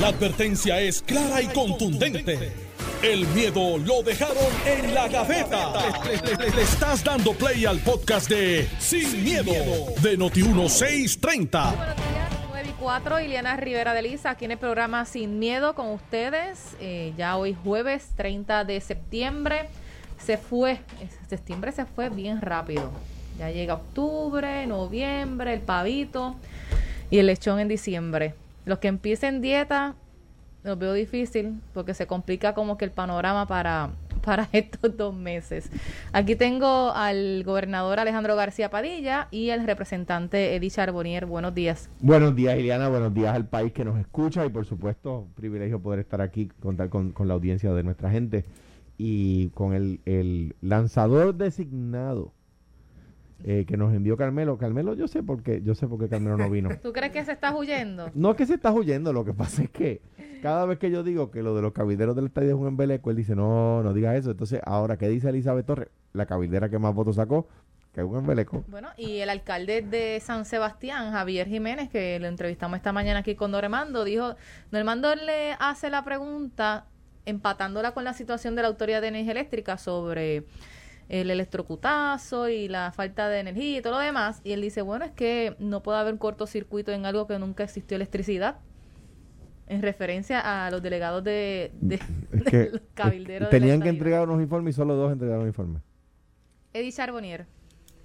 La 0.00 0.08
advertencia 0.08 0.80
es 0.80 1.00
clara 1.02 1.40
y 1.40 1.46
contundente. 1.46 2.52
El 3.00 3.28
miedo 3.28 3.78
lo 3.78 4.02
dejaron 4.02 4.36
en 4.66 4.92
la 4.92 5.06
gaveta. 5.06 5.72
Le, 6.04 6.62
estás 6.62 7.04
dando 7.04 7.32
play 7.32 7.64
al 7.64 7.78
podcast 7.78 8.28
de 8.28 8.68
Sin, 8.80 9.22
miedo, 9.22 9.52
de 10.02 10.18
Noti1630. 10.18 11.76
Buenos 11.76 11.96
días, 11.96 12.28
9 12.50 12.68
y 12.68 12.72
4, 12.72 13.20
Iliana 13.20 13.56
Rivera 13.56 13.94
de 13.94 14.02
Lisa, 14.02 14.30
aquí 14.30 14.46
en 14.46 14.50
el 14.50 14.58
programa 14.58 15.04
Sin 15.04 15.38
Miedo 15.38 15.76
con 15.76 15.86
ustedes. 15.90 16.76
Eh, 16.80 17.12
ya 17.16 17.36
hoy 17.36 17.54
jueves 17.54 18.08
30 18.16 18.64
de 18.64 18.80
septiembre. 18.80 19.68
Se 20.18 20.38
fue, 20.38 20.72
eh, 20.72 21.08
septiembre 21.28 21.70
se 21.70 21.84
fue 21.84 22.08
bien 22.08 22.40
rápido. 22.40 22.90
Ya 23.38 23.50
llega 23.52 23.74
octubre, 23.74 24.66
noviembre, 24.66 25.54
el 25.54 25.60
pavito 25.60 26.34
y 27.10 27.18
el 27.18 27.26
lechón 27.26 27.60
en 27.60 27.68
diciembre. 27.68 28.34
Los 28.64 28.78
que 28.78 28.88
empiecen 28.88 29.40
dieta, 29.40 29.94
los 30.62 30.78
veo 30.78 30.94
difícil 30.94 31.60
porque 31.74 31.92
se 31.92 32.06
complica 32.06 32.54
como 32.54 32.78
que 32.78 32.86
el 32.86 32.90
panorama 32.90 33.46
para, 33.46 33.90
para 34.24 34.48
estos 34.52 34.96
dos 34.96 35.14
meses. 35.14 35.70
Aquí 36.12 36.34
tengo 36.34 36.90
al 36.92 37.44
gobernador 37.44 38.00
Alejandro 38.00 38.34
García 38.36 38.70
Padilla 38.70 39.28
y 39.30 39.50
el 39.50 39.66
representante 39.66 40.56
Eddie 40.56 40.70
Charbonnier. 40.70 41.26
Buenos 41.26 41.54
días. 41.54 41.90
Buenos 42.00 42.34
días, 42.34 42.58
Iliana. 42.58 42.88
Buenos 42.88 43.12
días 43.12 43.34
al 43.34 43.46
país 43.46 43.72
que 43.72 43.84
nos 43.84 43.98
escucha 43.98 44.46
y, 44.46 44.48
por 44.48 44.64
supuesto, 44.64 45.28
privilegio 45.34 45.80
poder 45.80 46.00
estar 46.00 46.20
aquí, 46.20 46.50
contar 46.60 46.88
con, 46.88 47.12
con 47.12 47.28
la 47.28 47.34
audiencia 47.34 47.72
de 47.74 47.82
nuestra 47.82 48.10
gente 48.10 48.44
y 48.96 49.48
con 49.48 49.74
el, 49.74 50.00
el 50.04 50.54
lanzador 50.60 51.34
designado 51.34 52.32
eh, 53.42 53.64
que 53.66 53.76
nos 53.76 53.92
envió 53.92 54.16
Carmelo. 54.16 54.56
Carmelo, 54.58 54.94
yo 54.94 55.08
sé 55.08 55.22
por 55.22 55.42
qué, 55.42 55.60
yo 55.62 55.74
sé 55.74 55.86
por 55.88 55.98
qué 55.98 56.08
Carmelo 56.08 56.36
no 56.36 56.48
vino. 56.48 56.70
¿Tú 56.82 56.92
crees 56.92 57.12
que 57.12 57.24
se 57.24 57.32
está 57.32 57.54
huyendo? 57.54 58.10
No 58.14 58.30
es 58.30 58.36
que 58.36 58.46
se 58.46 58.54
está 58.54 58.72
huyendo, 58.72 59.12
lo 59.12 59.24
que 59.24 59.34
pasa 59.34 59.64
es 59.64 59.70
que 59.70 60.00
cada 60.42 60.66
vez 60.66 60.78
que 60.78 60.90
yo 60.90 61.02
digo 61.02 61.30
que 61.30 61.42
lo 61.42 61.54
de 61.56 61.62
los 61.62 61.72
cabilderos 61.72 62.14
del 62.14 62.26
estadio 62.26 62.50
es 62.50 62.54
un 62.54 62.68
embeleco, 62.68 63.10
él 63.10 63.16
dice, 63.16 63.34
no, 63.34 63.82
no 63.82 63.92
digas 63.92 64.16
eso. 64.16 64.30
Entonces, 64.30 64.60
ahora, 64.64 64.96
¿qué 64.96 65.08
dice 65.08 65.30
Elizabeth 65.30 65.66
Torres? 65.66 65.88
La 66.12 66.26
cabildera 66.26 66.68
que 66.68 66.78
más 66.78 66.94
votos 66.94 67.16
sacó, 67.16 67.48
que 67.94 68.00
es 68.00 68.06
un 68.06 68.18
embeleco. 68.18 68.62
Bueno, 68.68 68.88
y 68.96 69.18
el 69.20 69.30
alcalde 69.30 69.82
de 69.82 70.20
San 70.20 70.44
Sebastián, 70.44 71.12
Javier 71.12 71.48
Jiménez, 71.48 71.88
que 71.88 72.18
lo 72.20 72.26
entrevistamos 72.26 72.76
esta 72.76 72.92
mañana 72.92 73.20
aquí 73.20 73.34
con 73.34 73.52
Normando, 73.52 74.04
dijo, 74.04 74.36
Normando 74.70 75.14
le 75.14 75.52
hace 75.58 75.90
la 75.90 76.04
pregunta, 76.04 76.86
empatándola 77.24 77.92
con 77.92 78.04
la 78.04 78.12
situación 78.12 78.54
de 78.54 78.62
la 78.62 78.68
Autoridad 78.68 79.00
de 79.00 79.08
Energía 79.08 79.32
Eléctrica 79.32 79.78
sobre 79.78 80.44
el 81.08 81.30
electrocutazo 81.30 82.48
y 82.48 82.68
la 82.68 82.92
falta 82.92 83.28
de 83.28 83.40
energía 83.40 83.78
y 83.78 83.82
todo 83.82 83.94
lo 83.94 83.98
demás. 83.98 84.40
Y 84.44 84.52
él 84.52 84.60
dice, 84.62 84.82
bueno, 84.82 85.04
es 85.04 85.12
que 85.12 85.54
no 85.58 85.82
puede 85.82 85.98
haber 85.98 86.16
cortocircuito 86.18 86.92
en 86.92 87.06
algo 87.06 87.26
que 87.26 87.38
nunca 87.38 87.64
existió 87.64 87.96
electricidad. 87.96 88.56
En 89.66 89.80
referencia 89.80 90.66
a 90.66 90.70
los 90.70 90.82
delegados 90.82 91.24
de, 91.24 91.72
de, 91.80 91.94
Es 92.32 92.42
que, 92.50 92.58
de 92.58 92.70
los 92.72 92.80
cabilderos. 92.94 93.48
de 93.50 93.56
la 93.56 93.60
tenían 93.60 93.80
que 93.80 93.88
entregar 93.88 94.28
unos 94.28 94.42
informes 94.42 94.74
y 94.74 94.76
solo 94.76 94.94
dos 94.94 95.12
entregaron 95.12 95.46
informes. 95.46 95.82
Eddie 96.72 96.92
Charbonnier. 96.92 97.46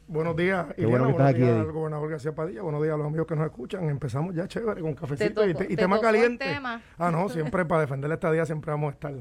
Buenos 0.07 0.35
días, 0.35 0.65
Iliana, 0.77 0.89
bueno 0.89 1.09
buenos 1.13 1.29
aquí, 1.29 1.37
días 1.39 1.49
Eddie. 1.51 1.59
al 1.61 1.71
gobernador 1.71 2.09
García 2.09 2.33
Padilla, 2.33 2.61
buenos 2.63 2.81
días 2.81 2.95
a 2.95 2.97
los 2.97 3.05
amigos 3.07 3.27
que 3.27 3.35
nos 3.35 3.45
escuchan. 3.45 3.87
Empezamos 3.89 4.33
ya 4.33 4.47
chévere 4.47 4.81
con 4.81 4.93
cafecito 4.95 5.41
Te 5.41 5.49
y, 5.49 5.53
te- 5.53 5.63
y 5.65 5.67
te 5.67 5.75
tema 5.75 5.99
caliente. 6.01 6.45
tema. 6.45 6.81
Ah, 6.97 7.11
no, 7.11 7.29
siempre 7.29 7.63
para 7.65 7.81
defender 7.81 8.11
esta 8.11 8.31
día 8.31 8.45
siempre 8.45 8.71
vamos 8.71 8.89
a 8.89 8.93
estar 8.93 9.13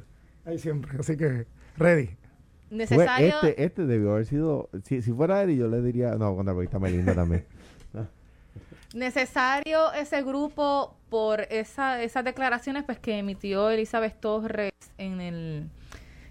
ahí 0.47 0.59
siempre. 0.59 0.97
Así 0.99 1.17
que, 1.17 1.47
ready. 1.77 2.17
Necesario. 2.70 3.34
este, 3.42 3.64
este 3.64 3.86
debió 3.86 4.12
haber 4.12 4.27
sido, 4.27 4.69
si, 4.84 5.02
si 5.02 5.12
fuera 5.12 5.42
Eddie, 5.42 5.56
yo 5.56 5.69
le 5.69 5.80
diría, 5.80 6.16
no, 6.16 6.36
contra 6.36 6.52
porque 6.52 6.66
está 6.66 6.78
Melinda 6.78 7.14
también. 7.14 7.44
necesario 8.94 9.92
ese 9.92 10.22
grupo 10.22 10.97
por 11.10 11.42
esa, 11.50 12.02
esas 12.02 12.25
declaraciones 12.25 12.84
pues 12.84 12.98
que 12.98 13.19
emitió 13.19 13.70
Elizabeth 13.70 14.19
Torres 14.20 14.72
en 14.97 15.20
el, 15.20 15.69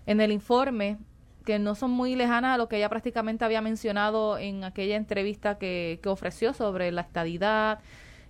en 0.05 0.21
el 0.21 0.31
informe 0.31 0.97
que 1.45 1.59
no 1.59 1.75
son 1.75 1.91
muy 1.91 2.15
lejanas 2.15 2.55
a 2.55 2.57
lo 2.57 2.67
que 2.67 2.77
ella 2.77 2.89
prácticamente 2.89 3.45
había 3.45 3.61
mencionado 3.61 4.37
en 4.37 4.63
aquella 4.63 4.97
entrevista 4.97 5.57
que, 5.57 5.99
que 6.03 6.09
ofreció 6.09 6.53
sobre 6.53 6.91
la 6.91 7.01
estadidad 7.01 7.79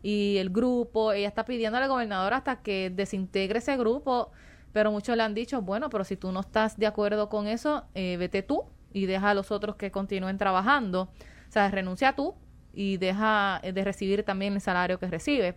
y 0.04 0.38
el 0.38 0.52
grupo. 0.52 1.14
Ella 1.14 1.28
está 1.28 1.44
pidiendo 1.44 1.80
al 1.80 1.88
gobernador 1.88 2.36
hasta 2.36 2.58
que 2.58 2.92
desintegre 2.92 3.58
ese 3.58 3.76
grupo, 3.76 4.32
pero 4.74 4.92
muchos 4.92 5.16
le 5.18 5.24
han 5.24 5.34
dicho, 5.34 5.62
bueno, 5.62 5.90
pero 5.90 6.04
si 6.04 6.18
tú 6.18 6.32
no 6.32 6.42
estás 6.42 6.78
de 6.78 6.88
acuerdo 6.88 7.30
con 7.30 7.48
eso, 7.48 7.86
eh, 7.96 8.18
vete 8.18 8.44
tú 8.44 8.64
y 8.94 9.06
deja 9.06 9.32
a 9.32 9.34
los 9.34 9.52
otros 9.52 9.76
que 9.76 9.92
continúen 9.92 10.38
trabajando. 10.38 11.04
O 11.48 11.52
sea, 11.52 11.70
renuncia 11.70 12.14
tú 12.14 12.36
y 12.74 12.98
deja 12.98 13.60
eh, 13.64 13.74
de 13.74 13.84
recibir 13.84 14.24
también 14.24 14.54
el 14.54 14.62
salario 14.62 15.00
que 15.00 15.08
recibe 15.08 15.56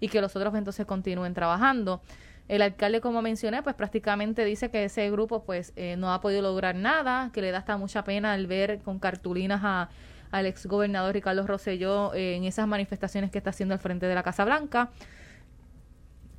y 0.00 0.08
que 0.08 0.20
los 0.20 0.34
otros 0.34 0.54
entonces 0.54 0.86
continúen 0.86 1.34
trabajando. 1.34 2.02
El 2.48 2.60
alcalde, 2.60 3.00
como 3.00 3.22
mencioné, 3.22 3.62
pues 3.62 3.76
prácticamente 3.76 4.44
dice 4.44 4.70
que 4.70 4.84
ese 4.84 5.10
grupo 5.10 5.44
pues 5.44 5.72
eh, 5.76 5.96
no 5.96 6.12
ha 6.12 6.20
podido 6.20 6.42
lograr 6.42 6.74
nada, 6.74 7.30
que 7.32 7.40
le 7.40 7.50
da 7.50 7.58
hasta 7.58 7.76
mucha 7.76 8.04
pena 8.04 8.34
el 8.34 8.46
ver 8.46 8.80
con 8.80 8.98
cartulinas 8.98 9.60
a, 9.62 9.90
al 10.32 10.46
ex 10.46 10.66
gobernador 10.66 11.14
Ricardo 11.14 11.46
Rosselló 11.46 12.12
eh, 12.14 12.36
en 12.36 12.44
esas 12.44 12.66
manifestaciones 12.66 13.30
que 13.30 13.38
está 13.38 13.50
haciendo 13.50 13.74
al 13.74 13.80
frente 13.80 14.06
de 14.06 14.14
la 14.14 14.22
Casa 14.22 14.44
Blanca. 14.44 14.90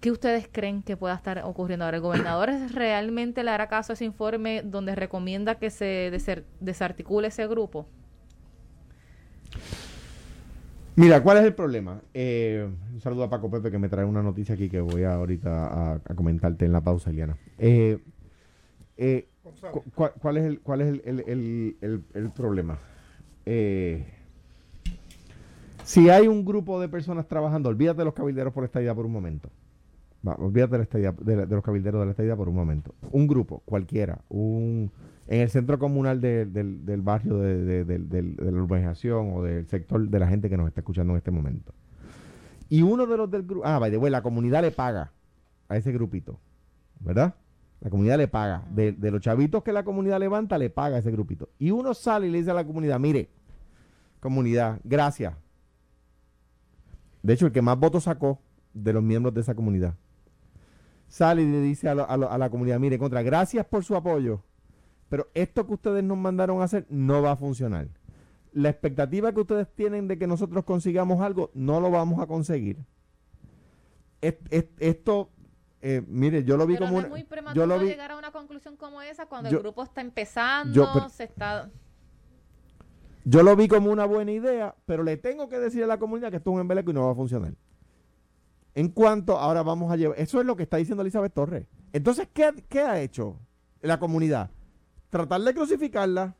¿Qué 0.03 0.11
ustedes 0.11 0.49
creen 0.51 0.83
que 0.83 0.97
pueda 0.97 1.15
estar 1.15 1.41
ocurriendo 1.45 1.85
ahora? 1.85 1.95
¿El 1.95 2.03
gobernador 2.03 2.49
realmente 2.73 3.41
le 3.41 3.51
hará 3.51 3.69
caso 3.69 3.93
a 3.93 3.95
ese 3.95 4.03
informe 4.03 4.61
donde 4.61 4.95
recomienda 4.95 5.55
que 5.55 5.69
se 5.69 6.11
desarticule 6.59 7.29
ese 7.29 7.47
grupo? 7.47 7.87
Mira, 10.97 11.23
¿cuál 11.23 11.37
es 11.37 11.45
el 11.45 11.55
problema? 11.55 12.01
Eh, 12.13 12.69
un 12.93 12.99
saludo 12.99 13.23
a 13.23 13.29
Paco 13.29 13.49
Pepe 13.49 13.71
que 13.71 13.79
me 13.79 13.87
trae 13.87 14.03
una 14.03 14.21
noticia 14.21 14.55
aquí 14.55 14.67
que 14.67 14.81
voy 14.81 15.03
a 15.03 15.13
ahorita 15.13 15.93
a, 15.93 15.99
comentarte 16.15 16.65
en 16.65 16.73
la 16.73 16.81
pausa, 16.81 17.09
Eliana. 17.09 17.37
Eh, 17.57 17.97
eh, 18.97 19.29
cu- 19.71 19.83
cu- 19.95 20.11
¿Cuál 20.19 20.35
es 20.35 20.43
el, 20.43 20.59
cuál 20.59 20.81
es 20.81 20.87
el, 20.89 21.01
el- 21.05 21.23
el- 21.29 21.77
el- 21.79 22.03
el 22.13 22.29
problema? 22.31 22.77
Eh, 23.45 24.03
si 25.85 26.09
hay 26.09 26.27
un 26.27 26.43
grupo 26.43 26.81
de 26.81 26.89
personas 26.89 27.25
trabajando, 27.25 27.69
olvídate 27.69 27.99
de 27.99 28.03
los 28.05 28.13
cabilderos 28.13 28.51
por 28.51 28.65
esta 28.65 28.81
idea 28.81 28.93
por 28.93 29.05
un 29.05 29.13
momento. 29.13 29.49
Va, 30.25 30.35
olvídate 30.35 30.71
de, 30.73 30.77
la 30.77 30.83
estadía- 30.83 31.11
de 31.11 31.35
la- 31.35 31.45
de 31.45 31.55
los 31.55 31.63
cabilderos 31.63 31.99
de 32.01 32.05
la 32.05 32.11
estadía 32.11 32.35
por 32.35 32.47
un 32.47 32.55
momento. 32.55 32.95
Un 33.11 33.27
grupo, 33.27 33.61
cualquiera, 33.65 34.19
un, 34.29 34.89
en 35.27 35.41
el 35.41 35.49
centro 35.49 35.77
comunal 35.79 36.21
de- 36.21 36.45
del, 36.45 36.85
del 36.85 37.01
barrio 37.01 37.37
de 37.39 37.83
la 38.39 38.51
urbanización 38.61 39.33
o 39.35 39.43
del 39.43 39.67
sector 39.67 40.07
de 40.07 40.19
la 40.19 40.27
gente 40.27 40.49
que 40.49 40.55
nos 40.57 40.67
está 40.67 40.81
escuchando 40.81 41.11
en 41.13 41.17
este 41.17 41.31
momento. 41.31 41.73
Y 42.69 42.81
uno 42.81 43.05
de 43.05 43.17
los 43.17 43.29
del 43.29 43.43
grupo, 43.43 43.65
ah, 43.67 43.79
by 43.79 43.91
the 43.91 43.97
way, 43.97 44.09
la 44.11 44.23
comunidad 44.23 44.61
le 44.61 44.71
paga 44.71 45.11
a 45.67 45.75
ese 45.77 45.91
grupito, 45.91 46.39
¿verdad? 47.01 47.35
La 47.81 47.89
comunidad 47.89 48.17
le 48.17 48.29
paga. 48.29 48.63
De, 48.73 48.93
de 48.93 49.11
los 49.11 49.19
chavitos 49.19 49.61
que 49.61 49.73
la 49.73 49.83
comunidad 49.83 50.19
levanta, 50.19 50.57
le 50.57 50.69
paga 50.69 50.95
a 50.95 50.99
ese 50.99 51.11
grupito. 51.11 51.49
Y 51.59 51.71
uno 51.71 51.93
sale 51.93 52.27
y 52.27 52.31
le 52.31 52.37
dice 52.37 52.51
a 52.51 52.53
la 52.53 52.65
comunidad, 52.65 52.97
mire, 52.97 53.29
comunidad, 54.21 54.79
gracias. 54.85 55.35
De 57.21 57.33
hecho, 57.33 57.45
el 57.45 57.51
que 57.51 57.61
más 57.61 57.77
votos 57.77 58.05
sacó 58.05 58.39
de 58.73 58.93
los 58.93 59.03
miembros 59.03 59.33
de 59.33 59.41
esa 59.41 59.53
comunidad, 59.53 59.95
sale 61.13 61.43
y 61.43 61.45
le 61.45 61.61
dice 61.61 61.87
a, 61.89 61.93
lo- 61.93 62.09
a 62.09 62.17
lo- 62.17 62.31
a 62.31 62.39
la 62.39 62.49
comunidad, 62.49 62.79
mire, 62.79 62.97
contra, 62.97 63.21
gracias 63.21 63.63
por 63.67 63.83
su 63.83 63.95
apoyo, 63.95 64.41
pero 65.09 65.27
esto 65.35 65.67
que 65.67 65.73
ustedes 65.75 66.03
nos 66.03 66.17
mandaron 66.17 66.59
a 66.61 66.63
hacer 66.63 66.87
no 66.89 67.21
va 67.21 67.33
a 67.33 67.35
funcionar. 67.35 67.87
La 68.51 68.69
expectativa 68.69 69.31
que 69.31 69.41
ustedes 69.41 69.67
tienen 69.75 70.07
de 70.07 70.17
que 70.17 70.25
nosotros 70.25 70.63
consigamos 70.63 71.21
algo, 71.21 71.51
no 71.53 71.79
lo 71.79 71.91
vamos 71.91 72.19
a 72.19 72.25
conseguir. 72.25 72.77
Es- 74.21 74.37
es- 74.49 74.65
esto, 74.79 75.29
eh, 75.83 76.01
mire, 76.07 76.43
yo 76.45 76.57
lo 76.57 76.65
vi 76.65 76.73
Pero 76.77 76.87
como 76.87 77.01
no 77.03 77.15
es 77.15 77.25
yo 77.53 77.67
lo 77.67 77.77
vi, 77.77 77.89
llegar 77.89 78.09
a 78.09 78.17
una 78.17 78.31
conclusión 78.31 78.75
como 78.75 78.99
esa 79.03 79.27
cuando 79.27 79.51
Yo- 79.51 79.57
el 79.57 79.63
grupo 79.63 79.83
está 79.83 80.01
empezando, 80.01 80.73
yo, 80.73 80.89
pero- 80.95 81.09
se 81.09 81.25
está... 81.25 81.69
yo 83.23 83.43
lo 83.43 83.55
vi 83.55 83.67
como 83.67 83.91
una 83.91 84.05
buena 84.05 84.31
idea, 84.31 84.73
pero 84.87 85.03
le 85.03 85.17
tengo 85.17 85.47
que 85.47 85.59
decir 85.59 85.83
a 85.83 85.87
la 85.87 85.99
comunidad 85.99 86.31
que 86.31 86.37
esto 86.37 86.49
es 86.49 86.55
un 86.55 86.61
embeleco 86.61 86.89
y 86.89 86.93
no 86.95 87.05
va 87.05 87.11
a 87.11 87.15
funcionar. 87.15 87.53
En 88.75 88.89
cuanto, 88.89 89.37
ahora 89.37 89.61
vamos 89.63 89.91
a 89.91 89.95
llevar, 89.95 90.19
eso 90.19 90.39
es 90.39 90.45
lo 90.45 90.55
que 90.55 90.63
está 90.63 90.77
diciendo 90.77 91.01
Elizabeth 91.03 91.33
Torres. 91.33 91.65
Entonces, 91.91 92.27
¿qué, 92.33 92.51
qué 92.69 92.79
ha 92.81 92.99
hecho 93.01 93.37
la 93.81 93.99
comunidad? 93.99 94.49
Tratar 95.09 95.41
de 95.41 95.53
crucificarla, 95.53 96.35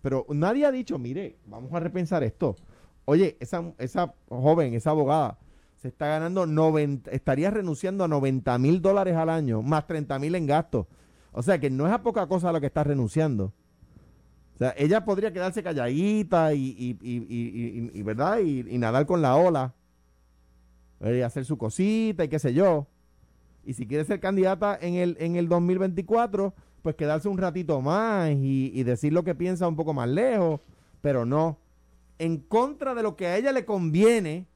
pero 0.00 0.26
nadie 0.30 0.66
ha 0.66 0.72
dicho, 0.72 0.98
mire, 0.98 1.38
vamos 1.46 1.72
a 1.72 1.78
repensar 1.80 2.24
esto. 2.24 2.56
Oye, 3.04 3.36
esa, 3.40 3.72
esa 3.78 4.14
joven, 4.28 4.74
esa 4.74 4.90
abogada, 4.90 5.38
se 5.76 5.88
está 5.88 6.06
ganando 6.06 6.46
90, 6.46 7.10
estaría 7.12 7.50
renunciando 7.50 8.02
a 8.04 8.08
90 8.08 8.58
mil 8.58 8.82
dólares 8.82 9.16
al 9.16 9.28
año, 9.30 9.62
más 9.62 9.86
30 9.86 10.18
mil 10.18 10.34
en 10.34 10.46
gastos. 10.46 10.86
O 11.32 11.42
sea 11.42 11.58
que 11.58 11.70
no 11.70 11.86
es 11.86 11.92
a 11.92 12.02
poca 12.02 12.26
cosa 12.26 12.48
a 12.48 12.52
lo 12.52 12.60
que 12.60 12.66
está 12.66 12.82
renunciando. 12.84 13.52
O 14.54 14.58
sea, 14.58 14.74
ella 14.76 15.04
podría 15.04 15.32
quedarse 15.32 15.62
calladita 15.62 16.52
y, 16.54 16.60
y, 16.78 16.96
y, 17.00 17.90
y- 17.94 18.02
¿verdad? 18.02 18.38
Y 18.40 18.78
nadar 18.78 19.06
con 19.06 19.22
la 19.22 19.34
ola. 19.36 19.74
Eh, 21.02 21.24
hacer 21.24 21.44
su 21.44 21.58
cosita 21.58 22.24
y 22.24 22.28
qué 22.28 22.38
sé 22.38 22.54
yo. 22.54 22.86
Y 23.64 23.74
si 23.74 23.86
quiere 23.86 24.04
ser 24.04 24.20
candidata 24.20 24.78
en 24.80 24.94
el, 24.94 25.16
en 25.20 25.36
el 25.36 25.48
2024, 25.48 26.54
pues 26.82 26.96
quedarse 26.96 27.28
un 27.28 27.38
ratito 27.38 27.80
más 27.80 28.30
y, 28.30 28.72
y 28.74 28.82
decir 28.82 29.12
lo 29.12 29.22
que 29.24 29.34
piensa 29.34 29.68
un 29.68 29.76
poco 29.76 29.94
más 29.94 30.08
lejos. 30.08 30.60
Pero 31.00 31.24
no. 31.24 31.58
En 32.18 32.38
contra 32.38 32.94
de 32.94 33.02
lo 33.02 33.16
que 33.16 33.26
a 33.26 33.36
ella 33.36 33.52
le 33.52 33.64
conviene, 33.64 34.46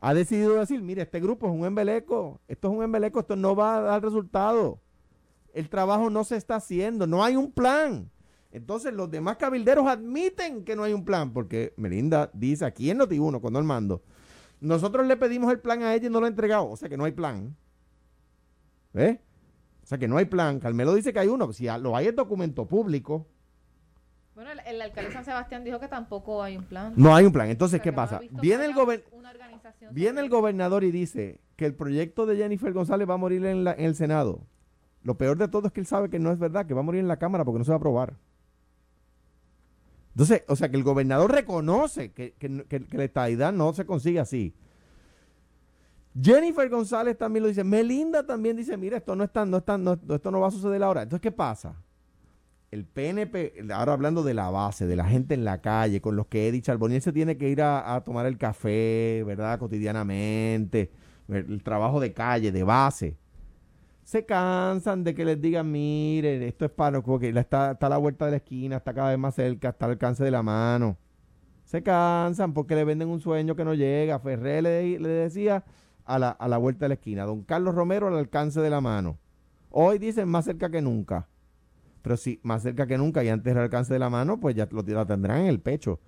ha 0.00 0.12
decidido 0.12 0.54
decir, 0.56 0.82
mire, 0.82 1.00
este 1.00 1.18
grupo 1.18 1.46
es 1.46 1.52
un 1.54 1.64
embeleco, 1.64 2.38
esto 2.46 2.68
es 2.68 2.76
un 2.76 2.84
embeleco, 2.84 3.20
esto 3.20 3.36
no 3.36 3.56
va 3.56 3.78
a 3.78 3.80
dar 3.80 4.02
resultado. 4.02 4.78
El 5.54 5.70
trabajo 5.70 6.10
no 6.10 6.24
se 6.24 6.36
está 6.36 6.56
haciendo, 6.56 7.06
no 7.06 7.24
hay 7.24 7.36
un 7.36 7.50
plan. 7.50 8.10
Entonces 8.52 8.92
los 8.92 9.10
demás 9.10 9.38
cabilderos 9.38 9.86
admiten 9.86 10.62
que 10.62 10.76
no 10.76 10.82
hay 10.82 10.92
un 10.92 11.06
plan, 11.06 11.32
porque 11.32 11.72
Melinda 11.78 12.30
dice 12.34 12.66
aquí 12.66 12.90
en 12.90 12.98
Noti1 12.98 13.40
cuando 13.40 13.58
el 13.58 13.64
mando, 13.64 14.02
nosotros 14.60 15.06
le 15.06 15.16
pedimos 15.16 15.52
el 15.52 15.60
plan 15.60 15.82
a 15.82 15.94
ella 15.94 16.06
y 16.06 16.10
no 16.10 16.20
lo 16.20 16.26
ha 16.26 16.28
entregado, 16.28 16.68
o 16.70 16.76
sea 16.76 16.88
que 16.88 16.96
no 16.96 17.04
hay 17.04 17.12
plan. 17.12 17.56
¿Ves? 18.92 19.18
O 19.82 19.86
sea 19.86 19.98
que 19.98 20.08
no 20.08 20.16
hay 20.16 20.24
plan. 20.24 20.60
Carmelo 20.60 20.94
dice 20.94 21.12
que 21.12 21.18
hay 21.18 21.28
uno, 21.28 21.52
si 21.52 21.66
lo 21.66 21.96
hay 21.96 22.06
es 22.06 22.16
documento 22.16 22.66
público. 22.66 23.26
Bueno, 24.34 24.50
el, 24.66 24.82
alcalde 24.82 25.12
San 25.12 25.24
Sebastián 25.24 25.62
dijo 25.62 25.78
que 25.78 25.86
tampoco 25.86 26.42
hay 26.42 26.56
un 26.56 26.64
plan. 26.64 26.92
No 26.96 27.14
hay 27.14 27.24
un 27.24 27.32
plan. 27.32 27.48
Entonces, 27.48 27.80
¿qué 27.80 27.92
pasa? 27.92 28.20
viene, 28.30 28.64
el, 28.64 28.74
viene 29.92 30.20
el 30.20 30.28
gobernador 30.28 30.82
y 30.82 30.90
dice 30.90 31.40
que 31.56 31.66
el 31.66 31.74
proyecto 31.74 32.26
de 32.26 32.36
Jennifer 32.36 32.72
González 32.72 33.08
va 33.08 33.14
a 33.14 33.18
morir 33.18 33.44
en, 33.46 33.66
el 33.66 33.94
Senado. 33.94 34.40
Lo 35.02 35.16
peor 35.16 35.36
de 35.38 35.46
todo 35.46 35.68
es 35.68 35.72
que 35.72 35.80
él 35.80 35.86
sabe 35.86 36.10
que 36.10 36.18
no 36.18 36.32
es 36.32 36.38
verdad, 36.38 36.66
que 36.66 36.74
va 36.74 36.80
a 36.80 36.84
morir 36.84 37.00
en 37.00 37.08
la 37.08 37.18
Cámara 37.18 37.44
porque 37.44 37.58
no 37.58 37.64
se 37.64 37.70
va 37.70 37.76
a 37.76 37.78
aprobar. 37.78 38.14
Entonces, 40.14 40.44
o 40.48 40.54
sea, 40.54 40.70
que 40.70 40.76
el 40.76 40.84
gobernador 40.84 41.32
reconoce 41.32 42.12
que, 42.12 42.34
que 42.34 42.86
la 42.92 43.04
estadidad 43.04 43.52
no 43.52 43.72
se 43.74 43.84
consigue 43.84 44.20
así. 44.20 44.54
Jennifer 46.20 46.68
González 46.68 47.18
también 47.18 47.42
lo 47.42 47.48
dice. 47.48 47.64
Melinda 47.64 48.24
también 48.24 48.56
dice, 48.56 48.76
mira, 48.76 48.98
esto 48.98 49.16
no 49.16 49.24
está, 49.24 49.44
no 49.44 49.56
está, 49.58 49.76
no, 49.76 49.98
esto 50.14 50.30
no 50.30 50.40
va 50.40 50.48
a 50.48 50.52
suceder 50.52 50.82
ahora. 50.82 51.02
Entonces, 51.02 51.22
¿qué 51.22 51.32
pasa? 51.32 51.76
el 52.74 52.86
PNP, 52.86 53.64
ahora 53.72 53.92
hablando 53.92 54.24
de 54.24 54.34
la 54.34 54.50
base, 54.50 54.88
de 54.88 54.96
la 54.96 55.04
gente 55.04 55.34
en 55.34 55.44
la 55.44 55.60
calle, 55.60 56.00
con 56.00 56.16
los 56.16 56.26
que 56.26 56.48
Eddie 56.48 56.60
Charbonnier 56.60 57.00
se 57.00 57.12
tiene 57.12 57.36
que 57.36 57.48
ir 57.48 57.62
a, 57.62 58.02
tomar 58.04 58.26
el 58.26 58.36
café, 58.36 59.22
¿verdad? 59.24 59.60
Cotidianamente, 59.60 60.90
el 61.28 61.62
trabajo 61.62 62.00
de 62.00 62.12
calle, 62.12 62.50
de 62.50 62.64
base. 62.64 63.16
Se 64.04 64.26
cansan 64.26 65.02
de 65.02 65.14
que 65.14 65.24
les 65.24 65.40
digan, 65.40 65.70
miren, 65.72 66.42
esto 66.42 66.66
es 66.66 66.70
para, 66.70 67.02
que 67.02 67.28
está, 67.30 67.72
está 67.72 67.86
a 67.86 67.88
la 67.88 67.96
vuelta 67.96 68.26
de 68.26 68.32
la 68.32 68.36
esquina, 68.36 68.76
está 68.76 68.92
cada 68.92 69.08
vez 69.08 69.18
más 69.18 69.34
cerca, 69.34 69.70
está 69.70 69.86
al 69.86 69.92
alcance 69.92 70.22
de 70.22 70.30
la 70.30 70.42
mano. 70.42 70.98
Se 71.64 71.82
cansan 71.82 72.52
porque 72.52 72.74
le 72.74 72.84
venden 72.84 73.08
un 73.08 73.20
sueño 73.20 73.56
que 73.56 73.64
no 73.64 73.72
llega. 73.72 74.18
Ferré 74.18 74.60
le, 74.60 75.00
le 75.00 75.08
decía 75.08 75.64
a 76.04 76.18
la, 76.18 76.28
a 76.30 76.48
la 76.48 76.58
vuelta 76.58 76.84
de 76.84 76.90
la 76.90 76.94
esquina. 76.94 77.24
Don 77.24 77.42
Carlos 77.44 77.74
Romero 77.74 78.08
al 78.08 78.18
alcance 78.18 78.60
de 78.60 78.68
la 78.68 78.82
mano. 78.82 79.18
Hoy 79.70 79.98
dicen 79.98 80.28
más 80.28 80.44
cerca 80.44 80.70
que 80.70 80.82
nunca. 80.82 81.26
Pero 82.02 82.18
si 82.18 82.38
más 82.42 82.62
cerca 82.62 82.86
que 82.86 82.98
nunca 82.98 83.24
y 83.24 83.30
antes 83.30 83.54
del 83.54 83.62
alcance 83.62 83.94
de 83.94 83.98
la 83.98 84.10
mano, 84.10 84.38
pues 84.38 84.54
ya 84.54 84.68
lo, 84.70 84.84
tendrán 84.84 85.40
en 85.40 85.46
el 85.46 85.60
pecho. 85.60 85.98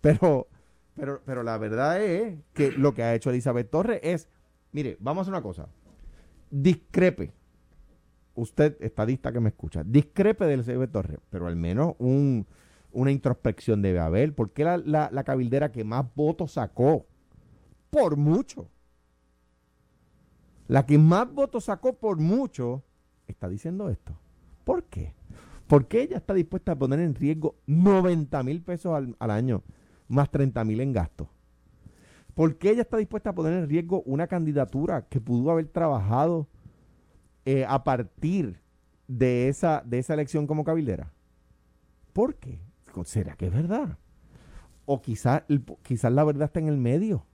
Pero, 0.00 0.48
pero, 0.96 1.20
pero 1.26 1.42
la 1.42 1.58
verdad 1.58 2.02
es 2.02 2.38
que 2.54 2.72
lo 2.72 2.94
que 2.94 3.02
ha 3.02 3.14
hecho 3.14 3.28
Elizabeth 3.28 3.70
Torres 3.70 4.00
es, 4.02 4.28
mire, 4.72 4.96
vamos 5.00 5.20
a 5.20 5.22
hacer 5.22 5.34
una 5.34 5.42
cosa. 5.42 5.68
Discrepe. 6.52 7.32
Usted, 8.34 8.76
estadista 8.80 9.32
que 9.32 9.40
me 9.40 9.48
escucha, 9.48 9.82
discrepe 9.84 10.46
de 10.46 10.54
Elizabeth 10.54 10.92
Torres, 10.92 11.18
pero 11.28 11.48
al 11.48 11.56
menos 11.56 11.94
un, 11.98 12.46
una 12.92 13.10
introspección 13.10 13.82
debe 13.82 13.98
haber. 13.98 14.34
porque 14.34 14.62
la, 14.62 14.78
la, 14.78 15.10
la 15.12 15.24
cabildera 15.24 15.72
que 15.72 15.82
más 15.82 16.06
votos 16.14 16.52
sacó? 16.52 17.06
Por 17.90 18.16
mucho. 18.16 18.68
La 20.68 20.86
que 20.86 20.96
más 20.96 21.30
votos 21.32 21.64
sacó 21.64 21.94
por 21.94 22.18
mucho 22.18 22.82
está 23.26 23.48
diciendo 23.48 23.90
esto. 23.90 24.16
¿Por 24.64 24.84
qué? 24.84 25.14
Porque 25.66 26.02
ella 26.02 26.18
está 26.18 26.34
dispuesta 26.34 26.72
a 26.72 26.78
poner 26.78 27.00
en 27.00 27.14
riesgo 27.14 27.56
90 27.66 28.42
mil 28.42 28.62
pesos 28.62 28.94
al, 29.18 29.30
año, 29.30 29.62
más 30.08 30.30
30 30.30 30.64
mil 30.64 30.80
en 30.80 30.92
gastos. 30.92 31.28
¿Por 32.34 32.56
qué 32.56 32.70
ella 32.70 32.82
está 32.82 32.96
dispuesta 32.96 33.30
a 33.30 33.34
poner 33.34 33.52
en 33.52 33.68
riesgo 33.68 34.02
una 34.02 34.26
candidatura 34.26 35.02
que 35.08 35.20
pudo 35.20 35.50
haber 35.50 35.68
trabajado 35.68 36.48
eh, 37.44 37.64
a 37.66 37.84
partir 37.84 38.60
de 39.06 39.48
esa, 39.48 39.82
de 39.84 39.98
esa 39.98 40.14
elección 40.14 40.46
como 40.46 40.64
cabildera? 40.64 41.12
¿Por 42.12 42.36
qué? 42.36 42.60
¿Será 43.04 43.36
que 43.36 43.46
es 43.46 43.52
verdad? 43.52 43.98
O 44.84 45.00
quizás 45.00 45.42
quizás 45.82 46.12
la 46.12 46.24
verdad 46.24 46.44
está 46.44 46.60
en 46.60 46.68
el 46.68 46.76
medio. 46.76 47.26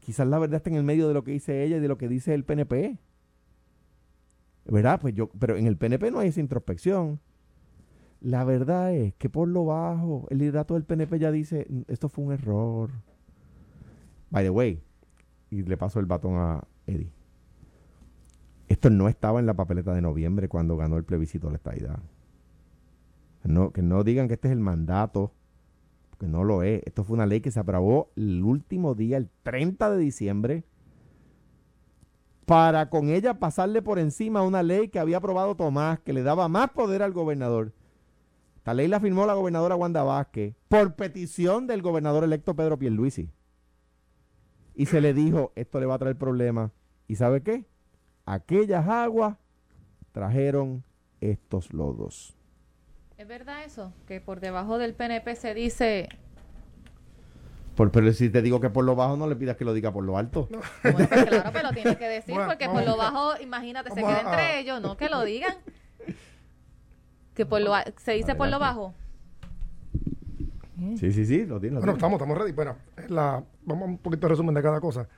Quizás 0.00 0.26
la 0.26 0.38
verdad 0.38 0.56
está 0.56 0.70
en 0.70 0.76
el 0.76 0.84
medio 0.84 1.08
de 1.08 1.14
lo 1.14 1.24
que 1.24 1.32
dice 1.32 1.64
ella 1.64 1.78
y 1.78 1.80
de 1.80 1.88
lo 1.88 1.98
que 1.98 2.08
dice 2.08 2.34
el 2.34 2.44
PNP. 2.44 2.98
¿Verdad? 4.66 5.00
Pues 5.00 5.14
yo, 5.14 5.28
pero 5.38 5.56
en 5.56 5.66
el 5.66 5.76
PNP 5.76 6.10
no 6.10 6.18
hay 6.18 6.28
esa 6.28 6.40
introspección. 6.40 7.20
La 8.20 8.44
verdad 8.44 8.94
es 8.94 9.14
que 9.14 9.28
por 9.28 9.48
lo 9.48 9.66
bajo, 9.66 10.26
el 10.30 10.38
liderato 10.38 10.74
del 10.74 10.84
PNP 10.84 11.18
ya 11.18 11.30
dice, 11.30 11.66
mm, 11.68 11.82
esto 11.88 12.08
fue 12.08 12.24
un 12.24 12.32
error. 12.32 12.90
By 14.34 14.42
the 14.42 14.50
way, 14.50 14.82
y 15.48 15.62
le 15.62 15.76
paso 15.76 16.00
el 16.00 16.06
batón 16.06 16.34
a 16.34 16.64
Eddie. 16.88 17.12
Esto 18.66 18.90
no 18.90 19.08
estaba 19.08 19.38
en 19.38 19.46
la 19.46 19.54
papeleta 19.54 19.94
de 19.94 20.02
noviembre 20.02 20.48
cuando 20.48 20.76
ganó 20.76 20.96
el 20.96 21.04
plebiscito 21.04 21.46
de 21.46 21.52
la 21.52 21.56
estadidad. 21.58 22.00
No, 23.44 23.70
que 23.70 23.80
no 23.80 24.02
digan 24.02 24.26
que 24.26 24.34
este 24.34 24.48
es 24.48 24.52
el 24.52 24.58
mandato, 24.58 25.30
porque 26.10 26.26
no 26.26 26.42
lo 26.42 26.64
es. 26.64 26.82
Esto 26.84 27.04
fue 27.04 27.14
una 27.14 27.26
ley 27.26 27.42
que 27.42 27.52
se 27.52 27.60
aprobó 27.60 28.10
el 28.16 28.42
último 28.42 28.96
día, 28.96 29.18
el 29.18 29.30
30 29.44 29.88
de 29.92 29.98
diciembre, 29.98 30.64
para 32.44 32.90
con 32.90 33.10
ella 33.10 33.38
pasarle 33.38 33.82
por 33.82 34.00
encima 34.00 34.42
una 34.42 34.64
ley 34.64 34.88
que 34.88 34.98
había 34.98 35.18
aprobado 35.18 35.54
Tomás, 35.54 36.00
que 36.00 36.12
le 36.12 36.24
daba 36.24 36.48
más 36.48 36.70
poder 36.70 37.04
al 37.04 37.12
gobernador. 37.12 37.72
Esta 38.56 38.74
ley 38.74 38.88
la 38.88 38.98
firmó 38.98 39.26
la 39.26 39.34
gobernadora 39.34 39.76
Wanda 39.76 40.02
Vázquez 40.02 40.56
por 40.66 40.96
petición 40.96 41.68
del 41.68 41.82
gobernador 41.82 42.24
electo 42.24 42.56
Pedro 42.56 42.76
Pierluisi. 42.80 43.30
Y 44.74 44.86
se 44.86 45.00
le 45.00 45.14
dijo, 45.14 45.52
esto 45.54 45.80
le 45.80 45.86
va 45.86 45.94
a 45.94 45.98
traer 45.98 46.16
problemas. 46.16 46.70
¿Y 47.06 47.16
sabe 47.16 47.42
qué? 47.42 47.64
Aquellas 48.26 48.88
aguas 48.88 49.36
trajeron 50.12 50.82
estos 51.20 51.72
lodos. 51.72 52.36
¿Es 53.16 53.28
verdad 53.28 53.64
eso? 53.64 53.92
Que 54.06 54.20
por 54.20 54.40
debajo 54.40 54.78
del 54.78 54.94
PNP 54.94 55.36
se 55.36 55.54
dice 55.54 56.08
pero 57.76 58.12
si 58.12 58.30
te 58.30 58.40
digo 58.40 58.60
que 58.60 58.70
por 58.70 58.84
lo 58.84 58.94
bajo, 58.94 59.16
no 59.16 59.26
le 59.26 59.34
pidas 59.36 59.56
que 59.56 59.64
lo 59.64 59.74
diga 59.74 59.92
por 59.92 60.04
lo 60.04 60.16
alto. 60.16 60.48
Pues 60.82 61.08
claro, 61.08 61.50
pero 61.52 61.68
lo 61.68 61.74
tienes 61.74 61.96
que 61.96 62.08
decir, 62.08 62.36
porque 62.46 62.68
por 62.68 62.84
lo 62.84 62.96
bajo, 62.96 63.40
imagínate, 63.40 63.90
se 63.90 64.00
queda 64.00 64.20
entre 64.20 64.60
ellos, 64.60 64.80
no 64.80 64.96
que 64.96 65.08
lo 65.08 65.22
digan. 65.24 65.54
Que 67.34 67.46
por 67.46 67.60
lo 67.60 67.72
se 67.96 68.12
dice 68.12 68.34
por 68.36 68.48
lo 68.48 68.58
bajo. 68.60 68.94
Sí, 70.98 71.12
sí, 71.12 71.24
sí, 71.24 71.46
lo 71.46 71.60
tiene. 71.60 71.78
bueno, 71.78 71.94
estamos, 71.94 72.20
estamos 72.20 72.38
ready. 72.38 72.52
Bueno, 72.52 72.76
la, 73.08 73.42
vamos 73.64 73.88
a 73.88 73.90
un 73.92 73.98
poquito 73.98 74.26
de 74.26 74.30
resumen 74.30 74.54
de 74.54 74.62
cada 74.62 74.80
cosa. 74.80 75.08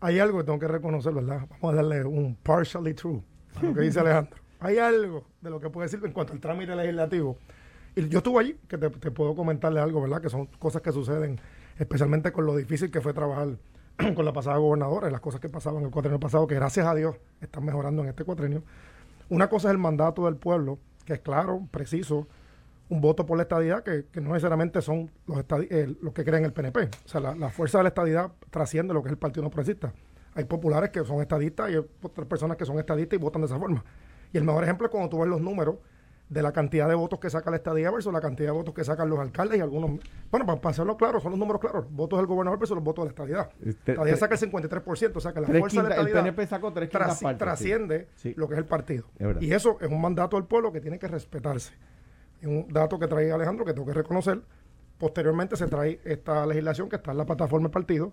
Hay 0.00 0.18
algo 0.18 0.38
que 0.38 0.44
tengo 0.44 0.58
que 0.58 0.68
reconocer, 0.68 1.12
¿verdad? 1.12 1.46
Vamos 1.50 1.72
a 1.72 1.76
darle 1.76 2.04
un 2.04 2.36
partially 2.36 2.94
true 2.94 3.22
a 3.54 3.62
lo 3.62 3.74
que 3.74 3.80
dice 3.80 4.00
Alejandro. 4.00 4.36
Hay 4.60 4.78
algo 4.78 5.26
de 5.40 5.50
lo 5.50 5.60
que 5.60 5.68
puede 5.68 5.88
decir 5.88 6.04
en 6.04 6.12
cuanto 6.12 6.32
al 6.32 6.40
trámite 6.40 6.74
legislativo. 6.74 7.36
Y 7.94 8.08
yo 8.08 8.18
estuve 8.18 8.40
allí, 8.40 8.56
que 8.68 8.78
te, 8.78 8.90
te 8.90 9.10
puedo 9.10 9.34
comentarle 9.34 9.80
algo, 9.80 10.00
¿verdad? 10.00 10.20
Que 10.20 10.30
son 10.30 10.46
cosas 10.46 10.82
que 10.82 10.92
suceden 10.92 11.38
especialmente 11.78 12.32
con 12.32 12.46
lo 12.46 12.56
difícil 12.56 12.90
que 12.90 13.00
fue 13.00 13.12
trabajar 13.12 13.58
con 14.14 14.24
la 14.24 14.32
pasada 14.32 14.56
gobernadora 14.56 15.08
y 15.08 15.12
las 15.12 15.20
cosas 15.20 15.40
que 15.40 15.48
pasaban 15.48 15.80
en 15.80 15.86
el 15.86 15.90
cuatrenio 15.90 16.20
pasado, 16.20 16.46
que 16.46 16.54
gracias 16.54 16.86
a 16.86 16.94
Dios 16.94 17.16
están 17.40 17.64
mejorando 17.64 18.02
en 18.02 18.08
este 18.08 18.24
cuatrenio. 18.24 18.62
Una 19.28 19.48
cosa 19.48 19.68
es 19.68 19.72
el 19.72 19.78
mandato 19.78 20.26
del 20.26 20.36
pueblo, 20.36 20.78
que 21.04 21.14
es 21.14 21.20
claro, 21.20 21.66
preciso, 21.70 22.28
un 22.88 23.00
voto 23.00 23.26
por 23.26 23.36
la 23.36 23.42
estadidad, 23.42 23.82
que, 23.82 24.04
no 24.20 24.30
necesariamente 24.30 24.80
son 24.80 25.10
los, 25.26 25.44
los 26.00 26.12
que 26.12 26.24
creen 26.24 26.44
el 26.44 26.52
PNP. 26.52 26.88
O 27.04 27.08
sea, 27.08 27.20
la, 27.20 27.50
fuerza 27.50 27.78
de 27.78 27.84
la 27.84 27.88
estadidad 27.88 28.32
trasciende 28.50 28.94
lo 28.94 29.02
que 29.02 29.08
es 29.08 29.12
el 29.12 29.18
Partido 29.18 29.42
No 29.42 29.50
Progresista. 29.50 29.92
Hay 30.34 30.44
populares 30.44 30.90
que 30.90 31.04
son 31.04 31.20
estadistas 31.20 31.70
y 31.70 31.74
hay 31.74 31.84
otras 32.02 32.26
personas 32.26 32.56
que 32.56 32.64
son 32.64 32.78
estadistas 32.78 33.18
y 33.18 33.22
votan 33.22 33.42
de 33.42 33.46
esa 33.46 33.58
forma. 33.58 33.84
Y 34.32 34.38
el 34.38 34.44
mejor 34.44 34.64
ejemplo 34.64 34.86
es 34.86 34.90
cuando 34.90 35.08
tú 35.08 35.18
ves 35.18 35.28
los 35.28 35.40
números 35.40 35.76
de 36.28 36.42
la 36.42 36.52
cantidad 36.52 36.88
de 36.88 36.94
votos 36.94 37.20
que 37.20 37.30
saca 37.30 37.50
la 37.50 37.56
estadía 37.56 37.90
versus 37.90 38.12
la 38.12 38.20
cantidad 38.20 38.48
de 38.48 38.52
votos 38.52 38.74
que 38.74 38.82
sacan 38.84 39.08
los 39.08 39.18
alcaldes 39.18 39.58
y 39.58 39.60
algunos. 39.60 40.00
Bueno, 40.30 40.46
para, 40.46 40.70
hacerlo 40.70 40.96
claro, 40.96 41.20
son 41.20 41.30
los 41.30 41.38
números 41.38 41.60
claros. 41.60 41.86
Votos 41.90 42.18
del 42.18 42.26
gobernador 42.26 42.58
versus 42.58 42.74
los 42.74 42.84
votos 42.84 43.04
de 43.04 43.06
la 43.06 43.10
estadía. 43.10 43.50
La 43.60 43.70
este, 43.70 43.92
estadía 43.92 44.16
saca 44.16 44.34
el 44.34 44.40
53%, 44.40 45.12
o 45.14 45.20
sea 45.20 45.32
que 45.32 45.40
la 45.40 45.46
fuerza 45.46 45.82
de 45.82 45.88
la 45.88 45.94
estadía. 45.94 46.18
El 46.18 46.24
PNP 46.24 46.46
sacó 46.46 46.72
tres 46.72 46.90
trasciende 46.90 48.08
lo 48.34 48.48
que 48.48 48.54
es 48.54 48.58
el 48.58 48.66
partido. 48.66 49.06
y 49.40 49.52
eso 49.52 49.78
es 49.80 49.88
un 49.88 50.00
mandato 50.00 50.36
del 50.36 50.46
pueblo 50.46 50.72
que 50.72 50.80
tiene 50.80 50.98
que 50.98 51.08
respetarse. 51.08 51.72
Un 52.42 52.68
dato 52.68 52.98
que 52.98 53.06
trae 53.06 53.32
Alejandro 53.32 53.64
que 53.64 53.72
tengo 53.72 53.86
que 53.86 53.94
reconocer. 53.94 54.42
Posteriormente 54.98 55.56
se 55.56 55.66
trae 55.66 56.00
esta 56.04 56.46
legislación 56.46 56.88
que 56.88 56.96
está 56.96 57.12
en 57.12 57.18
la 57.18 57.26
plataforma 57.26 57.64
del 57.64 57.72
partido, 57.72 58.12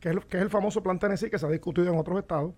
que 0.00 0.10
es, 0.10 0.24
que 0.26 0.36
es 0.38 0.42
el 0.42 0.50
famoso 0.50 0.82
plan 0.82 0.98
Tennessee 0.98 1.30
que 1.30 1.38
se 1.38 1.46
ha 1.46 1.50
discutido 1.50 1.92
en 1.92 1.98
otros 1.98 2.18
estados. 2.18 2.54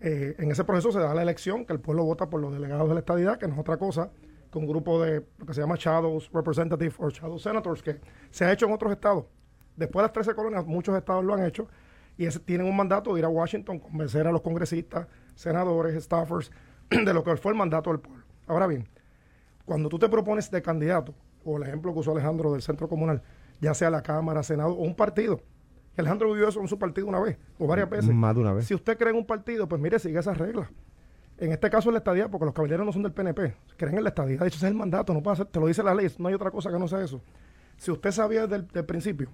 Eh, 0.00 0.34
en 0.38 0.50
ese 0.50 0.64
proceso 0.64 0.92
se 0.92 0.98
da 0.98 1.14
la 1.14 1.22
elección, 1.22 1.64
que 1.64 1.72
el 1.72 1.80
pueblo 1.80 2.04
vota 2.04 2.28
por 2.28 2.40
los 2.40 2.52
delegados 2.52 2.88
de 2.88 2.94
la 2.94 3.00
estadidad, 3.00 3.38
que 3.38 3.46
no 3.46 3.54
es 3.54 3.60
otra 3.60 3.76
cosa 3.76 4.10
que 4.50 4.58
un 4.58 4.66
grupo 4.66 5.02
de 5.02 5.24
lo 5.38 5.46
que 5.46 5.54
se 5.54 5.60
llama 5.60 5.76
Shadows 5.78 6.30
Representative 6.32 6.94
o 6.98 7.10
Shadow 7.10 7.38
Senators, 7.38 7.82
que 7.82 8.00
se 8.30 8.44
ha 8.44 8.52
hecho 8.52 8.66
en 8.66 8.72
otros 8.72 8.92
estados. 8.92 9.24
Después 9.76 10.02
de 10.02 10.04
las 10.04 10.12
13 10.12 10.34
colonias, 10.34 10.66
muchos 10.66 10.96
estados 10.96 11.24
lo 11.24 11.34
han 11.34 11.44
hecho 11.44 11.68
y 12.16 12.28
tienen 12.28 12.66
un 12.66 12.76
mandato 12.76 13.12
de 13.12 13.20
ir 13.20 13.24
a 13.24 13.28
Washington, 13.28 13.78
convencer 13.78 14.26
a 14.26 14.32
los 14.32 14.40
congresistas, 14.40 15.06
senadores, 15.34 16.02
staffers, 16.02 16.50
de 16.90 17.12
lo 17.12 17.22
que 17.22 17.36
fue 17.36 17.52
el 17.52 17.58
mandato 17.58 17.90
del 17.90 18.00
pueblo. 18.00 18.24
Ahora 18.46 18.66
bien, 18.66 18.88
cuando 19.66 19.90
tú 19.90 19.98
te 19.98 20.08
propones 20.08 20.50
de 20.50 20.62
candidato, 20.62 21.14
o 21.44 21.58
el 21.58 21.64
ejemplo 21.64 21.92
que 21.92 21.98
usó 21.98 22.12
Alejandro 22.12 22.52
del 22.52 22.62
Centro 22.62 22.88
Comunal, 22.88 23.22
ya 23.60 23.74
sea 23.74 23.90
la 23.90 24.02
Cámara, 24.02 24.42
Senado 24.42 24.72
o 24.72 24.82
un 24.82 24.94
partido, 24.94 25.42
Alejandro 25.98 26.32
vivió 26.32 26.48
eso 26.48 26.60
en 26.60 26.68
su 26.68 26.78
partido 26.78 27.06
una 27.06 27.20
vez 27.20 27.38
o 27.58 27.66
varias 27.66 27.90
veces. 27.90 28.14
Más 28.14 28.34
de 28.34 28.40
una 28.40 28.52
vez. 28.52 28.66
Si 28.66 28.74
usted 28.74 28.96
cree 28.96 29.10
en 29.10 29.16
un 29.16 29.26
partido, 29.26 29.68
pues 29.68 29.80
mire, 29.80 29.98
sigue 29.98 30.18
esas 30.18 30.38
reglas. 30.38 30.68
En 31.38 31.52
este 31.52 31.68
caso, 31.68 31.90
la 31.90 31.98
estadía, 31.98 32.30
porque 32.30 32.46
los 32.46 32.54
caballeros 32.54 32.86
no 32.86 32.92
son 32.92 33.02
del 33.02 33.12
PNP, 33.12 33.54
creen 33.76 33.98
en 33.98 34.04
la 34.04 34.08
estadía. 34.08 34.38
De 34.38 34.46
hecho, 34.46 34.56
ese 34.56 34.66
es 34.66 34.70
el 34.70 34.76
mandato, 34.76 35.12
no 35.12 35.22
puede 35.22 35.34
hacer, 35.34 35.46
te 35.46 35.60
lo 35.60 35.66
dice 35.66 35.82
la 35.82 35.94
ley, 35.94 36.10
no 36.18 36.28
hay 36.28 36.34
otra 36.34 36.50
cosa 36.50 36.70
que 36.70 36.78
no 36.78 36.88
sea 36.88 37.02
eso. 37.02 37.20
Si 37.76 37.90
usted 37.90 38.10
sabía 38.10 38.46
desde 38.46 38.80
el 38.80 38.84
principio 38.86 39.28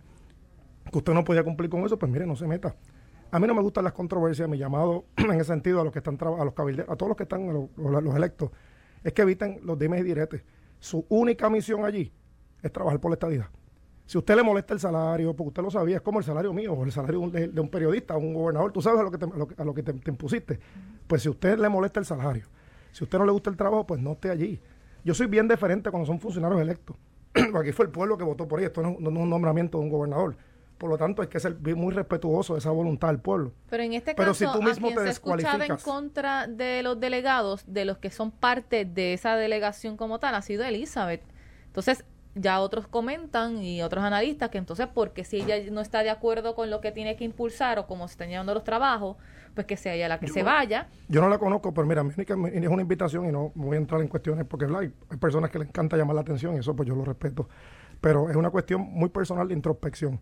que 0.91 0.99
usted 0.99 1.13
no 1.13 1.25
podía 1.25 1.45
cumplir 1.45 1.71
con 1.71 1.85
eso, 1.85 1.99
pues 1.99 2.11
mire, 2.11 2.27
no 2.27 2.37
se 2.37 2.47
meta. 2.47 2.75
A 3.31 3.39
mí 3.39 3.47
no 3.47 3.55
me 3.55 3.63
gustan 3.63 3.85
las 3.85 3.93
controversias, 3.95 4.49
mi 4.49 4.59
llamado 4.59 5.07
en 5.17 5.31
ese 5.33 5.45
sentido 5.45 5.81
a 5.81 5.85
los 5.85 5.93
que 5.93 6.01
están 6.01 6.19
a 6.21 6.45
los 6.45 6.55
cabilderos, 6.55 6.93
a 6.93 6.97
todos 6.97 7.09
los 7.09 7.17
que 7.17 7.23
están, 7.23 7.53
los, 7.53 7.71
los, 7.77 8.15
electos, 8.15 8.51
es 9.03 9.13
que 9.13 9.23
eviten 9.23 9.61
los 9.63 9.79
dimes 9.79 10.01
y 10.01 10.05
diretes. 10.05 10.43
Su 10.79 11.07
única 11.09 11.49
misión 11.49 11.85
allí 11.85 12.13
es 12.63 12.73
trabajar 12.73 13.01
por 13.01 13.11
la 13.11 13.15
estadía. 13.15 13.51
Si 14.07 14.19
usted 14.19 14.37
le 14.37 14.43
molesta 14.43 14.75
el 14.75 14.81
salario, 14.81 15.35
porque 15.35 15.49
usted 15.49 15.63
lo 15.63 15.71
sabía, 15.71 15.97
es 15.97 16.03
como 16.03 16.19
el 16.19 16.25
salario 16.25 16.53
mío 16.53 16.73
o 16.73 16.85
el 16.85 16.93
salario 16.93 17.31
de, 17.31 17.61
un 17.61 17.69
periodista 17.69 18.17
un 18.17 18.35
gobernador, 18.35 18.73
tú 18.73 18.83
sabes 18.83 19.01
a 19.01 19.03
lo 19.05 19.11
que, 19.11 19.19
te, 19.19 19.25
a 19.25 19.65
lo, 19.65 19.75
que 19.75 19.83
te, 19.83 20.11
impusiste. 20.11 20.59
Pues 21.07 21.23
si 21.23 21.29
usted 21.29 21.59
le 21.59 21.69
molesta 21.69 22.01
el 22.01 22.07
salario, 22.07 22.47
si 22.91 23.05
usted 23.05 23.19
no 23.19 23.25
le 23.25 23.33
gusta 23.33 23.51
el 23.51 23.57
trabajo, 23.57 23.87
pues 23.87 24.01
no 24.01 24.13
esté 24.13 24.31
allí. 24.31 24.61
Yo 25.05 25.15
soy 25.15 25.29
bien 25.29 25.49
diferente 25.49 25.91
cuando 25.91 26.07
son 26.07 26.21
funcionarios 26.21 26.61
electos. 26.61 26.97
Aquí 27.55 27.73
fue 27.73 27.87
el 27.87 27.91
pueblo 27.91 28.19
que 28.19 28.25
votó 28.25 28.47
por 28.47 28.59
ahí, 28.59 28.67
esto 28.67 28.83
no, 28.83 28.97
no 28.99 29.11
es 29.11 29.17
un 29.17 29.31
nombramiento 29.31 29.79
de 29.79 29.85
un 29.85 29.91
gobernador. 29.91 30.37
Por 30.83 30.91
lo 30.91 30.99
tanto, 30.99 31.23
hay 31.23 31.29
que 31.29 31.39
ser 31.39 31.57
muy 31.77 31.95
respetuoso 31.95 32.55
de 32.55 32.59
esa 32.59 32.73
voluntad 32.73 33.07
del 33.07 33.21
pueblo. 33.21 33.53
Pero 33.71 33.85
en 33.85 33.93
este 33.93 34.17
caso, 34.17 34.35
si 34.35 34.45
tú 34.47 34.61
mismo 34.61 34.89
te 34.89 35.13
se 35.13 35.65
en 35.65 35.77
contra 35.77 36.49
de 36.49 36.83
los 36.83 36.99
delegados, 36.99 37.63
de 37.69 37.85
los 37.85 37.99
que 37.99 38.11
son 38.11 38.33
parte 38.33 38.85
de 38.85 39.13
esa 39.13 39.37
delegación 39.37 39.97
como 39.97 40.19
tal, 40.19 40.35
ha 40.35 40.43
sido 40.43 40.65
Elizabeth. 40.65 41.23
Entonces, 41.67 42.05
ya 42.35 42.61
otros 42.61 42.89
comentan 42.89 43.63
y 43.63 43.81
otros 43.81 44.03
analistas 44.03 44.51
que 44.51 44.59
entonces, 44.59 44.89
porque 44.93 45.23
si 45.23 45.37
ella 45.37 45.55
no 45.71 45.81
está 45.81 46.03
de 46.03 46.11
acuerdo 46.11 46.57
con 46.57 46.69
lo 46.69 46.81
que 46.81 46.91
tiene 46.91 47.15
que 47.15 47.23
impulsar 47.23 47.79
o 47.79 47.87
cómo 47.87 48.09
se 48.09 48.15
están 48.15 48.31
llevando 48.31 48.53
los 48.53 48.65
trabajos, 48.65 49.19
pues 49.55 49.69
que 49.69 49.77
sea 49.77 49.95
ella 49.95 50.09
la 50.09 50.19
que 50.19 50.27
se 50.27 50.43
vaya. 50.43 50.89
Yo 51.07 51.21
no 51.21 51.29
la 51.29 51.39
conozco, 51.39 51.73
pero 51.73 51.87
mira, 51.87 52.03
es 52.03 52.69
una 52.69 52.83
invitación 52.83 53.29
y 53.29 53.31
no 53.31 53.53
voy 53.55 53.77
a 53.77 53.79
entrar 53.79 54.01
en 54.01 54.09
cuestiones 54.09 54.47
porque 54.47 54.65
hay, 54.65 54.93
hay 55.11 55.17
personas 55.17 55.49
que 55.49 55.61
le 55.61 55.67
encanta 55.67 55.97
llamar 55.97 56.17
la 56.17 56.23
atención 56.23 56.57
y 56.57 56.59
eso 56.59 56.75
pues 56.75 56.89
yo 56.89 56.97
lo 56.97 57.05
respeto. 57.05 57.49
Pero 58.01 58.29
es 58.29 58.35
una 58.35 58.51
cuestión 58.51 58.81
muy 58.81 59.11
personal 59.11 59.47
de 59.47 59.55
introspección. 59.55 60.19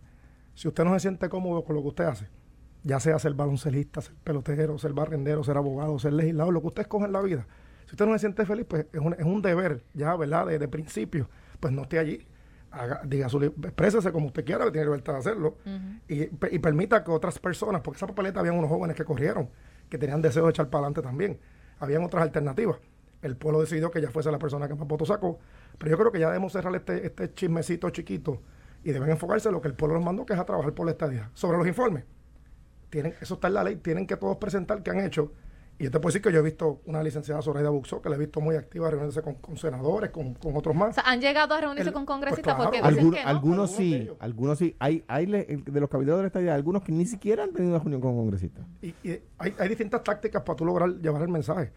Si 0.53 0.67
usted 0.67 0.83
no 0.83 0.93
se 0.93 0.99
siente 0.99 1.29
cómodo 1.29 1.63
con 1.63 1.75
lo 1.75 1.81
que 1.81 1.87
usted 1.89 2.03
hace, 2.05 2.27
ya 2.83 2.99
sea 2.99 3.19
ser 3.19 3.33
baloncelista, 3.33 4.01
ser 4.01 4.15
pelotero, 4.23 4.77
ser 4.77 4.93
barrendero, 4.93 5.43
ser 5.43 5.57
abogado, 5.57 5.97
ser 5.99 6.13
legislador, 6.13 6.53
lo 6.53 6.61
que 6.61 6.67
usted 6.67 6.81
escoge 6.83 7.05
en 7.05 7.11
la 7.13 7.21
vida, 7.21 7.47
si 7.85 7.91
usted 7.91 8.05
no 8.05 8.13
se 8.13 8.19
siente 8.19 8.45
feliz, 8.45 8.65
pues 8.67 8.85
es 8.91 8.99
un, 8.99 9.13
es 9.13 9.25
un 9.25 9.41
deber 9.41 9.83
ya, 9.93 10.15
¿verdad?, 10.15 10.47
de, 10.47 10.67
principio, 10.67 11.29
pues 11.59 11.73
no 11.73 11.83
esté 11.83 11.99
allí. 11.99 12.25
diga 13.05 13.29
su, 13.29 13.43
exprésese 13.43 14.11
como 14.11 14.27
usted 14.27 14.45
quiera, 14.45 14.65
que 14.65 14.71
tiene 14.71 14.85
libertad 14.85 15.13
de 15.13 15.19
hacerlo, 15.19 15.57
y, 16.07 16.23
y, 16.23 16.59
permita 16.59 17.03
que 17.03 17.11
otras 17.11 17.37
personas, 17.39 17.81
porque 17.81 17.97
esa 17.97 18.07
papeleta 18.07 18.39
habían 18.39 18.55
unos 18.57 18.69
jóvenes 18.69 18.95
que 18.95 19.03
corrieron, 19.03 19.49
que 19.89 19.97
tenían 19.97 20.21
deseo 20.21 20.45
de 20.45 20.51
echar 20.51 20.69
para 20.69 20.85
adelante 20.85 21.01
también, 21.01 21.39
habían 21.79 22.03
otras 22.03 22.23
alternativas. 22.23 22.77
El 23.21 23.37
pueblo 23.37 23.59
decidió 23.59 23.91
que 23.91 23.99
ella 23.99 24.09
fuese 24.09 24.31
la 24.31 24.39
persona 24.39 24.67
que 24.67 24.73
más 24.73 24.87
votos 24.87 25.09
sacó, 25.09 25.37
pero 25.77 25.91
yo 25.91 25.97
creo 25.97 26.11
que 26.11 26.19
ya 26.19 26.27
debemos 26.27 26.53
cerrar 26.53 26.73
este, 26.75 27.05
este 27.05 27.33
chismecito 27.33 27.89
chiquito 27.91 28.41
y 28.83 28.91
deben 28.91 29.09
enfocarse 29.09 29.49
en 29.49 29.53
lo 29.53 29.61
que 29.61 29.67
el 29.67 29.73
pueblo 29.73 29.95
les 29.97 30.05
mandó, 30.05 30.25
que 30.25 30.33
es 30.33 30.39
a 30.39 30.45
trabajar 30.45 30.73
por 30.73 30.85
la 30.85 30.91
estadía. 30.93 31.29
Sobre 31.33 31.57
los 31.57 31.67
informes, 31.67 32.03
tienen, 32.89 33.13
eso 33.21 33.35
está 33.35 33.47
en 33.47 33.53
la 33.53 33.63
ley, 33.63 33.75
tienen 33.77 34.07
que 34.07 34.17
todos 34.17 34.37
presentar 34.37 34.81
qué 34.83 34.91
han 34.91 34.99
hecho. 34.99 35.31
Y 35.79 35.85
yo 35.85 35.91
te 35.91 35.99
puedo 35.99 36.09
decir 36.09 36.21
que 36.21 36.31
yo 36.31 36.39
he 36.39 36.43
visto 36.43 36.81
una 36.85 37.01
licenciada 37.01 37.41
Zoraida 37.41 37.69
Buxo, 37.69 38.01
que 38.01 38.09
la 38.09 38.15
he 38.15 38.19
visto 38.19 38.39
muy 38.39 38.55
activa 38.55 38.91
reunirse 38.91 39.23
con, 39.23 39.35
senadores, 39.57 40.11
con, 40.11 40.37
otros 40.53 40.75
más. 40.75 40.91
O 40.91 41.01
sea, 41.01 41.11
han 41.11 41.19
llegado 41.19 41.55
a 41.55 41.61
reunirse 41.61 41.91
con 41.91 42.05
congresistas 42.05 42.55
pues 42.55 42.67
porque 42.67 42.79
algunos, 42.79 43.15
que 43.15 43.23
no. 43.23 43.29
algunos 43.29 43.71
sí, 43.71 44.09
algunos 44.19 44.59
sí. 44.59 44.75
Hay, 44.77 45.03
hay 45.07 45.25
de 45.25 45.79
los 45.79 45.89
cabilderos 45.89 46.19
de 46.19 46.23
la 46.23 46.27
estadía, 46.27 46.53
algunos 46.53 46.83
que 46.83 46.91
ni 46.91 47.05
siquiera 47.05 47.43
han 47.43 47.51
tenido 47.51 47.73
una 47.73 47.79
reunión 47.79 48.01
con 48.01 48.15
congresistas. 48.15 48.63
Y, 48.81 48.93
hay, 49.39 49.55
hay 49.57 49.69
distintas 49.69 50.03
tácticas 50.03 50.43
para 50.43 50.55
tú 50.55 50.65
lograr 50.65 50.89
llevar 50.97 51.23
el 51.23 51.29
mensaje. 51.29 51.71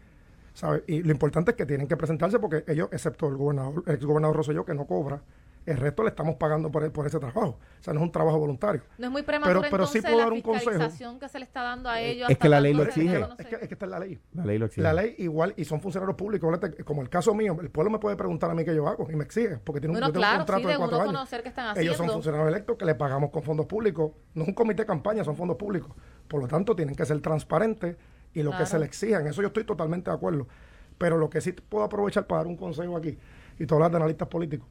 ¿sabes? 0.55 0.83
Y 0.87 1.03
lo 1.03 1.11
importante 1.11 1.51
es 1.51 1.57
que 1.57 1.67
tienen 1.67 1.87
que 1.87 1.97
presentarse 1.97 2.39
porque 2.39 2.65
ellos, 2.67 2.89
excepto 2.93 3.29
el 3.29 3.37
gobernador, 3.37 3.83
el 3.87 3.95
ex 3.95 4.05
gobernador 4.05 4.37
Rosselló, 4.37 4.65
que 4.65 4.75
no 4.75 4.87
cobra, 4.87 5.21
el 5.67 5.79
resto 5.79 6.03
le 6.03 6.11
estamos 6.11 6.37
pagando 6.37 6.71
por, 6.71 6.91
por 6.93 7.07
ese 7.07 7.19
trabajo. 7.19 7.59
O 7.81 7.83
sea, 7.83 7.95
no 7.95 8.01
es 8.01 8.05
un 8.05 8.13
trabajo 8.13 8.39
voluntario. 8.39 8.83
No 8.99 9.07
es 9.07 9.13
muy 9.13 9.23
prematuro 9.23 9.61
pero, 9.61 9.71
pero 9.71 9.87
sí 9.87 10.01
puedo 10.01 10.19
dar 10.19 10.33
un 10.33 10.43
consejo. 10.43 11.19
que 11.19 11.29
se 11.29 11.39
le 11.39 11.45
está 11.45 11.63
dando 11.63 11.89
a 11.89 12.01
ellos. 12.01 12.29
Es 12.29 12.39
que 12.39 12.49
la 12.49 12.61
ley 12.61 12.75
lo 12.75 12.83
exige. 12.83 13.21
Es 13.39 13.47
que, 13.47 13.57
es 13.57 13.69
que 13.69 13.75
está 13.75 13.87
en 13.87 13.91
la 13.91 13.99
ley. 13.99 14.21
La 14.33 14.45
ley 14.45 14.59
lo 14.59 14.67
exige. 14.67 14.83
La 14.83 14.93
ley 14.93 15.15
igual, 15.19 15.55
y 15.57 15.65
son 15.65 15.81
funcionarios 15.81 16.17
públicos. 16.17 16.61
Como 16.85 17.03
el 17.03 17.09
caso 17.09 17.35
mío, 17.35 17.57
el 17.61 17.71
pueblo 17.71 17.91
me 17.91 17.99
puede 17.99 18.17
preguntar 18.17 18.51
a 18.51 18.55
mí 18.55 18.65
qué 18.65 18.75
yo 18.75 18.87
hago 18.87 19.11
y 19.11 19.17
me 19.17 19.25
exige, 19.25 19.59
porque 19.59 19.81
tiene 19.81 19.97
un, 19.97 20.03
contrato 20.03 20.69
de 20.69 20.77
cuatro 20.77 21.01
años. 21.01 21.33
ellos 21.77 21.97
son 21.97 22.11
funcionarios 22.11 22.49
electos 22.49 22.77
que 22.77 22.85
le 22.85 22.95
pagamos 22.95 23.31
con 23.31 23.43
fondos 23.43 23.67
públicos. 23.67 24.13
No 24.35 24.43
es 24.43 24.49
un 24.49 24.55
comité 24.55 24.83
de 24.83 24.87
campaña, 24.87 25.25
son 25.25 25.37
fondos 25.37 25.57
públicos. 25.57 25.91
Por 26.29 26.41
lo 26.41 26.49
tanto, 26.49 26.77
tienen 26.77 26.95
que 26.95 27.05
ser 27.07 27.21
transparentes 27.21 27.97
y 28.35 28.43
lo 28.43 28.57
que 28.57 28.67
se 28.67 28.79
le 28.79 28.85
exija. 28.85 29.21
En 29.21 29.29
eso 29.29 29.41
yo 29.41 29.49
estoy 29.49 29.65
totalmente 29.65 30.11
de 30.11 30.17
acuerdo. 30.17 30.47
Pero 30.99 31.19
lo 31.19 31.31
que 31.31 31.41
sí 31.41 31.53
puedo 31.53 31.85
aprovechar 31.85 32.27
para 32.27 32.43
dar 32.43 32.47
un 32.47 32.57
consejo 32.57 32.97
aquí, 32.97 33.19
y 33.59 33.67
tú 33.67 33.75
hablas 33.75 33.91
de 33.91 33.97
analistas 33.97 34.29
políticos, 34.29 34.69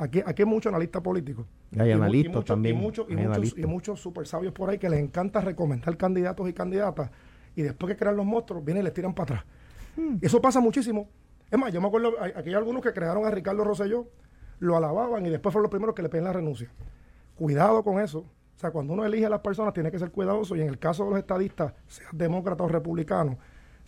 Aquí, 0.00 0.22
aquí 0.24 0.42
hay 0.42 0.48
muchos 0.48 0.70
analistas 0.70 1.02
políticos. 1.02 1.46
Hay 1.78 1.92
analistas 1.92 2.42
también. 2.46 2.76
Y 2.76 2.80
muchos, 2.80 3.06
y, 3.10 3.16
muchos, 3.16 3.58
y 3.58 3.66
muchos 3.66 4.00
super 4.00 4.26
sabios 4.26 4.54
por 4.54 4.70
ahí 4.70 4.78
que 4.78 4.88
les 4.88 4.98
encanta 4.98 5.42
recomendar 5.42 5.94
candidatos 5.98 6.48
y 6.48 6.54
candidatas 6.54 7.10
y 7.54 7.60
después 7.60 7.92
que 7.92 7.98
crean 7.98 8.16
los 8.16 8.24
monstruos, 8.24 8.64
vienen 8.64 8.82
y 8.82 8.84
les 8.84 8.94
tiran 8.94 9.14
para 9.14 9.34
atrás. 9.34 9.44
Hmm. 9.96 10.16
Eso 10.22 10.40
pasa 10.40 10.58
muchísimo. 10.58 11.10
Es 11.50 11.58
más, 11.58 11.70
yo 11.70 11.82
me 11.82 11.88
acuerdo, 11.88 12.14
aquí 12.34 12.48
hay 12.48 12.54
algunos 12.54 12.82
que 12.82 12.94
crearon 12.94 13.26
a 13.26 13.30
Ricardo 13.30 13.62
Rosselló, 13.62 14.08
lo 14.58 14.74
alababan 14.74 15.26
y 15.26 15.28
después 15.28 15.52
fueron 15.52 15.64
los 15.64 15.70
primeros 15.70 15.94
que 15.94 16.00
le 16.00 16.08
piden 16.08 16.24
la 16.24 16.32
renuncia. 16.32 16.70
Cuidado 17.34 17.82
con 17.82 18.00
eso. 18.00 18.20
O 18.20 18.58
sea, 18.58 18.70
cuando 18.70 18.94
uno 18.94 19.04
elige 19.04 19.26
a 19.26 19.30
las 19.30 19.40
personas 19.40 19.74
tiene 19.74 19.90
que 19.90 19.98
ser 19.98 20.10
cuidadoso 20.10 20.56
y 20.56 20.62
en 20.62 20.68
el 20.68 20.78
caso 20.78 21.04
de 21.04 21.10
los 21.10 21.18
estadistas, 21.18 21.74
sean 21.86 22.16
demócratas 22.16 22.64
o 22.64 22.68
republicanos, 22.68 23.36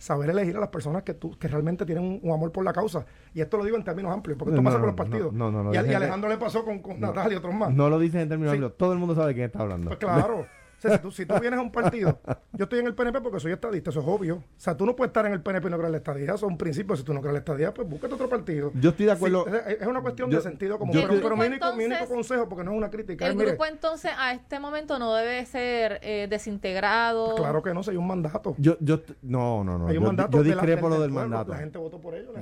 saber 0.03 0.29
elegir 0.31 0.57
a 0.57 0.59
las 0.59 0.67
personas 0.67 1.03
que 1.03 1.13
tú, 1.13 1.37
que 1.39 1.47
realmente 1.47 1.85
tienen 1.85 2.19
un, 2.21 2.31
amor 2.31 2.51
por 2.51 2.65
la 2.65 2.73
causa. 2.73 3.05
Y 3.33 3.39
esto 3.39 3.55
lo 3.57 3.63
digo 3.63 3.77
en 3.77 3.85
términos 3.85 4.13
amplios, 4.13 4.37
porque 4.37 4.53
esto 4.53 4.61
pasa 4.61 4.77
con 4.77 4.87
los 4.87 4.95
partidos. 4.95 5.33
y, 5.33 5.77
a, 5.77 5.79
Alejandro 5.79 6.29
le 6.29 6.37
pasó 6.37 6.65
con, 6.65 6.79
con 6.79 6.99
Natalia 6.99 7.35
y 7.35 7.37
otros 7.37 7.53
más. 7.55 7.73
No 7.73 7.89
lo 7.89 7.97
dicen 7.97 8.21
en 8.21 8.29
términos 8.29 8.51
amplios, 8.51 8.75
todo 8.77 8.91
el 8.91 8.99
mundo 8.99 9.15
sabe 9.15 9.29
de 9.29 9.33
quién 9.35 9.45
está 9.45 9.61
hablando. 9.61 9.87
Pues 9.87 9.99
claro. 9.99 10.45
si, 11.11 11.25
tú, 11.25 11.33
vienes 11.39 11.59
a 11.59 11.61
un 11.61 11.71
partido, 11.71 12.19
yo 12.53 12.63
estoy 12.63 12.79
en 12.79 12.87
el 12.87 12.95
PNP 12.95 13.21
porque 13.21 13.39
soy 13.39 13.51
estadista, 13.51 13.89
eso 13.89 14.01
es 14.01 14.07
obvio. 14.07 14.35
O 14.35 14.43
sea, 14.57 14.75
tú 14.75 14.85
no 14.85 14.95
puedes 14.95 15.09
estar 15.09 15.25
en 15.25 15.33
el 15.33 15.41
PNP 15.41 15.67
y 15.67 15.71
no 15.71 15.77
creer 15.77 15.91
la 15.91 15.97
estadía, 15.97 16.25
eso 16.25 16.35
es 16.35 16.43
un 16.43 16.57
principio. 16.57 16.95
Si 16.95 17.03
tú 17.03 17.13
no 17.13 17.21
crees 17.21 17.33
la 17.33 17.39
estadía, 17.39 17.73
pues 17.73 17.87
búscate 17.87 18.13
otro 18.13 18.29
partido. 18.29 18.71
Yo 18.75 18.89
estoy 18.91 19.05
de 19.05 19.11
acuerdo. 19.11 19.45
es 19.47 19.87
una 19.87 20.01
cuestión 20.01 20.29
de 20.29 20.41
sentido 20.41 20.77
común. 20.77 20.93
Pero, 20.93 21.37
mi, 21.37 21.45
único, 21.85 22.07
consejo, 22.07 22.47
porque 22.47 22.63
no 22.63 22.71
es 22.71 22.77
una 22.77 22.89
crítica. 22.89 23.27
El 23.27 23.35
grupo 23.35 23.65
entonces 23.65 24.11
a 24.17 24.33
este 24.33 24.59
momento 24.59 24.99
no 24.99 25.13
debe 25.13 25.45
ser 25.45 25.99
eh, 26.01 26.27
desintegrado. 26.29 27.31
Pues 27.31 27.41
claro 27.41 27.63
que 27.63 27.73
no, 27.73 27.83
si 27.83 27.91
hay 27.91 27.97
un 27.97 28.07
mandato. 28.07 28.55
Yo, 28.57 28.77
yo, 28.79 29.01
no, 29.21 29.63
no, 29.63 29.77
no. 29.77 29.87
Hay 29.87 29.97
un 29.97 30.03
mandato. 30.03 30.37
Yo 30.37 30.43
discrepo 30.43 30.89
lo 30.89 30.99
del, 30.99 31.11
mandato. 31.11 31.51
La 31.51 31.57
gente 31.57 31.77
votó 31.77 31.99
por 31.99 32.15
ello, 32.15 32.33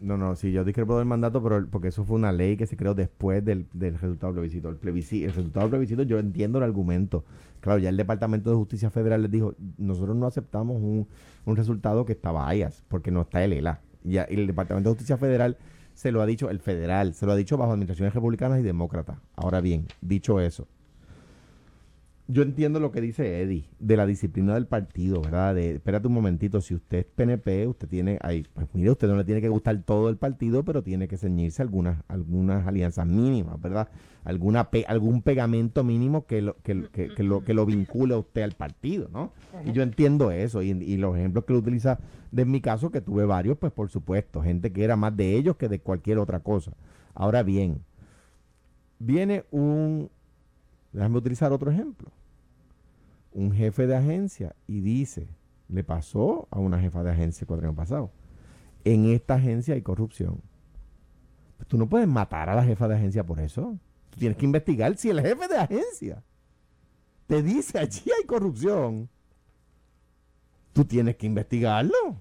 No, 0.00 0.16
no, 0.16 0.36
sí, 0.36 0.52
yo 0.52 0.64
discrepo 0.64 0.98
del 0.98 1.06
mandato, 1.06 1.42
pero 1.42 1.66
porque 1.70 1.88
eso 1.88 2.04
fue 2.04 2.16
una 2.16 2.32
ley 2.32 2.56
que 2.56 2.66
se 2.66 2.76
creó 2.76 2.94
después 2.94 3.44
del, 3.44 3.66
del 3.72 3.98
resultado 3.98 4.32
del 4.32 4.40
plebiscito. 4.40 4.68
El, 4.68 4.76
plebiscito. 4.76 5.26
el 5.26 5.34
resultado 5.34 5.66
del 5.66 5.70
plebiscito, 5.70 6.02
yo 6.02 6.18
entiendo 6.18 6.58
el 6.58 6.64
argumento 6.64 7.24
Claro, 7.64 7.78
ya 7.78 7.88
el 7.88 7.96
Departamento 7.96 8.50
de 8.50 8.56
Justicia 8.56 8.90
Federal 8.90 9.22
les 9.22 9.30
dijo, 9.30 9.54
nosotros 9.78 10.14
no 10.14 10.26
aceptamos 10.26 10.82
un, 10.82 11.08
resultado 11.56 12.04
que 12.04 12.12
está 12.12 12.30
bias, 12.30 12.84
porque 12.88 13.10
no 13.10 13.22
está 13.22 13.42
el 13.42 13.54
ELA. 13.54 13.80
Y 14.04 14.18
el 14.18 14.46
Departamento 14.46 14.90
de 14.90 14.96
Justicia 14.96 15.16
Federal 15.16 15.56
se 15.94 16.12
lo 16.12 16.20
ha 16.20 16.26
dicho, 16.26 16.50
el 16.50 16.60
federal, 16.60 17.14
se 17.14 17.24
lo 17.24 17.32
ha 17.32 17.36
dicho 17.36 17.56
bajo 17.56 17.72
administraciones 17.72 18.12
republicanas 18.12 18.60
y 18.60 18.62
demócratas. 18.62 19.16
Ahora 19.34 19.62
bien, 19.62 19.86
dicho 20.02 20.40
eso, 20.40 20.68
yo 22.26 22.42
entiendo 22.42 22.80
lo 22.80 22.90
que 22.90 23.02
dice 23.02 23.42
Eddie 23.42 23.68
de 23.78 23.96
la 23.98 24.06
disciplina 24.06 24.54
del 24.54 24.66
partido, 24.66 25.20
¿verdad? 25.20 25.54
De, 25.54 25.74
espérate 25.74 26.06
un 26.06 26.14
momentito, 26.14 26.62
si 26.62 26.74
usted 26.74 26.98
es 26.98 27.04
PNP, 27.04 27.66
usted 27.66 27.86
tiene, 27.86 28.18
ahí, 28.22 28.46
pues 28.54 28.66
mire, 28.72 28.90
usted 28.90 29.08
no 29.08 29.16
le 29.16 29.24
tiene 29.24 29.42
que 29.42 29.50
gustar 29.50 29.82
todo 29.82 30.08
el 30.08 30.16
partido, 30.16 30.64
pero 30.64 30.82
tiene 30.82 31.06
que 31.06 31.18
ceñirse 31.18 31.60
algunas, 31.60 32.02
algunas 32.08 32.66
alianzas 32.66 33.06
mínimas, 33.06 33.60
¿verdad? 33.60 33.88
Alguna 34.24 34.70
algún 34.86 35.20
pegamento 35.20 35.84
mínimo 35.84 36.24
que 36.24 36.40
lo, 36.40 36.56
que, 36.62 36.88
que, 36.90 37.22
lo, 37.22 37.44
que 37.44 37.52
lo 37.52 37.66
vincule 37.66 38.14
a 38.14 38.18
usted 38.18 38.40
al 38.40 38.52
partido, 38.52 39.10
¿no? 39.12 39.32
Y 39.66 39.72
yo 39.72 39.82
entiendo 39.82 40.30
eso, 40.30 40.62
y, 40.62 40.96
los 40.96 41.18
ejemplos 41.18 41.44
que 41.44 41.52
lo 41.52 41.58
utiliza, 41.58 41.98
de 42.32 42.46
mi 42.46 42.62
caso, 42.62 42.90
que 42.90 43.02
tuve 43.02 43.26
varios, 43.26 43.58
pues 43.58 43.70
por 43.70 43.90
supuesto, 43.90 44.40
gente 44.40 44.72
que 44.72 44.82
era 44.82 44.96
más 44.96 45.14
de 45.14 45.36
ellos 45.36 45.56
que 45.56 45.68
de 45.68 45.80
cualquier 45.80 46.18
otra 46.18 46.40
cosa. 46.40 46.72
Ahora 47.12 47.42
bien, 47.42 47.82
viene 48.98 49.44
un, 49.50 50.08
Déjame 50.94 51.18
utilizar 51.18 51.52
otro 51.52 51.70
ejemplo. 51.70 52.10
Un 53.32 53.52
jefe 53.52 53.86
de 53.86 53.96
agencia 53.96 54.54
y 54.66 54.80
dice, 54.80 55.28
le 55.68 55.84
pasó 55.84 56.48
a 56.50 56.60
una 56.60 56.80
jefa 56.80 57.02
de 57.02 57.10
agencia 57.10 57.46
el 57.50 57.64
año 57.64 57.74
pasado, 57.74 58.12
en 58.84 59.06
esta 59.06 59.34
agencia 59.34 59.74
hay 59.74 59.82
corrupción. 59.82 60.40
Tú 61.68 61.76
no 61.76 61.88
puedes 61.88 62.06
matar 62.08 62.48
a 62.48 62.54
la 62.54 62.64
jefa 62.64 62.86
de 62.88 62.94
agencia 62.94 63.24
por 63.24 63.40
eso. 63.40 63.76
Tú 64.10 64.18
tienes 64.18 64.38
que 64.38 64.44
investigar 64.44 64.96
si 64.96 65.10
el 65.10 65.20
jefe 65.20 65.48
de 65.48 65.58
agencia 65.58 66.22
te 67.26 67.42
dice 67.42 67.78
allí 67.78 68.10
hay 68.16 68.26
corrupción. 68.26 69.08
Tú 70.72 70.84
tienes 70.84 71.16
que 71.16 71.26
investigarlo. 71.26 72.20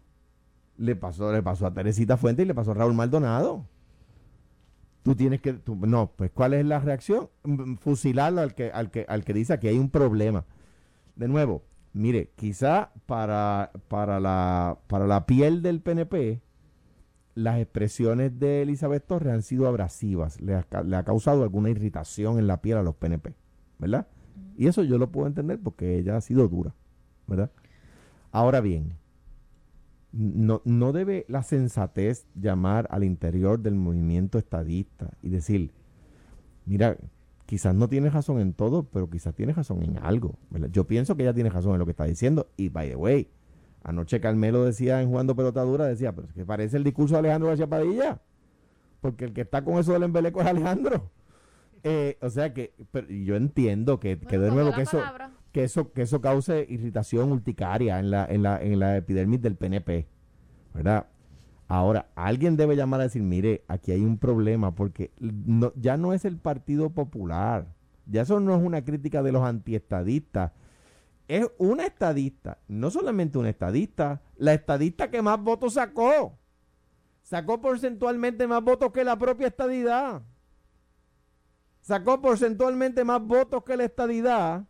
Le 0.78 0.96
pasó, 0.96 1.32
le 1.32 1.44
pasó 1.44 1.68
a 1.68 1.74
Teresita 1.74 2.18
Fuente 2.18 2.44
y 2.44 2.46
le 2.46 2.56
pasó 2.56 2.72
a 2.72 2.76
Raúl 2.76 2.94
Maldonado. 2.94 3.68
Tú 5.04 5.16
tienes 5.16 5.42
que, 5.42 5.60
no, 5.68 6.12
pues 6.16 6.32
¿cuál 6.32 6.54
es 6.54 6.66
la 6.66 6.80
reacción? 6.80 7.30
Fusilarlo 7.80 8.42
al 8.42 8.56
que, 8.56 8.72
al 8.72 8.90
que, 8.90 9.06
al 9.08 9.24
que 9.24 9.34
dice 9.34 9.60
que 9.60 9.70
hay 9.70 9.78
un 9.78 9.90
problema. 9.90 10.46
De 11.16 11.28
nuevo, 11.28 11.64
mire, 11.92 12.32
quizá 12.36 12.92
para, 13.06 13.72
para, 13.90 14.20
la, 14.20 14.80
para 14.88 15.06
la 15.06 15.26
piel 15.26 15.62
del 15.62 15.82
PNP, 15.82 16.42
las 17.36 17.60
expresiones 17.60 18.40
de 18.40 18.62
Elizabeth 18.62 19.06
Torres 19.06 19.34
han 19.34 19.42
sido 19.44 19.68
abrasivas, 19.68 20.40
le 20.42 20.56
ha, 20.56 20.66
le 20.84 20.96
ha 20.96 21.04
causado 21.04 21.44
alguna 21.44 21.70
irritación 21.70 22.40
en 22.40 22.48
la 22.48 22.62
piel 22.62 22.78
a 22.78 22.84
los 22.84 22.96
PNP, 22.96 23.36
¿verdad? 23.80 24.08
Y 24.56 24.68
eso 24.68 24.84
yo 24.84 24.98
lo 24.98 25.12
puedo 25.12 25.28
entender 25.28 25.60
porque 25.60 25.98
ella 25.98 26.16
ha 26.16 26.22
sido 26.22 26.48
dura, 26.48 26.74
¿verdad? 27.28 27.52
Ahora 28.32 28.62
bien, 28.62 28.98
no, 30.14 30.62
no 30.64 30.94
debe 30.94 31.26
la 31.28 31.42
sensatez 31.42 32.28
llamar 32.36 32.88
al 32.92 33.04
interior 33.04 33.60
del 33.60 33.76
movimiento 33.76 34.38
estadista 34.38 35.10
y 35.24 35.30
decir, 35.30 35.74
mira, 36.66 36.98
quizás 37.48 37.74
no 37.74 37.90
tienes 37.90 38.14
razón 38.14 38.40
en 38.40 38.54
todo, 38.54 38.84
pero 38.84 39.10
quizás 39.10 39.34
tienes 39.34 39.56
razón 39.56 39.82
en 39.84 39.98
algo. 39.98 40.38
Yo 40.72 40.86
pienso 40.86 41.18
que 41.18 41.24
ella 41.24 41.34
tiene 41.34 41.50
razón 41.50 41.74
en 41.74 41.80
lo 41.80 41.86
que 41.86 41.92
está 41.92 42.06
diciendo. 42.06 42.48
Y 42.58 42.70
by 42.70 42.90
the 42.90 42.96
way, 42.96 43.28
anoche 43.84 44.22
Carmelo 44.22 44.64
decía 44.64 45.02
en 45.02 45.10
Jugando 45.10 45.36
Pelotadura, 45.36 45.86
decía, 45.86 46.14
pero 46.14 46.28
es 46.28 46.34
que 46.34 46.46
parece 46.46 46.78
el 46.78 46.84
discurso 46.84 47.16
de 47.16 47.20
Alejandro 47.20 47.50
García 47.50 47.68
Padilla. 47.68 48.22
Porque 49.02 49.26
el 49.26 49.34
que 49.34 49.42
está 49.42 49.64
con 49.64 49.80
eso 49.80 49.94
del 49.94 50.04
embeleco 50.04 50.42
es 50.42 50.48
Alejandro. 50.48 51.10
Eh, 51.84 52.18
o 52.22 52.30
sea 52.30 52.54
que 52.54 52.74
yo 53.10 53.36
entiendo 53.36 54.00
que, 54.00 54.18
que 54.18 54.38
de 54.38 54.52
nuevo 54.52 54.72
que 54.74 54.84
eso, 54.84 55.02
que 55.54 55.64
eso 55.64 55.94
que 55.94 56.02
eso 56.02 56.20
cause 56.20 56.66
irritación 56.68 57.32
urticaria 57.32 58.00
en 58.00 58.12
la, 58.12 58.26
en 58.26 58.44
la, 58.44 58.62
en 58.62 58.80
la 58.80 58.98
epidermis 58.98 59.42
del 59.42 59.56
PNP, 59.56 60.08
¿verdad? 60.74 61.08
Ahora, 61.68 62.10
alguien 62.16 62.58
debe 62.58 62.76
llamar 62.76 63.00
a 63.00 63.04
decir, 63.04 63.22
mire, 63.22 63.64
aquí 63.68 63.92
hay 63.92 64.02
un 64.02 64.18
problema 64.18 64.76
porque 64.76 65.12
no, 65.20 65.72
ya 65.76 65.96
no 65.96 66.14
es 66.14 66.26
el 66.26 66.38
Partido 66.38 66.90
Popular, 66.90 67.68
ya 68.06 68.24
eso 68.24 68.40
no 68.40 68.56
es 68.56 68.62
una 68.62 68.84
crítica 68.84 69.24
de 69.24 69.32
los 69.32 69.44
antiestadistas, 69.44 70.52
es 71.28 71.48
una 71.58 71.86
estadista, 71.86 72.58
no 72.68 72.90
solamente 72.90 73.38
una 73.38 73.50
estadista, 73.50 74.22
la 74.36 74.54
estadista 74.54 75.10
que 75.10 75.22
más 75.22 75.40
votos 75.40 75.76
sacó, 75.76 76.38
sacó 77.22 77.62
porcentualmente 77.62 78.46
más 78.48 78.62
votos 78.62 78.92
que 78.92 79.04
la 79.04 79.18
propia 79.18 79.48
estadidad 79.48 80.24
sacó 81.84 82.22
porcentualmente 82.22 83.04
más 83.04 83.22
votos 83.22 83.64
que 83.64 83.78
la 83.78 83.84
estadidad 83.84 84.66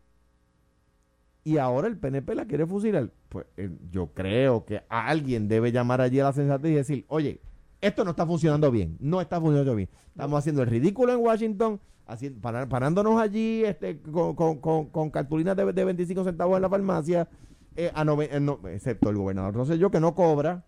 y 1.44 1.58
ahora 1.58 1.88
el 1.88 1.98
PNP 1.98 2.36
la 2.36 2.46
quiere 2.46 2.66
fusilar. 2.66 3.12
Pues 3.30 3.46
eh, 3.58 3.70
yo 3.92 4.08
creo 4.14 4.66
que 4.66 4.84
alguien 4.90 5.48
debe 5.48 5.72
llamar 5.72 6.02
allí 6.02 6.20
a 6.20 6.26
la 6.26 6.34
sensatez 6.34 6.72
y 6.72 6.76
decir, 6.76 7.06
oye, 7.08 7.42
esto 7.82 8.06
no 8.06 8.12
está 8.12 8.26
funcionando 8.26 8.72
bien, 8.72 8.98
no 9.00 9.20
está 9.20 9.40
funcionando 9.40 9.76
bien. 9.76 9.90
Estamos 10.08 10.40
haciendo 10.40 10.62
el 10.62 10.70
ridículo 10.70 11.14
en 11.14 11.20
Washington, 11.20 11.82
haciendo, 12.06 12.40
parándonos 12.42 13.20
allí 13.20 13.64
este, 13.66 14.00
con, 14.02 14.36
con, 14.36 14.88
con, 14.88 15.10
cartulinas 15.10 15.58
de, 15.58 15.66
25 15.66 16.24
centavos 16.24 16.56
en 16.56 16.62
la 16.62 16.70
farmacia, 16.70 17.28
eh, 17.76 17.92
a 17.94 18.04
eh, 18.04 18.58
excepto 18.74 19.10
el 19.10 19.18
gobernador 19.18 19.50
Entonces 19.50 19.80
yo 19.80 19.92
que 19.92 20.00
no 20.00 20.16
cobra, 20.16 20.64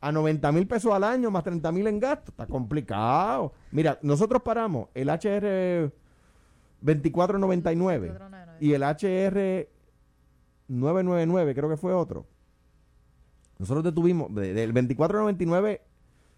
a 0.00 0.12
90 0.12 0.52
mil 0.52 0.66
pesos 0.66 0.92
al 0.92 1.04
año 1.04 1.30
más 1.30 1.42
30 1.42 1.72
mil 1.72 1.86
en 1.86 1.98
gasto. 1.98 2.30
Está 2.30 2.46
complicado. 2.46 3.52
Mira, 3.72 3.98
nosotros 4.02 4.42
paramos 4.42 4.88
el 4.94 5.08
HR 5.08 5.92
2499 6.80 8.14
y 8.60 8.72
el 8.72 8.82
HR 8.82 9.68
999, 10.68 11.54
creo 11.54 11.68
que 11.68 11.76
fue 11.76 11.92
otro. 11.92 12.26
Nosotros 13.58 13.84
detuvimos, 13.84 14.28
el 14.28 14.72
2499 14.72 15.82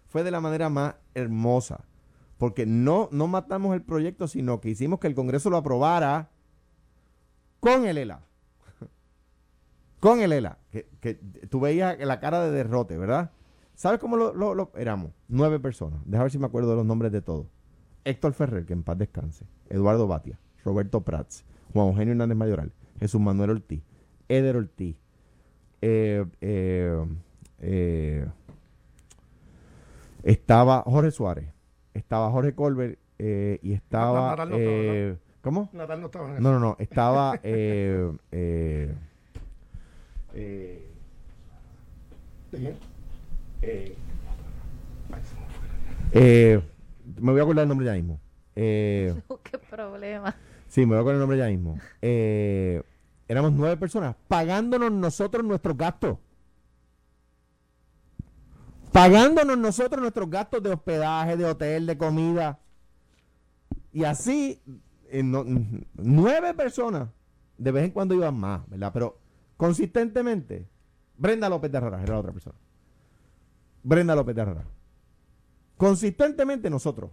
fue 0.07 0.23
de 0.23 0.31
la 0.31 0.41
manera 0.41 0.69
más 0.69 0.95
hermosa, 1.13 1.85
porque 2.37 2.65
no, 2.65 3.09
no 3.11 3.27
matamos 3.27 3.75
el 3.75 3.83
proyecto, 3.83 4.27
sino 4.27 4.59
que 4.59 4.69
hicimos 4.69 4.99
que 4.99 5.07
el 5.07 5.15
Congreso 5.15 5.49
lo 5.49 5.57
aprobara 5.57 6.31
con 7.59 7.85
el 7.85 7.97
ELA. 7.97 8.21
con 9.99 10.21
el 10.21 10.33
ELA, 10.33 10.57
que, 10.71 10.89
que 10.99 11.15
tú 11.49 11.59
veías 11.59 11.99
la 11.99 12.19
cara 12.19 12.41
de 12.41 12.51
derrote, 12.51 12.97
¿verdad? 12.97 13.31
¿Sabes 13.81 13.99
cómo 13.99 14.15
lo, 14.15 14.71
éramos? 14.75 15.11
Nueve 15.27 15.59
personas. 15.59 16.01
Deja 16.05 16.21
ver 16.21 16.31
si 16.31 16.37
me 16.37 16.45
acuerdo 16.45 16.69
de 16.69 16.75
los 16.75 16.85
nombres 16.85 17.11
de 17.11 17.23
todos. 17.23 17.47
Héctor 18.03 18.33
Ferrer, 18.33 18.63
que 18.63 18.73
en 18.73 18.83
paz 18.83 18.95
descanse. 18.95 19.47
Eduardo 19.69 20.05
Batia. 20.05 20.39
Roberto 20.63 21.01
Prats. 21.01 21.43
Juan 21.73 21.87
Eugenio 21.87 22.11
Hernández 22.11 22.37
Mayoral. 22.37 22.71
Jesús 22.99 23.19
Manuel 23.19 23.49
Ortiz. 23.49 23.81
Eder 24.37 24.55
Ortiz. 24.55 24.95
Eh, 25.81 26.25
eh, 26.41 27.05
eh, 27.59 28.25
estaba 30.23 30.83
Jorge 30.83 31.11
Suárez. 31.11 31.45
Estaba 31.93 32.31
Jorge 32.31 32.53
Colbert. 32.53 32.97
y 33.19 33.73
estaba. 33.73 34.31
Natal 34.31 34.49
no 34.49 34.57
estaba, 34.57 35.19
¿Cómo? 35.41 35.69
Natal 35.73 35.99
no 36.01 36.05
estaba. 36.07 36.39
No, 36.39 36.51
no, 36.51 36.59
no. 36.59 36.75
Estaba. 36.79 37.39
eh, 37.43 38.11
eh, 38.31 38.95
eh, 46.13 46.61
me 47.19 47.31
voy 47.31 47.39
a 47.39 47.43
acordar 47.43 47.63
el 47.63 47.69
nombre 47.69 47.85
ya 47.85 47.93
mismo. 47.93 48.19
Eh, 48.55 49.13
¿Qué 49.43 49.57
problema? 49.57 50.35
Sí, 50.67 50.81
me 50.81 50.87
voy 50.87 50.97
a 50.97 50.99
acordar 50.99 51.15
el 51.15 51.19
nombre 51.19 51.37
ya 51.37 51.47
mismo. 51.47 51.77
Eh, 52.01 52.81
éramos 53.31 53.53
nueve 53.53 53.77
personas 53.77 54.15
pagándonos 54.27 54.91
nosotros 54.91 55.45
nuestros 55.45 55.77
gastos. 55.77 56.17
Pagándonos 58.91 59.57
nosotros 59.57 60.01
nuestros 60.01 60.29
gastos 60.29 60.61
de 60.61 60.71
hospedaje, 60.71 61.37
de 61.37 61.45
hotel, 61.45 61.85
de 61.85 61.97
comida. 61.97 62.59
Y 63.93 64.03
así, 64.03 64.61
nueve 65.13 66.53
personas. 66.53 67.09
De 67.57 67.71
vez 67.71 67.85
en 67.85 67.91
cuando 67.91 68.15
iban 68.15 68.37
más, 68.37 68.67
¿verdad? 68.69 68.91
Pero 68.91 69.17
consistentemente, 69.55 70.67
Brenda 71.17 71.47
López 71.47 71.71
de 71.71 71.77
Herrera 71.77 72.01
era 72.01 72.13
la 72.13 72.19
otra 72.19 72.31
persona. 72.33 72.57
Brenda 73.83 74.13
López 74.13 74.35
de 74.35 74.41
Herrera. 74.41 74.65
Consistentemente 75.77 76.69
nosotros. 76.69 77.11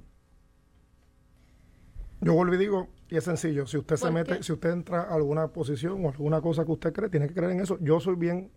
Yo 2.21 2.35
vuelvo 2.35 2.55
y 2.55 2.59
digo, 2.59 2.89
y 3.11 3.17
es 3.17 3.25
sencillo, 3.25 3.67
si 3.67 3.79
usted 3.79 3.97
se 3.97 4.11
mete, 4.11 4.43
si 4.43 4.53
usted 4.53 4.71
entra 4.71 5.03
a 5.03 5.15
alguna 5.15 5.49
posición 5.49 6.05
o 6.05 6.11
alguna 6.11 6.41
cosa 6.41 6.65
que 6.65 6.73
usted 6.73 6.93
cree, 6.93 7.09
tiene 7.09 7.29
que 7.29 7.35
creer 7.35 7.53
en 7.53 7.61
eso. 7.61 7.79
Yo 7.81 8.01
soy 8.01 8.17
bien 8.17 8.51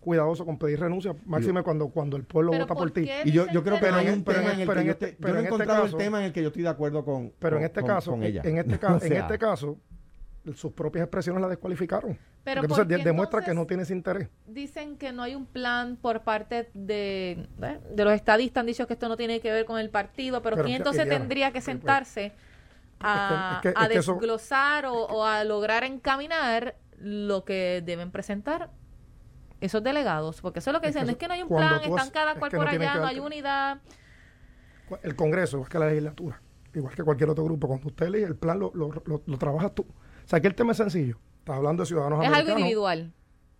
cuidadoso 0.00 0.44
con 0.44 0.58
pedir 0.58 0.78
renuncia, 0.78 1.16
máxime 1.24 1.62
cuando, 1.62 1.88
cuando 1.88 2.16
el 2.16 2.24
pueblo 2.24 2.52
vota 2.52 2.74
por, 2.74 2.90
ti. 2.90 3.08
Y 3.24 3.32
yo, 3.32 3.46
yo 3.52 3.64
creo 3.64 3.80
que 3.80 3.90
no 3.90 3.96
hay 3.96 4.08
un 4.08 4.22
tema 4.22 4.52
en 4.52 4.60
el 4.60 4.68
que 4.68 4.84
yo, 4.84 4.92
este, 4.92 5.16
yo 5.18 5.28
no 5.28 5.34
he 5.34 5.38
este 5.38 5.46
encontrado 5.46 5.84
el 5.86 5.96
tema 5.96 6.20
en 6.20 6.26
el 6.26 6.32
que 6.32 6.42
yo 6.42 6.48
estoy 6.48 6.62
de 6.62 6.68
acuerdo 6.68 7.04
con 7.04 7.32
Pero 7.38 7.56
en 7.56 7.64
este 7.64 7.82
caso, 7.82 8.16
ella. 8.22 8.42
en 8.44 8.58
este 8.58 8.78
caso, 8.78 9.04
en 9.04 9.12
este 9.14 9.38
caso, 9.38 9.78
sus 10.54 10.72
propias 10.72 11.04
expresiones 11.04 11.42
la 11.42 11.48
descualificaron. 11.48 12.16
Pero 12.44 12.60
entonces 12.62 12.86
demuestra 12.86 13.42
que 13.42 13.52
no 13.52 13.66
tienes 13.66 13.90
interés. 13.90 14.28
Dicen 14.46 14.96
que 14.96 15.12
no 15.12 15.22
hay 15.22 15.34
un 15.34 15.46
plan 15.46 15.96
por 15.96 16.22
parte 16.22 16.70
de, 16.72 17.48
de 17.90 18.04
los 18.04 18.12
estadistas, 18.12 18.60
han 18.60 18.66
dicho 18.66 18.86
que 18.86 18.92
esto 18.92 19.08
no 19.08 19.16
tiene 19.16 19.40
que 19.40 19.50
ver 19.50 19.64
con 19.64 19.80
el 19.80 19.90
partido, 19.90 20.42
pero, 20.42 20.62
¿quién 20.62 20.76
entonces 20.76 21.08
tendría 21.08 21.50
que 21.50 21.60
sentarse 21.60 22.32
a, 23.00 23.60
desglosar 23.88 24.86
o, 24.86 25.24
a 25.24 25.44
lograr 25.44 25.84
encaminar 25.84 26.76
lo 26.98 27.44
que 27.44 27.82
deben 27.84 28.10
presentar 28.10 28.70
esos 29.60 29.82
delegados? 29.82 30.40
Porque 30.40 30.60
eso 30.60 30.70
es 30.70 30.74
lo 30.74 30.80
que 30.80 30.88
dicen, 30.88 31.08
es 31.08 31.16
que 31.16 31.28
no 31.28 31.34
hay 31.34 31.42
un 31.42 31.48
plan, 31.48 31.82
están 31.82 32.10
cada 32.10 32.34
cual 32.36 32.50
por 32.50 32.68
allá, 32.68 32.96
no 32.96 33.06
hay 33.06 33.18
unidad. 33.18 33.78
El 35.02 35.16
Congreso, 35.16 35.56
igual 35.56 35.70
que 35.70 35.78
la 35.78 35.86
legislatura, 35.86 36.40
igual 36.74 36.94
que 36.94 37.02
cualquier 37.02 37.30
otro 37.30 37.44
grupo, 37.44 37.66
cuando 37.66 37.88
usted 37.88 38.06
elige 38.06 38.26
el 38.26 38.36
plan, 38.36 38.58
lo, 38.58 38.70
lo, 38.74 38.90
lo, 39.04 39.22
lo 39.24 39.38
trabajas 39.38 39.74
tú. 39.74 39.82
O 39.82 40.28
sea, 40.28 40.38
aquí 40.38 40.46
el 40.46 40.54
tema 40.54 40.72
es 40.72 40.78
sencillo. 40.78 41.18
Estás 41.38 41.56
hablando 41.58 41.84
de 41.84 41.86
ciudadanos 41.86 42.20
es 42.20 42.26
americanos. 42.26 42.48
Es 42.48 42.50
algo 42.50 42.58
individual. 42.58 43.12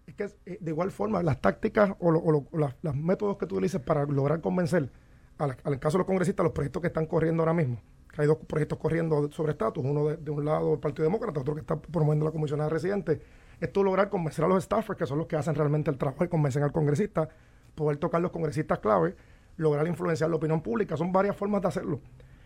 Es 0.07 0.15
que 0.15 0.25
eh, 0.45 0.59
de 0.61 0.71
igual 0.71 0.91
forma, 0.91 1.23
las 1.23 1.41
tácticas 1.41 1.95
o, 2.01 2.11
los 2.11 2.97
métodos 2.97 3.39
que 3.39 3.47
tú 3.47 3.57
utilices 3.57 3.81
para 3.81 4.05
lograr 4.05 4.41
convencer, 4.41 4.91
al, 5.39 5.79
caso 5.79 5.99
de 5.99 5.99
los 5.99 6.07
congresistas, 6.07 6.45
los 6.45 6.53
proyectos 6.53 6.81
que 6.81 6.89
están 6.89 7.07
corriendo 7.07 7.43
ahora 7.43 7.55
mismo, 7.55 7.77
que 7.77 7.96
hay 8.17 8.27
dos 8.27 8.39
proyectos 8.47 8.79
corriendo 8.79 9.31
sobre 9.31 9.53
estatus, 9.53 9.85
uno 9.85 10.09
de, 10.09 10.31
un 10.31 10.45
lado 10.45 10.75
el 10.75 10.81
Partido 10.81 11.05
Demócrata, 11.05 11.41
otro 11.41 11.55
que 11.55 11.61
está 11.61 11.77
promoviendo 11.77 12.25
la 12.25 12.33
comisionada 12.33 12.71
residente, 12.71 13.21
es 13.61 13.73
tú 13.73 13.85
lograr 13.85 14.09
convencer 14.09 14.45
a 14.45 14.49
los 14.49 14.65
staffers, 14.65 14.99
que 14.99 15.07
son 15.07 15.19
los 15.19 15.27
que 15.27 15.37
hacen 15.37 15.55
realmente 15.55 15.91
el 15.91 15.99
trabajo 15.99 16.25
y 16.25 16.29
convencen 16.29 16.63
al 16.63 16.73
congresista, 16.73 17.29
poder 17.75 17.99
tocar 17.99 18.21
los 18.21 18.31
congresistas 18.31 18.79
clave, 18.79 19.15
lograr 19.57 19.87
influenciar 19.87 20.31
la 20.31 20.37
opinión 20.37 20.61
pública. 20.61 20.97
Son 20.97 21.13
varias 21.13 21.37
formas 21.37 21.63
de 21.63 21.69
hacerlo. 21.69 22.01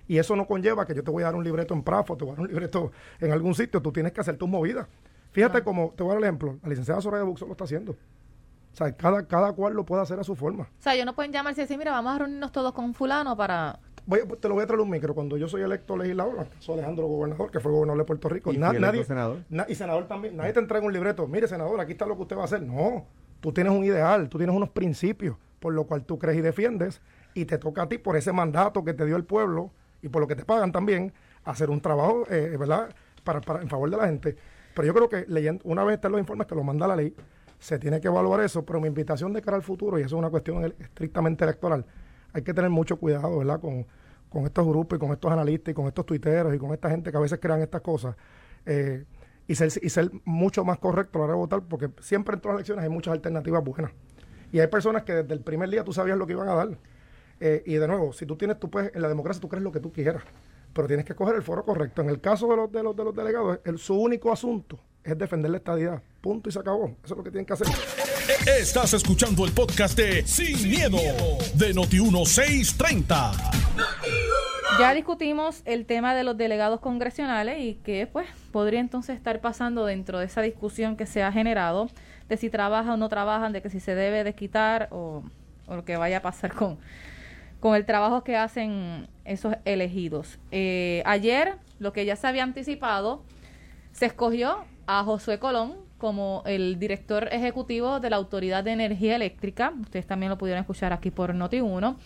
Y 0.06 0.18
eso 0.18 0.34
no 0.34 0.46
conlleva 0.46 0.86
que 0.86 0.94
yo 0.94 1.04
te 1.04 1.10
voy 1.10 1.22
a 1.22 1.26
dar 1.26 1.36
un 1.36 1.44
libreto 1.44 1.72
en 1.72 1.82
Prafo, 1.82 2.16
te 2.16 2.24
voy 2.24 2.32
a 2.32 2.36
dar 2.36 2.42
un 2.42 2.48
libreto 2.48 2.90
en 3.20 3.32
algún 3.32 3.54
sitio, 3.54 3.80
tú 3.80 3.92
tienes 3.92 4.12
que 4.12 4.20
hacer 4.20 4.36
tus 4.36 4.48
movidas. 4.48 4.88
Fíjate 5.30 5.62
cómo, 5.62 5.92
te 5.96 6.02
voy 6.02 6.10
a 6.10 6.14
dar 6.14 6.18
el 6.18 6.24
ejemplo, 6.24 6.58
la 6.62 6.68
licenciada 6.68 7.00
Soraya 7.00 7.22
Buxo 7.22 7.46
lo 7.46 7.52
está 7.52 7.64
haciendo. 7.64 7.92
O 7.92 8.76
sea, 8.76 8.92
cada, 8.96 9.26
cada 9.26 9.52
cual 9.52 9.74
lo 9.74 9.84
puede 9.84 10.02
hacer 10.02 10.18
a 10.18 10.24
su 10.24 10.34
forma. 10.34 10.64
O 10.64 10.82
sea, 10.82 10.94
yo 10.94 11.04
no 11.04 11.14
pueden 11.14 11.32
llamarse 11.32 11.60
y 11.60 11.64
decir, 11.64 11.78
mira, 11.78 11.92
vamos 11.92 12.14
a 12.14 12.18
reunirnos 12.18 12.52
todos 12.52 12.72
con 12.72 12.94
fulano 12.94 13.36
para... 13.36 13.78
Voy, 14.10 14.20
te 14.40 14.48
lo 14.48 14.54
voy 14.54 14.64
a 14.64 14.66
traer 14.66 14.80
un 14.80 14.90
micro. 14.90 15.14
Cuando 15.14 15.36
yo 15.36 15.46
soy 15.46 15.62
electo 15.62 15.96
legislador, 15.96 16.48
soy 16.58 16.74
Alejandro 16.74 17.06
Gobernador, 17.06 17.50
que 17.52 17.60
fue 17.60 17.70
gobernador 17.70 17.98
de 17.98 18.04
Puerto 18.06 18.28
Rico. 18.28 18.52
Y 18.52 18.58
nadie, 18.58 19.04
senador. 19.04 19.38
y 19.68 19.74
senador 19.76 20.08
también. 20.08 20.36
Nadie 20.36 20.52
te 20.52 20.58
entrega 20.58 20.84
un 20.84 20.92
libreto. 20.92 21.28
Mire, 21.28 21.46
senador, 21.46 21.78
aquí 21.80 21.92
está 21.92 22.06
lo 22.06 22.16
que 22.16 22.22
usted 22.22 22.36
va 22.36 22.42
a 22.42 22.46
hacer. 22.46 22.60
No, 22.60 23.06
tú 23.40 23.52
tienes 23.52 23.72
un 23.72 23.84
ideal, 23.84 24.28
tú 24.28 24.36
tienes 24.36 24.54
unos 24.54 24.70
principios 24.70 25.36
por 25.60 25.74
lo 25.74 25.84
cual 25.84 26.04
tú 26.04 26.18
crees 26.18 26.38
y 26.38 26.40
defiendes 26.40 27.00
y 27.34 27.44
te 27.44 27.58
toca 27.58 27.82
a 27.82 27.88
ti 27.88 27.98
por 27.98 28.16
ese 28.16 28.32
mandato 28.32 28.82
que 28.84 28.94
te 28.94 29.04
dio 29.06 29.16
el 29.16 29.24
pueblo 29.24 29.70
y 30.02 30.08
por 30.08 30.20
lo 30.20 30.26
que 30.26 30.34
te 30.34 30.44
pagan 30.44 30.72
también, 30.72 31.12
hacer 31.44 31.70
un 31.70 31.80
trabajo, 31.80 32.24
eh, 32.30 32.56
¿verdad?, 32.58 32.92
para, 33.22 33.40
para, 33.40 33.60
en 33.60 33.68
favor 33.68 33.90
de 33.90 33.96
la 33.98 34.06
gente. 34.06 34.36
Pero 34.74 34.86
yo 34.86 34.94
creo 34.94 35.08
que 35.08 35.26
leyendo, 35.28 35.62
una 35.64 35.84
vez 35.84 35.96
estén 35.96 36.10
los 36.10 36.18
informes, 36.18 36.46
te 36.46 36.54
lo 36.54 36.64
manda 36.64 36.88
la 36.88 36.96
ley, 36.96 37.14
se 37.58 37.78
tiene 37.78 38.00
que 38.00 38.08
evaluar 38.08 38.40
eso, 38.40 38.64
pero 38.64 38.80
mi 38.80 38.88
invitación 38.88 39.32
de 39.34 39.42
cara 39.42 39.58
al 39.58 39.62
futuro, 39.62 39.98
y 39.98 40.02
eso 40.02 40.16
es 40.16 40.18
una 40.18 40.30
cuestión 40.30 40.64
estrictamente 40.78 41.44
electoral, 41.44 41.84
hay 42.32 42.42
que 42.42 42.54
tener 42.54 42.70
mucho 42.70 42.96
cuidado, 42.96 43.38
¿verdad?, 43.38 43.60
con, 43.60 43.86
con 44.30 44.46
estos 44.46 44.66
grupos 44.66 44.96
y 44.96 45.00
con 45.00 45.12
estos 45.12 45.30
analistas 45.30 45.72
y 45.72 45.74
con 45.74 45.86
estos 45.86 46.06
tuiteros 46.06 46.54
y 46.54 46.58
con 46.58 46.72
esta 46.72 46.88
gente 46.88 47.10
que 47.10 47.16
a 47.16 47.20
veces 47.20 47.38
crean 47.40 47.60
estas 47.60 47.82
cosas. 47.82 48.16
Eh, 48.64 49.04
y 49.46 49.54
ser, 49.56 49.70
y 49.82 49.90
ser 49.90 50.10
mucho 50.24 50.64
más 50.64 50.78
correcto 50.78 51.18
a 51.18 51.20
la 51.20 51.24
hora 51.24 51.34
de 51.34 51.38
votar, 51.38 51.62
porque 51.68 51.90
siempre 52.00 52.36
en 52.36 52.40
todas 52.40 52.54
las 52.54 52.60
elecciones 52.60 52.84
hay 52.84 52.90
muchas 52.90 53.12
alternativas 53.12 53.62
buenas. 53.64 53.90
Y 54.52 54.60
hay 54.60 54.68
personas 54.68 55.02
que 55.02 55.12
desde 55.12 55.34
el 55.34 55.40
primer 55.40 55.68
día 55.68 55.84
tú 55.84 55.92
sabías 55.92 56.16
lo 56.16 56.26
que 56.26 56.32
iban 56.34 56.48
a 56.48 56.54
dar. 56.54 56.78
Eh, 57.40 57.62
y 57.66 57.74
de 57.74 57.88
nuevo, 57.88 58.12
si 58.12 58.26
tú 58.26 58.36
tienes, 58.36 58.60
tú 58.60 58.70
puedes, 58.70 58.94
en 58.94 59.02
la 59.02 59.08
democracia 59.08 59.40
tú 59.40 59.48
crees 59.48 59.64
lo 59.64 59.72
que 59.72 59.80
tú 59.80 59.92
quieras, 59.92 60.22
pero 60.72 60.86
tienes 60.86 61.04
que 61.04 61.14
coger 61.14 61.34
el 61.34 61.42
foro 61.42 61.64
correcto. 61.64 62.02
En 62.02 62.10
el 62.10 62.20
caso 62.20 62.46
de 62.48 62.56
los, 62.56 62.70
de 62.70 62.82
los, 62.82 62.94
de 62.94 63.04
los 63.04 63.14
delegados, 63.14 63.58
el, 63.64 63.78
su 63.78 63.94
único 63.94 64.30
asunto 64.32 64.78
es 65.02 65.18
defender 65.18 65.50
la 65.50 65.56
estadidad. 65.56 66.02
Punto 66.20 66.48
y 66.48 66.52
se 66.52 66.58
acabó. 66.58 66.96
Eso 67.02 67.14
es 67.14 67.18
lo 67.18 67.24
que 67.24 67.30
tienen 67.30 67.46
que 67.46 67.54
hacer. 67.54 67.66
Estás 68.46 68.92
escuchando 68.94 69.44
el 69.44 69.52
podcast 69.52 69.96
de 69.96 70.24
Sin, 70.26 70.68
miedo, 70.68 70.98
de 71.54 71.74
Noti1630. 71.74 73.60
Ya 74.80 74.94
discutimos 74.94 75.60
el 75.66 75.84
tema 75.84 76.14
de 76.14 76.24
los 76.24 76.38
delegados 76.38 76.80
congresionales 76.80 77.60
y 77.60 77.74
que 77.74 78.06
pues 78.06 78.26
podría 78.50 78.80
entonces 78.80 79.14
estar 79.14 79.40
pasando 79.42 79.84
dentro 79.84 80.18
de 80.18 80.24
esa 80.24 80.40
discusión 80.40 80.96
que 80.96 81.04
se 81.04 81.22
ha 81.22 81.30
generado 81.30 81.90
de 82.30 82.38
si 82.38 82.48
trabajan 82.48 82.92
o 82.92 82.96
no 82.96 83.10
trabajan, 83.10 83.52
de 83.52 83.60
que 83.60 83.68
si 83.68 83.78
se 83.78 83.94
debe 83.94 84.24
desquitar 84.24 84.88
o, 84.90 85.22
o 85.66 85.76
lo 85.76 85.84
que 85.84 85.98
vaya 85.98 86.18
a 86.18 86.22
pasar 86.22 86.54
con, 86.54 86.78
con 87.60 87.76
el 87.76 87.84
trabajo 87.84 88.24
que 88.24 88.38
hacen 88.38 89.06
esos 89.26 89.54
elegidos. 89.66 90.38
Eh, 90.50 91.02
ayer, 91.04 91.56
lo 91.78 91.92
que 91.92 92.06
ya 92.06 92.16
se 92.16 92.26
había 92.26 92.42
anticipado, 92.42 93.22
se 93.92 94.06
escogió 94.06 94.64
a 94.86 95.04
Josué 95.04 95.38
Colón 95.38 95.74
como 95.98 96.42
el 96.46 96.78
director 96.78 97.28
ejecutivo 97.30 98.00
de 98.00 98.08
la 98.08 98.16
Autoridad 98.16 98.64
de 98.64 98.72
Energía 98.72 99.16
Eléctrica. 99.16 99.74
Ustedes 99.78 100.06
también 100.06 100.30
lo 100.30 100.38
pudieron 100.38 100.62
escuchar 100.62 100.94
aquí 100.94 101.10
por 101.10 101.34
Noti1. 101.34 101.96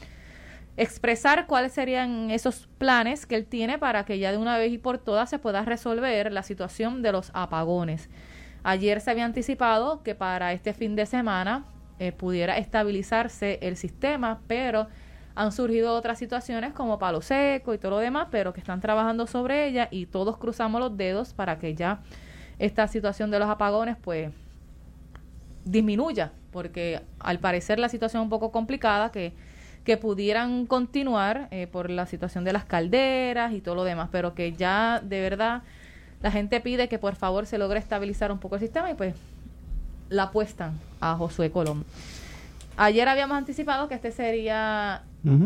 Expresar 0.77 1.47
cuáles 1.47 1.73
serían 1.73 2.31
esos 2.31 2.69
planes 2.79 3.27
que 3.27 3.37
él 3.37 3.47
tiene 3.47 3.79
para 3.79 4.05
que 4.05 4.19
ya 4.19 4.33
de 4.33 4.39
una 4.39 4.59
vez 4.59 4.73
y 4.73 4.79
por 4.79 4.99
todas 4.99 5.31
se 5.31 5.39
pueda 5.39 5.65
resolver 5.65 6.33
la 6.33 6.43
situación 6.43 7.01
de 7.03 7.13
los 7.13 7.31
apagones. 7.33 8.11
Ayer 8.65 9.01
se 9.01 9.11
había 9.11 9.25
anticipado 9.25 10.03
que 10.03 10.15
para 10.15 10.53
este 10.53 10.73
fin 10.75 10.97
de 10.97 11.07
semana 11.07 11.65
eh, 12.01 12.11
pudiera 12.11 12.59
estabilizarse 12.59 13.59
el 13.63 13.77
sistema, 13.77 14.41
pero 14.49 14.89
han 15.37 15.53
surgido 15.53 15.95
otras 15.95 16.19
situaciones 16.19 16.73
como 16.73 16.99
palo 16.99 17.21
seco 17.21 17.75
y 17.75 17.79
todo 17.79 17.93
lo 17.93 17.99
demás, 17.99 18.29
pero 18.31 18.53
que 18.53 18.61
están 18.61 18.81
trabajando 18.81 19.27
sobre 19.27 19.69
ella 19.69 19.89
y 19.91 20.07
todos 20.07 20.39
cruzamos 20.39 20.81
los 20.81 20.97
dedos 20.97 21.35
para 21.35 21.59
que 21.59 21.75
ya 21.75 22.01
esta 22.59 22.89
situación 22.89 23.31
de 23.31 23.39
los 23.39 23.49
apagones 23.49 23.97
pues 24.01 24.33
disminuya, 25.65 26.33
porque 26.51 27.01
al 27.19 27.39
parecer 27.39 27.79
la 27.79 27.89
situación 27.89 28.23
es 28.23 28.25
un 28.25 28.31
poco 28.31 28.51
complicada, 28.53 29.11
que, 29.11 29.35
que 29.85 29.97
pudieran 29.97 30.67
continuar 30.67 31.49
eh, 31.51 31.67
por 31.67 31.91
la 31.91 32.07
situación 32.07 32.45
de 32.45 32.53
las 32.53 32.65
calderas 32.65 33.53
y 33.53 33.61
todo 33.61 33.75
lo 33.75 33.85
demás, 33.85 34.09
pero 34.11 34.35
que 34.35 34.53
ya 34.53 35.01
de 35.05 35.21
verdad 35.21 35.63
la 36.23 36.31
gente 36.31 36.61
pide 36.61 36.89
que 36.89 36.99
por 36.99 37.17
favor 37.17 37.47
se 37.47 37.59
logre 37.59 37.79
estabilizar 37.79 38.33
un 38.33 38.39
poco 38.39 38.55
el 38.55 38.63
sistema 38.63 38.91
y 38.91 38.95
pues 38.95 39.15
la 40.09 40.25
apuestan 40.25 40.79
a 41.01 41.17
Josué 41.17 41.51
Colón. 41.51 41.85
Ayer 42.77 43.09
habíamos 43.09 43.37
anticipado 43.37 43.89
que 43.89 43.95
este 43.95 44.11
sería 44.11 45.03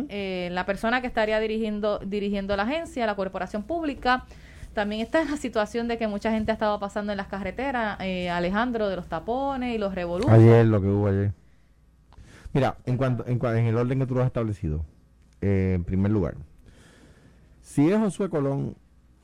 eh, 0.09 0.49
la 0.53 0.65
persona 0.65 1.01
que 1.01 1.07
estaría 1.09 1.39
dirigiendo, 1.41 1.99
dirigiendo 1.99 2.57
la 2.57 2.63
agencia, 2.63 3.07
la 3.07 3.17
corporación 3.17 3.65
pública. 3.65 4.25
También 4.73 5.03
está 5.03 5.21
en 5.21 5.31
la 5.31 5.37
situación 5.37 5.89
de 5.89 5.99
que 5.99 6.07
mucha 6.07 6.31
gente 6.31 6.53
ha 6.53 6.55
estado 6.55 6.79
pasando 6.79 7.13
en 7.13 7.19
las 7.19 7.27
carreteras, 7.27 7.99
eh, 8.01 8.31
Alejandro, 8.31 8.89
de 8.89 8.97
los 8.97 9.09
tapones 9.09 9.75
y 9.75 9.79
los 9.79 9.95
revoluciones. 9.95 10.41
Ayer, 10.41 10.67
lo 10.67 10.81
que 10.81 10.87
hubo 10.87 11.09
ayer. 11.09 11.33
Mira, 12.53 12.79
en 12.87 12.97
cuanto 12.97 13.27
en, 13.27 13.45
en 13.45 13.67
el 13.67 13.77
orden 13.77 13.99
que 13.99 14.07
tú 14.07 14.15
lo 14.15 14.21
has 14.23 14.27
establecido, 14.27 14.85
eh, 15.41 15.75
en 15.77 15.85
primer 15.85 16.11
lugar, 16.11 16.37
si 17.63 17.91
es 17.91 17.99
Josué 17.99 18.31
Colón 18.31 18.77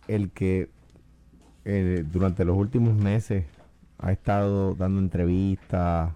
el 0.06 0.30
que 0.30 0.70
eh, 1.64 2.04
durante 2.10 2.44
los 2.44 2.56
últimos 2.56 2.94
meses 2.94 3.46
ha 3.98 4.12
estado 4.12 4.74
dando 4.74 5.00
entrevistas, 5.00 6.12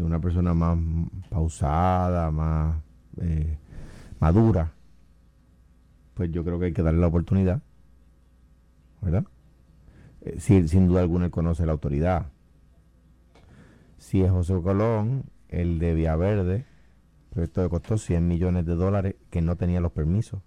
una 0.00 0.18
persona 0.18 0.54
más 0.54 0.78
pausada, 1.28 2.30
más 2.30 2.76
madura, 4.18 4.72
pues 6.14 6.32
yo 6.32 6.42
creo 6.42 6.58
que 6.58 6.66
hay 6.66 6.72
que 6.72 6.82
darle 6.82 7.00
la 7.00 7.08
oportunidad 7.08 7.60
¿verdad? 9.04 9.24
Eh, 10.22 10.40
sin 10.40 10.88
duda 10.88 11.02
alguna 11.02 11.26
él 11.26 11.30
conoce 11.30 11.66
la 11.66 11.72
autoridad. 11.72 12.26
Si 13.98 14.22
es 14.22 14.30
José 14.30 14.54
Colón, 14.62 15.24
el 15.48 15.78
de 15.78 15.94
Vía 15.94 16.16
Verde, 16.16 16.66
proyecto 17.30 17.62
que 17.62 17.68
costó 17.68 17.98
100 17.98 18.26
millones 18.26 18.64
de 18.64 18.74
dólares, 18.74 19.16
que 19.30 19.42
no 19.42 19.56
tenía 19.56 19.80
los 19.80 19.92
permisos. 19.92 20.40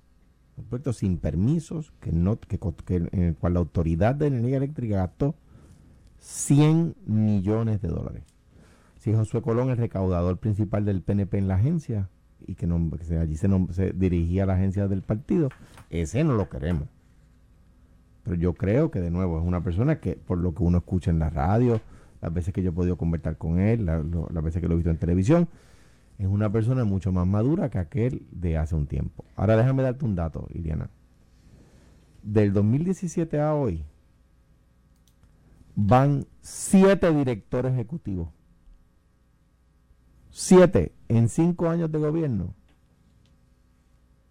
Un 0.56 0.66
proyecto 0.66 0.94
sin 0.94 1.18
permisos, 1.18 1.92
que 2.00 2.12
no, 2.12 2.40
que, 2.40 2.60
en 2.96 3.22
el 3.22 3.36
cual 3.36 3.54
la 3.54 3.60
autoridad 3.60 4.16
de 4.16 4.28
energía 4.28 4.58
eléctrica 4.58 4.98
gastó 4.98 5.36
100 6.20 6.96
millones 7.06 7.82
de 7.82 7.90
dólares. 7.90 8.24
Si 8.98 9.14
Josué 9.14 9.42
Colón, 9.42 9.70
el 9.70 9.78
recaudador 9.78 10.38
principal 10.38 10.86
del 10.86 11.02
PNP 11.02 11.38
en 11.38 11.48
la 11.48 11.56
agencia, 11.56 12.10
y 12.46 12.56
que, 12.56 12.68
no, 12.68 12.90
allí 13.20 13.36
se, 13.36 13.50
se 13.72 13.92
dirigía 13.94 14.44
a 14.44 14.46
la 14.48 14.54
agencia 14.54 14.88
del 14.88 15.02
partido, 15.02 15.50
ese 15.90 16.24
no 16.24 16.34
lo 16.34 16.50
queremos. 16.50 16.88
Pero 18.24 18.36
yo 18.36 18.54
creo 18.54 18.92
que 18.92 19.00
de 19.00 19.12
nuevo 19.12 19.40
es 19.40 19.46
una 19.46 19.64
persona 19.64 20.00
que 20.00 20.16
por 20.16 20.38
lo 20.38 20.54
que 20.54 20.64
uno 20.64 20.80
escucha 20.80 21.12
en 21.12 21.20
la 21.20 21.30
radio, 21.30 21.80
las 22.22 22.34
veces 22.34 22.54
que 22.54 22.62
yo 22.62 22.70
he 22.70 22.74
podido 22.74 22.98
conversar 22.98 23.38
con 23.38 23.60
él, 23.60 23.86
las 23.86 24.44
veces 24.44 24.62
que 24.62 24.68
lo 24.68 24.74
he 24.74 24.78
visto 24.78 24.90
en 24.90 24.98
televisión, 24.98 25.48
es 26.18 26.28
una 26.28 26.52
persona 26.52 26.84
mucho 26.84 27.12
más 27.12 27.28
madura 27.28 27.70
que 27.70 27.78
aquel 27.78 28.26
de 28.32 28.58
hace 28.58 28.76
un 28.76 28.88
tiempo. 28.88 29.24
Ahora 29.36 29.56
déjame 29.56 29.84
darte 29.84 30.06
un 30.06 30.16
dato, 30.16 30.48
Iliana. 30.54 30.90
Del 32.24 32.54
2017 32.54 33.40
a 33.40 33.54
hoy 33.54 33.84
van 35.76 36.26
siete 36.42 37.14
directores 37.14 37.74
ejecutivos. 37.74 38.30
Siete 40.32 40.94
en 41.08 41.30
cinco 41.30 41.70
años 41.70 41.92
de 41.92 42.00
gobierno 42.00 42.54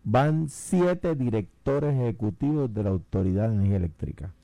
van 0.08 0.48
siete 0.48 1.16
directores 1.16 1.94
ejecutivos 1.94 2.72
de 2.72 2.84
la 2.84 2.90
Autoridad 2.90 3.48
de 3.48 3.56
Energía 3.56 3.76
Eléctrica. 3.76 4.34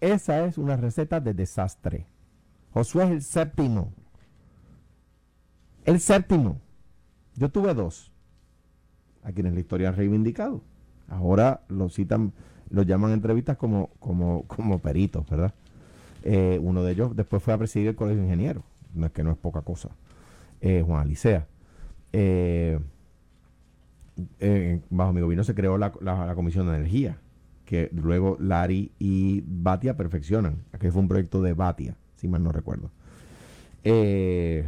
Esa 0.00 0.46
es 0.46 0.56
una 0.56 0.76
receta 0.76 1.20
de 1.20 1.34
desastre. 1.34 2.06
Josué 2.72 3.04
es 3.04 3.10
el 3.10 3.22
séptimo. 3.22 3.92
El 5.84 6.00
séptimo. 6.00 6.60
Yo 7.36 7.50
tuve 7.50 7.74
dos. 7.74 8.12
A 9.22 9.32
quienes 9.32 9.54
la 9.54 9.60
historia 9.60 9.90
ha 9.90 9.92
reivindicado. 9.92 10.62
Ahora 11.08 11.62
lo 11.68 11.88
citan, 11.88 12.32
lo 12.70 12.82
llaman 12.82 13.10
en 13.10 13.16
entrevistas 13.16 13.56
como, 13.56 13.90
como, 13.98 14.44
como 14.46 14.78
peritos, 14.78 15.28
¿verdad? 15.28 15.52
Eh, 16.24 16.58
uno 16.62 16.82
de 16.82 16.92
ellos 16.92 17.16
después 17.16 17.42
fue 17.42 17.52
a 17.52 17.58
presidir 17.58 17.88
el 17.88 17.96
Colegio 17.96 18.20
de 18.20 18.26
Ingenieros. 18.26 18.64
No 18.94 19.06
es 19.06 19.12
que 19.12 19.24
no 19.24 19.30
es 19.30 19.36
poca 19.36 19.62
cosa. 19.62 19.90
Eh, 20.60 20.82
Juan 20.86 21.02
Alicea. 21.02 21.46
Eh, 22.12 22.78
bajo 24.90 25.12
mi 25.12 25.20
gobierno 25.20 25.44
se 25.44 25.54
creó 25.54 25.78
la, 25.78 25.92
Comisión 26.34 26.66
de 26.66 26.76
Energía, 26.76 27.18
que 27.64 27.90
luego 27.92 28.36
Lari 28.40 28.92
y 28.98 29.42
Batia 29.46 29.96
perfeccionan. 29.96 30.64
Aquí 30.72 30.90
fue 30.90 31.00
un 31.00 31.08
proyecto 31.08 31.42
de 31.42 31.54
Batia, 31.54 31.96
si 32.22 32.28
mal 32.28 32.42
no 32.42 32.50
recuerdo. 32.50 32.90
Eh, 33.84 34.64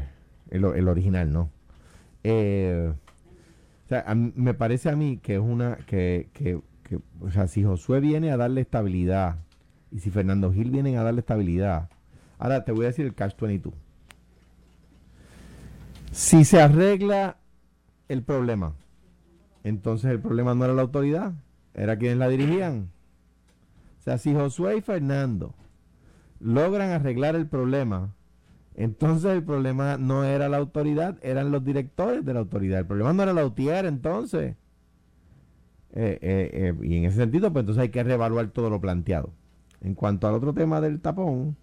el, 0.51 0.89
original, 0.89 1.33
¿no? 1.33 1.49
Eh, 2.23 2.93
o 2.93 3.89
sea, 3.89 4.15
me 4.15 4.53
parece 4.53 4.91
a 4.91 4.97
mí 4.97 5.19
que 5.23 5.37
es 5.37 5.41
una. 5.41 5.77
Que, 5.87 6.29
que, 6.35 6.61
o 7.21 7.31
sea, 7.31 7.49
si 7.49 7.65
Josué 7.65 8.01
viene 8.01 8.31
a 8.31 8.37
darle 8.37 8.61
estabilidad 8.61 9.37
y 9.91 10.01
si 10.01 10.11
Fernando 10.11 10.53
Gil 10.53 10.71
viene 10.71 10.99
a 10.99 11.03
darle 11.03 11.21
estabilidad. 11.21 11.89
Ahora 12.39 12.65
te 12.65 12.73
voy 12.73 12.85
a 12.85 12.89
decir 12.89 13.07
el 13.07 13.15
Catch 13.15 13.41
22. 13.41 13.73
Si 16.13 16.45
se 16.45 16.61
arregla 16.61 17.39
el 18.09 18.23
problema 18.23 18.75
entonces 19.65 20.11
el 20.11 20.21
problema 20.21 20.55
no 20.55 20.67
era 20.67 20.75
la 20.75 20.83
autoridad, 20.83 21.33
era 21.73 21.99
quienes 21.99 22.19
la 22.19 22.29
dirigían. 22.29 22.91
O 23.99 24.03
sea, 24.03 24.19
si 24.19 24.35
Josué 24.35 24.77
y 24.77 24.81
Fernando 24.83 25.55
logran 26.41 26.91
arreglar 26.91 27.37
el 27.37 27.47
problema, 27.47 28.15
entonces 28.75 29.33
el 29.33 29.45
problema 29.45 29.97
no 29.97 30.25
era 30.25 30.49
la 30.49 30.57
autoridad, 30.57 31.19
eran 31.23 31.51
los 31.51 31.65
directores 31.65 32.25
de 32.25 32.35
la 32.35 32.41
autoridad. 32.41 32.81
El 32.81 32.87
problema 32.87 33.13
no 33.13 33.23
era 33.23 33.33
la 33.33 33.47
UTIER 33.47 33.87
entonces. 33.87 34.57
Eh, 35.97 36.19
eh, 36.21 36.51
eh, 36.53 36.75
y 36.83 36.97
en 36.97 37.05
ese 37.05 37.19
sentido, 37.19 37.53
pues 37.53 37.63
entonces 37.63 37.83
hay 37.83 37.91
que 37.91 38.03
reevaluar 38.03 38.49
todo 38.49 38.69
lo 38.69 38.81
planteado. 38.81 39.31
En 39.81 39.95
cuanto 39.95 40.27
al 40.27 40.35
otro 40.35 40.53
tema 40.53 40.81
del 40.81 41.01
tapón, 41.01 41.57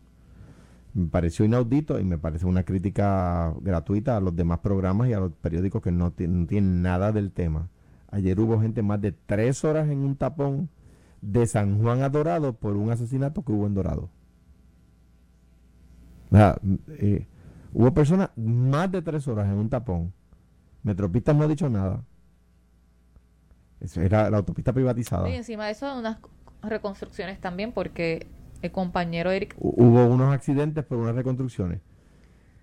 me 0.93 1.07
pareció 1.07 1.43
inaudito 1.45 1.99
y 1.99 2.05
me 2.05 2.17
parece 2.17 2.45
una 2.45 2.63
crítica 2.63 3.53
gratuita 3.61 4.17
a 4.17 4.21
los 4.21 4.35
demás 4.35 4.59
programas 4.59 5.09
y 5.09 5.13
a 5.13 5.19
los 5.19 5.33
periódicos 5.33 5.81
que 5.81 5.91
no, 5.91 6.13
no 6.17 6.45
tienen 6.47 6.81
nada 6.81 7.11
del 7.11 7.31
tema 7.31 7.69
Ayer 8.11 8.37
hubo 8.41 8.59
gente 8.59 8.83
más 8.83 8.99
de 9.01 9.13
tres 9.13 9.63
horas 9.63 9.89
en 9.89 9.99
un 9.99 10.17
tapón 10.17 10.69
de 11.21 11.47
San 11.47 11.81
Juan 11.81 12.03
a 12.03 12.09
Dorado 12.09 12.53
por 12.53 12.75
un 12.75 12.91
asesinato 12.91 13.41
que 13.43 13.53
hubo 13.53 13.65
en 13.67 13.73
Dorado. 13.73 14.09
Eh, 16.31 17.27
hubo 17.73 17.93
personas 17.93 18.29
más 18.35 18.91
de 18.91 19.01
tres 19.01 19.27
horas 19.27 19.47
en 19.47 19.57
un 19.57 19.69
tapón. 19.69 20.13
Metropistas 20.83 21.35
no 21.35 21.43
ha 21.43 21.47
dicho 21.47 21.69
nada. 21.69 22.03
era 23.95 24.29
la 24.29 24.37
autopista 24.37 24.73
privatizada. 24.73 25.29
Y 25.29 25.35
encima 25.35 25.65
de 25.65 25.71
eso, 25.71 25.97
unas 25.97 26.17
reconstrucciones 26.63 27.39
también, 27.39 27.71
porque 27.71 28.27
el 28.61 28.71
compañero 28.71 29.31
Eric. 29.31 29.55
Hubo 29.59 30.05
unos 30.05 30.33
accidentes 30.33 30.83
por 30.85 30.97
unas 30.97 31.15
reconstrucciones. 31.15 31.81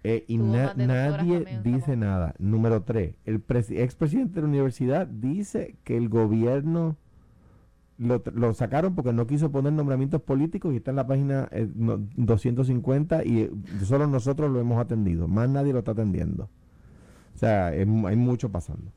Eh, 0.04 0.24
y 0.28 0.38
nadie 0.38 1.60
dice 1.62 1.96
nada. 1.96 2.34
Número 2.38 2.82
tres, 2.82 3.16
el 3.24 3.42
expresidente 3.70 4.36
de 4.36 4.42
la 4.42 4.48
universidad 4.48 5.06
dice 5.06 5.76
que 5.84 5.96
el 5.96 6.08
gobierno 6.08 6.96
lo, 7.98 8.54
sacaron 8.54 8.94
porque 8.94 9.12
no 9.12 9.26
quiso 9.26 9.50
poner 9.50 9.72
nombramientos 9.72 10.22
políticos 10.22 10.72
y 10.72 10.76
está 10.76 10.90
en 10.90 10.96
la 10.96 11.06
página 11.06 11.48
250 11.50 13.20
eh, 13.20 13.26
y 13.26 13.40
eh, 13.40 13.50
solo 13.84 14.06
nosotros 14.06 14.50
lo 14.50 14.60
hemos 14.60 14.78
atendido. 14.78 15.26
Más 15.28 15.48
nadie 15.48 15.72
lo 15.72 15.80
está 15.80 15.92
atendiendo. 15.92 16.48
O 17.34 17.38
sea, 17.38 17.66
hay 17.66 17.86
mucho 17.86 18.50
pasando. 18.50 18.92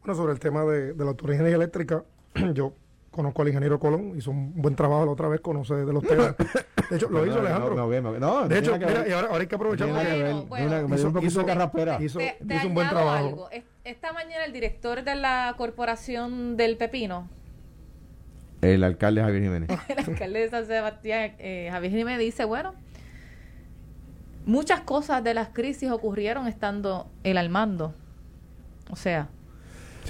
Bueno, 0.00 0.14
sobre 0.14 0.32
el 0.32 0.38
tema 0.38 0.64
de, 0.64 0.94
de 0.94 1.04
la 1.04 1.10
autoridad 1.10 1.46
eléctrica, 1.46 2.04
yo 2.54 2.72
conozco 3.10 3.42
al 3.42 3.48
ingeniero 3.48 3.80
Colón, 3.80 4.14
hizo 4.16 4.30
un 4.30 4.54
buen 4.54 4.76
trabajo 4.76 5.04
la 5.04 5.10
otra 5.10 5.28
vez, 5.28 5.40
conoce 5.40 5.74
de 5.74 5.92
los 5.92 6.04
temas. 6.04 6.36
De 6.88 6.96
hecho, 6.96 7.08
lo 7.10 7.26
hizo 7.26 7.40
Alejandro. 7.40 7.88
de 8.48 8.58
hecho, 8.58 8.78
mira, 8.78 9.08
y 9.08 9.12
ahora, 9.12 9.28
ahora, 9.28 9.40
hay 9.40 9.46
que 9.46 9.54
aprovechar 9.56 9.88
porque 11.70 12.04
hizo, 12.04 12.20
hizo, 12.20 12.68
un 12.68 12.74
buen 12.74 12.88
trabajo. 12.88 13.48
Esta 13.84 14.12
mañana 14.12 14.44
el 14.44 14.52
director 14.52 15.02
de 15.02 15.16
la 15.16 15.54
corporación 15.56 16.56
del 16.56 16.76
Pepino, 16.76 17.28
el 18.62 18.84
alcalde 18.84 19.20
Javier 19.20 19.42
Jiménez. 19.42 19.70
el 19.88 19.98
alcalde 19.98 20.40
de 20.40 20.50
San 20.50 20.66
Sebastián, 20.66 21.32
eh, 21.38 21.68
Javier 21.70 21.92
Jiménez, 21.92 22.20
dice, 22.20 22.44
bueno, 22.44 22.74
muchas 24.46 24.80
cosas 24.80 25.22
de 25.22 25.34
las 25.34 25.50
crisis 25.50 25.90
ocurrieron 25.90 26.46
estando 26.48 27.10
él 27.24 27.38
al 27.38 27.50
mando. 27.50 27.94
O 28.90 28.96
sea, 28.96 29.28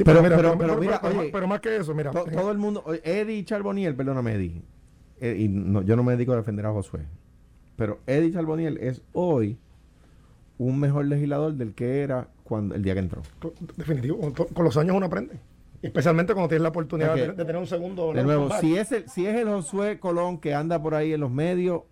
pero, 0.04 0.22
pero, 0.22 0.56
mira, 0.76 1.00
pero, 1.32 1.48
más 1.48 1.60
que 1.60 1.76
eso, 1.76 1.94
mira. 1.94 2.10
todo 2.10 2.50
el 2.50 2.58
mundo, 2.58 2.84
Eddie 3.02 3.44
Charboniel, 3.44 3.94
perdóname, 3.94 4.34
Eddie, 4.34 4.62
eh, 5.20 5.36
y 5.38 5.48
yo 5.84 5.96
no 5.96 6.02
me 6.02 6.12
dedico 6.12 6.32
a 6.32 6.36
defender 6.36 6.66
a 6.66 6.72
Josué, 6.72 7.00
pero 7.76 8.00
Eddie 8.06 8.32
Charboniel 8.32 8.78
es 8.78 9.02
hoy 9.12 9.58
un 10.58 10.78
mejor 10.78 11.06
legislador 11.06 11.54
del 11.54 11.74
que 11.74 12.02
era 12.02 12.28
cuando 12.44 12.74
el 12.74 12.82
día 12.82 12.94
que 12.94 13.00
entró. 13.00 13.22
Definitivo, 13.76 14.32
con, 14.32 14.64
los 14.64 14.76
años 14.76 14.96
uno 14.96 15.06
aprende. 15.06 15.38
Especialmente 15.82 16.32
cuando 16.34 16.48
tienes 16.48 16.62
la 16.62 16.70
oportunidad 16.70 17.14
de, 17.14 17.32
tener 17.32 17.56
un 17.56 17.66
segundo. 17.66 18.12
De 18.12 18.24
nuevo, 18.24 18.50
si 18.60 18.76
es, 18.76 18.90
el, 18.92 19.08
si 19.08 19.26
es 19.26 19.36
el 19.36 19.48
Josué 19.48 19.98
Colón 20.00 20.38
que 20.38 20.54
anda 20.54 20.82
por 20.82 20.94
ahí 20.94 21.12
en 21.12 21.20
los 21.20 21.30
medios, 21.30 21.82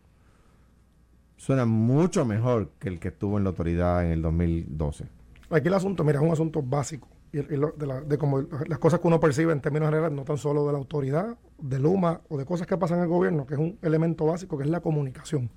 suena 1.37 1.65
mucho 1.67 2.25
mejor 2.25 2.71
que 2.79 2.89
el 2.89 2.99
que 2.99 3.09
estuvo 3.09 3.39
en 3.39 3.45
la 3.45 3.51
autoridad 3.51 4.05
en 4.05 4.13
el 4.13 4.23
2012. 4.23 5.05
Aquí 5.51 5.69
el 5.69 5.75
asunto, 5.75 6.03
mira, 6.03 6.19
es 6.19 6.25
un 6.25 6.33
asunto 6.33 6.63
básico 6.63 7.09
y, 7.33 7.39
de, 7.39 8.19
como 8.19 8.41
las 8.41 8.79
cosas 8.79 9.01
que 9.01 9.07
uno 9.07 9.21
percibe 9.21 9.53
en 9.53 9.61
términos 9.61 9.89
generales, 9.89 10.17
no 10.17 10.25
tan 10.25 10.39
solo 10.39 10.67
de 10.67 10.73
la 10.73 10.79
autoridad, 10.79 11.37
de 11.59 11.79
Luma 11.79 12.21
o 12.29 12.39
de 12.39 12.45
cosas 12.45 12.67
que 12.67 12.77
pasan 12.77 12.99
en 12.99 13.05
el 13.05 13.11
gobierno, 13.11 13.47
que 13.47 13.55
es 13.55 13.61
un 13.61 13.79
elemento 13.83 14.27
básico, 14.27 14.57
que 14.57 14.65
es 14.65 14.71
la 14.71 14.81
comunicación. 14.81 15.51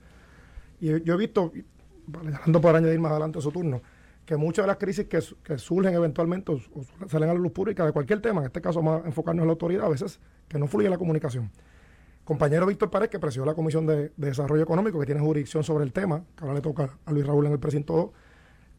Y 0.79 1.01
yo 1.03 1.13
he 1.13 1.17
visto, 1.17 1.51
dejando 2.23 2.61
para 2.61 2.79
añadir 2.79 2.99
más 2.99 3.11
adelante 3.11 3.41
su 3.41 3.51
turno, 3.51 3.81
que 4.29 4.37
muchas 4.37 4.61
de 4.61 4.67
las 4.67 4.77
crisis 4.77 5.07
que, 5.07 5.57
surgen 5.57 5.91
eventualmente 5.95 6.51
o, 6.51 6.59
salen 7.07 7.31
a 7.31 7.33
la 7.33 7.39
luz 7.39 7.51
pública 7.51 7.83
de 7.83 7.91
cualquier 7.91 8.21
tema, 8.21 8.41
en 8.41 8.45
este 8.45 8.61
caso 8.61 8.79
más 8.79 9.03
enfocarnos 9.03 9.41
en 9.41 9.47
la 9.47 9.53
autoridad, 9.53 9.85
a 9.87 9.89
veces 9.89 10.19
que 10.47 10.59
no 10.59 10.67
fluye 10.67 10.87
la 10.87 10.99
comunicación. 10.99 11.49
Compañero 12.25 12.67
Víctor 12.67 12.91
Párez, 12.91 13.09
que 13.09 13.17
presidió 13.17 13.43
la 13.43 13.55
Comisión 13.55 13.87
de, 13.87 14.11
Desarrollo 14.17 14.61
Económico, 14.61 14.99
que 14.99 15.07
tiene 15.07 15.19
jurisdicción 15.19 15.63
sobre 15.63 15.83
el 15.83 15.93
tema, 15.93 16.25
que 16.35 16.43
ahora 16.43 16.53
le 16.53 16.61
toca 16.61 16.99
a 17.03 17.11
Luis 17.11 17.25
Raúl 17.25 17.47
en 17.47 17.53
el 17.53 17.59
precinto 17.59 18.13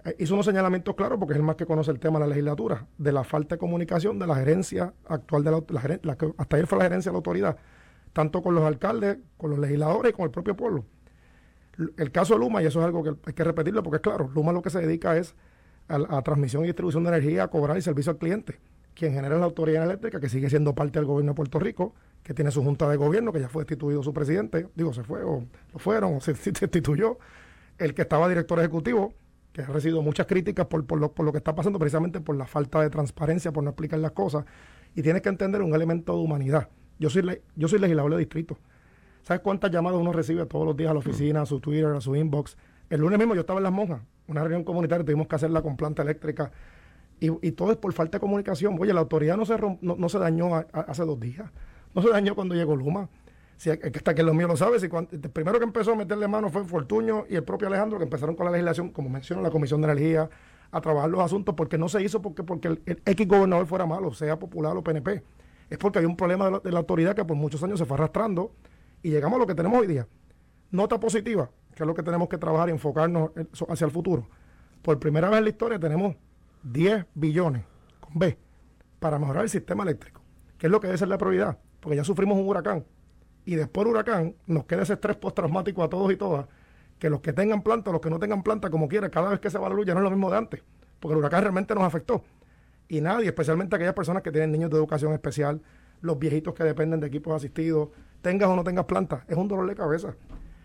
2, 0.05 0.13
eh, 0.13 0.17
hizo 0.21 0.35
unos 0.35 0.47
señalamientos 0.47 0.95
claros, 0.95 1.19
porque 1.19 1.33
es 1.33 1.39
el 1.39 1.45
más 1.45 1.57
que 1.57 1.67
conoce 1.67 1.91
el 1.91 1.99
tema 1.99 2.21
de 2.21 2.27
la 2.27 2.29
legislatura, 2.29 2.87
de 2.97 3.11
la 3.11 3.25
falta 3.25 3.57
de 3.57 3.59
comunicación 3.59 4.21
de 4.21 4.29
la 4.29 4.37
gerencia 4.37 4.95
actual 5.09 5.43
de 5.43 5.51
la, 5.51 5.65
la, 6.03 6.17
hasta 6.39 6.57
ayer 6.57 6.69
fue 6.69 6.79
la 6.79 6.85
gerencia 6.85 7.11
de 7.11 7.15
la 7.15 7.19
autoridad, 7.19 7.57
tanto 8.13 8.41
con 8.41 8.55
los 8.55 8.63
alcaldes, 8.63 9.19
con 9.37 9.51
los 9.51 9.59
legisladores 9.59 10.13
y 10.13 10.15
con 10.15 10.27
el 10.27 10.31
propio 10.31 10.55
pueblo. 10.55 10.85
El 11.97 12.11
caso 12.13 12.35
de 12.35 12.41
Luma, 12.41 12.63
y 12.63 12.67
eso 12.67 12.81
es 12.81 12.87
algo 12.87 13.03
que 13.03 13.15
hay 13.25 13.33
que 13.33 13.45
repetirlo, 13.45 13.83
porque 13.83 13.97
es 13.97 14.03
claro, 14.03 14.31
Luma 14.35 14.53
lo 14.53 14.63
que 14.63 14.71
se 14.71 14.81
dedica 14.81 15.17
es 15.17 15.35
a, 15.89 16.19
a 16.19 16.23
transmisión 16.23 16.65
y 16.65 16.67
distribución 16.67 17.05
de 17.05 17.11
energía, 17.11 17.45
a 17.45 17.49
cobrar 17.49 17.77
y 17.79 17.83
servicio 17.83 18.13
al 18.13 18.19
cliente. 18.19 18.59
Quien 18.95 19.15
genera 19.15 19.39
la 19.39 19.45
autoridad 19.45 19.85
eléctrica, 19.85 20.21
que 20.21 20.29
sigue 20.29 20.51
siendo 20.51 20.75
parte 20.75 20.99
del 20.99 21.07
gobierno 21.07 21.33
de 21.33 21.37
Puerto 21.37 21.59
Rico, 21.59 21.95
que 22.23 22.35
tiene 22.35 22.51
su 22.51 22.63
junta 22.63 22.89
de 22.89 22.97
gobierno, 22.97 23.33
que 23.33 23.41
ya 23.41 23.49
fue 23.49 23.63
destituido 23.63 24.03
su 24.03 24.13
presidente, 24.13 24.69
digo, 24.75 24.93
se 24.93 25.03
fue, 25.03 25.23
o 25.23 25.45
lo 25.73 25.79
fueron, 25.79 26.17
o 26.17 26.21
se, 26.21 26.33
destituyó, 26.51 27.19
el 27.79 27.95
que 27.95 28.03
estaba 28.03 28.29
director 28.29 28.59
ejecutivo, 28.59 29.15
que 29.53 29.63
ha 29.63 29.67
recibido 29.67 30.03
muchas 30.03 30.27
críticas 30.27 30.67
por, 30.67 30.87
por, 30.87 31.01
lo, 31.01 31.13
por 31.13 31.25
lo 31.25 31.33
que 31.33 31.39
está 31.39 31.55
pasando, 31.55 31.79
precisamente 31.79 32.21
por 32.21 32.37
la 32.37 32.47
falta 32.47 32.81
de 32.83 32.91
transparencia, 32.91 33.53
por 33.53 33.65
no 33.65 33.71
explicar 33.71 33.99
las 33.99 34.13
cosas. 34.13 34.45
Y 34.95 35.03
tienes 35.03 35.23
que 35.23 35.29
entender 35.29 35.63
un 35.63 35.75
elemento 35.75 36.15
de 36.15 36.21
humanidad. 36.21 36.69
Yo 36.99 37.11
soy, 37.11 37.41
yo 37.57 37.69
soy 37.69 37.79
legislador 37.79 38.13
de 38.13 38.19
distrito. 38.19 38.59
¿Sabes 39.31 39.45
cuántas 39.45 39.71
llamadas 39.71 40.01
uno 40.01 40.13
recibe 40.13 40.45
todos 40.47 40.67
los 40.67 40.77
días 40.77 40.91
a 40.91 40.93
la 40.93 40.99
oficina, 40.99 41.43
a 41.43 41.47
su 41.47 41.61
Twitter, 41.61 41.87
a 41.87 42.01
su 42.01 42.17
inbox? 42.17 42.57
El 42.89 43.01
lunes 43.01 43.17
mismo 43.17 43.37
yo 43.37 43.43
estaba 43.43 43.61
en 43.61 43.63
Las 43.63 43.73
Monjas, 43.73 44.01
una 44.27 44.41
reunión 44.41 44.65
comunitaria, 44.65 45.05
tuvimos 45.05 45.29
que 45.29 45.37
hacerla 45.37 45.63
con 45.63 45.77
planta 45.77 46.03
eléctrica. 46.03 46.51
Y, 47.21 47.53
todo 47.53 47.71
es 47.71 47.77
por 47.77 47.93
falta 47.93 48.19
de 48.19 48.23
comunicación. 48.23 48.77
Oye, 48.81 48.93
la 48.93 48.99
autoridad 48.99 49.37
no 49.37 49.45
se, 49.45 49.55
no, 49.83 50.09
se 50.09 50.19
dañó 50.19 50.57
hace 50.73 51.05
dos 51.05 51.21
días. 51.21 51.49
No 51.95 52.03
se 52.03 52.09
dañó 52.09 52.35
cuando 52.35 52.57
llegó 52.57 52.75
Luma. 52.75 53.09
Hasta 53.95 54.17
que 54.17 54.23
los 54.25 54.35
míos 54.35 54.51
lo 54.51 54.57
sabe, 54.57 54.81
si 54.81 54.87
el 54.87 55.31
primero 55.31 55.61
que 55.61 55.65
empezó 55.65 55.93
a 55.93 55.95
meterle 55.95 56.27
mano 56.27 56.51
fue 56.51 56.65
Fortuño 56.65 57.25
y 57.29 57.37
el 57.37 57.45
propio 57.45 57.69
Alejandro, 57.69 57.99
que 57.99 58.05
empezaron 58.07 58.35
con 58.35 58.47
la 58.47 58.51
legislación, 58.51 58.91
como 58.91 59.11
mencionó 59.11 59.43
la 59.43 59.51
Comisión 59.53 59.81
de 59.81 59.93
Energía, 59.93 60.29
a 60.73 60.81
trabajar 60.81 61.09
los 61.09 61.21
asuntos, 61.21 61.55
porque 61.55 61.79
no 61.79 61.89
se 61.89 62.03
hizo 62.03 62.21
porque, 62.21 62.43
porque 62.43 62.67
el, 62.67 62.83
X 62.85 63.29
gobernador 63.29 63.67
fuera 63.67 63.87
malo, 63.87 64.13
sea 64.13 64.41
popular 64.41 64.77
o 64.77 64.83
PNP. 64.83 65.23
Es 65.69 65.79
porque 65.79 66.01
hay 66.01 66.05
un 66.05 66.17
problema 66.17 66.51
de 66.59 66.73
la, 66.73 66.79
autoridad 66.79 67.15
que 67.15 67.25
por 67.25 67.37
muchos 67.37 67.63
años 67.63 67.79
se 67.79 67.85
fue 67.85 67.95
arrastrando 67.95 68.51
y 69.03 69.11
llegamos 69.11 69.37
a 69.37 69.41
lo 69.41 69.47
que 69.47 69.55
tenemos 69.55 69.81
hoy 69.81 69.87
día. 69.87 70.07
Nota 70.71 71.01
positiva, 71.01 71.51
que 71.75 71.83
es 71.83 71.87
lo 71.87 71.95
que 71.95 72.03
tenemos 72.03 72.29
que 72.29 72.39
trabajar 72.39 72.69
y 72.69 72.73
enfocarnos 72.73 73.31
hacia 73.69 73.85
el 73.85 73.91
futuro. 73.91 74.29
Por 74.83 74.99
primera 74.99 75.29
vez 75.29 75.39
en 75.39 75.45
la 75.45 75.51
historia 75.51 75.79
tenemos 75.79 76.17
10 76.63 77.07
billones 77.15 77.65
con 78.01 78.19
B 78.19 78.39
para 78.99 79.19
mejorar 79.19 79.45
el 79.45 79.51
sistema 79.51 79.83
eléctrico, 79.83 80.23
que 80.59 80.67
es 80.67 80.71
lo 80.71 80.81
que 80.81 80.87
debe 80.87 80.99
ser 80.99 81.09
la 81.09 81.19
prioridad, 81.19 81.59
porque 81.81 81.97
ya 81.97 82.05
sufrimos 82.05 82.39
un 82.39 82.49
huracán 82.49 82.85
y 83.45 83.55
después 83.57 83.85
del 83.85 83.95
huracán 83.95 84.37
nos 84.47 84.65
queda 84.65 84.83
ese 84.83 84.95
estrés 84.95 85.17
postraumático 85.17 85.83
a 85.83 85.89
todos 85.89 86.13
y 86.13 86.17
todas, 86.17 86.47
que 86.99 87.09
los 87.09 87.21
que 87.21 87.33
tengan 87.33 87.63
planta, 87.63 87.91
los 87.91 88.01
que 88.01 88.11
no 88.11 88.19
tengan 88.19 88.43
planta, 88.43 88.71
como 88.71 88.89
quiera, 88.89 89.11
cada 89.11 89.31
vez 89.31 89.41
que 89.41 89.51
se 89.51 89.59
va 89.59 89.69
la 89.69 89.75
luz 89.75 89.87
ya 89.87 89.95
no 89.95 90.01
es 90.01 90.05
lo 90.05 90.11
mismo 90.11 90.31
de 90.31 90.37
antes, 90.37 90.63
porque 91.01 91.15
el 91.15 91.19
huracán 91.19 91.43
realmente 91.43 91.75
nos 91.75 91.85
afectó. 91.85 92.23
Y 92.89 93.01
nadie, 93.01 93.27
especialmente 93.27 93.77
aquellas 93.77 93.95
personas 93.95 94.23
que 94.23 94.31
tienen 94.31 94.53
niños 94.53 94.71
de 94.71 94.77
educación 94.77 95.13
especial, 95.13 95.63
los 96.01 96.19
viejitos 96.19 96.55
que 96.55 96.65
dependen 96.65 97.01
de 97.01 97.07
equipos 97.07 97.35
asistidos, 97.35 97.91
tengas 98.23 98.49
o 98.49 98.57
no 98.57 98.65
tengas 98.65 98.85
planta, 98.85 99.25
es 99.29 99.37
un 99.37 99.49
dolor 99.49 99.69
de 99.69 99.75
cabeza. 99.75 100.15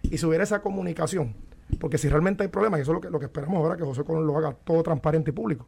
Y 0.03 0.17
si 0.17 0.25
hubiera 0.25 0.43
esa 0.43 0.61
comunicación, 0.61 1.35
porque 1.79 1.97
si 1.97 2.09
realmente 2.09 2.43
hay 2.43 2.49
problemas, 2.49 2.79
y 2.79 2.81
eso 2.81 2.91
es 2.91 2.95
lo 2.95 3.01
que, 3.01 3.09
lo 3.09 3.19
que 3.19 3.25
esperamos 3.25 3.57
ahora, 3.57 3.75
que 3.75 3.83
José 3.83 4.03
Colón 4.03 4.27
lo 4.27 4.37
haga 4.37 4.53
todo 4.53 4.83
transparente 4.83 5.31
y 5.31 5.33
público. 5.33 5.67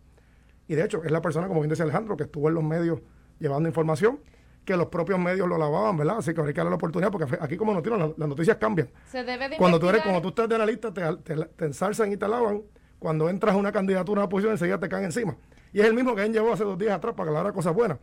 Y 0.68 0.76
de 0.76 0.84
hecho, 0.84 1.04
es 1.04 1.12
la 1.12 1.22
persona, 1.22 1.48
como 1.48 1.62
bien 1.62 1.70
decía 1.70 1.86
Alejandro, 1.86 2.18
que 2.18 2.24
estuvo 2.24 2.50
en 2.50 2.56
los 2.56 2.64
medios 2.64 3.00
llevando 3.40 3.70
información 3.70 4.20
que 4.68 4.76
los 4.76 4.88
propios 4.88 5.18
medios 5.18 5.48
lo 5.48 5.58
lavaban, 5.58 5.96
¿verdad? 5.96 6.18
Así 6.18 6.34
que 6.34 6.42
habría 6.42 6.54
que 6.54 6.60
darle 6.60 6.72
la 6.72 6.76
oportunidad, 6.76 7.10
porque 7.10 7.38
aquí 7.40 7.56
como 7.56 7.74
noticias, 7.74 8.12
las, 8.18 8.28
noticias 8.28 8.58
cambian. 8.58 8.90
Se 9.10 9.24
debe 9.24 9.56
cuando 9.56 9.80
tú 9.80 9.88
eres, 9.88 10.02
cuando 10.02 10.22
tú 10.22 10.28
estás 10.28 10.50
de 10.50 10.56
analista, 10.56 10.94
te, 10.94 11.02
te, 11.24 11.66
ensalzan 11.66 12.12
y 12.12 12.18
te 12.18 12.28
lavan. 12.28 12.64
Cuando 13.00 13.30
entras 13.30 13.56
a 13.56 13.58
una 13.58 13.72
candidatura 13.72 14.22
a 14.22 14.26
una 14.26 14.30
posición, 14.30 14.52
enseguida 14.52 14.78
te 14.78 14.90
caen 14.90 15.06
encima. 15.06 15.38
Y 15.72 15.80
es 15.80 15.86
el 15.86 15.94
mismo 15.94 16.14
que 16.16 16.26
él 16.26 16.34
llevó 16.34 16.52
hace 16.52 16.66
dos 16.66 16.78
días 16.78 16.92
atrás 16.92 17.14
para 17.16 17.32
que 17.32 17.44
le 17.48 17.54
cosas 17.54 17.74
buenas. 17.74 17.98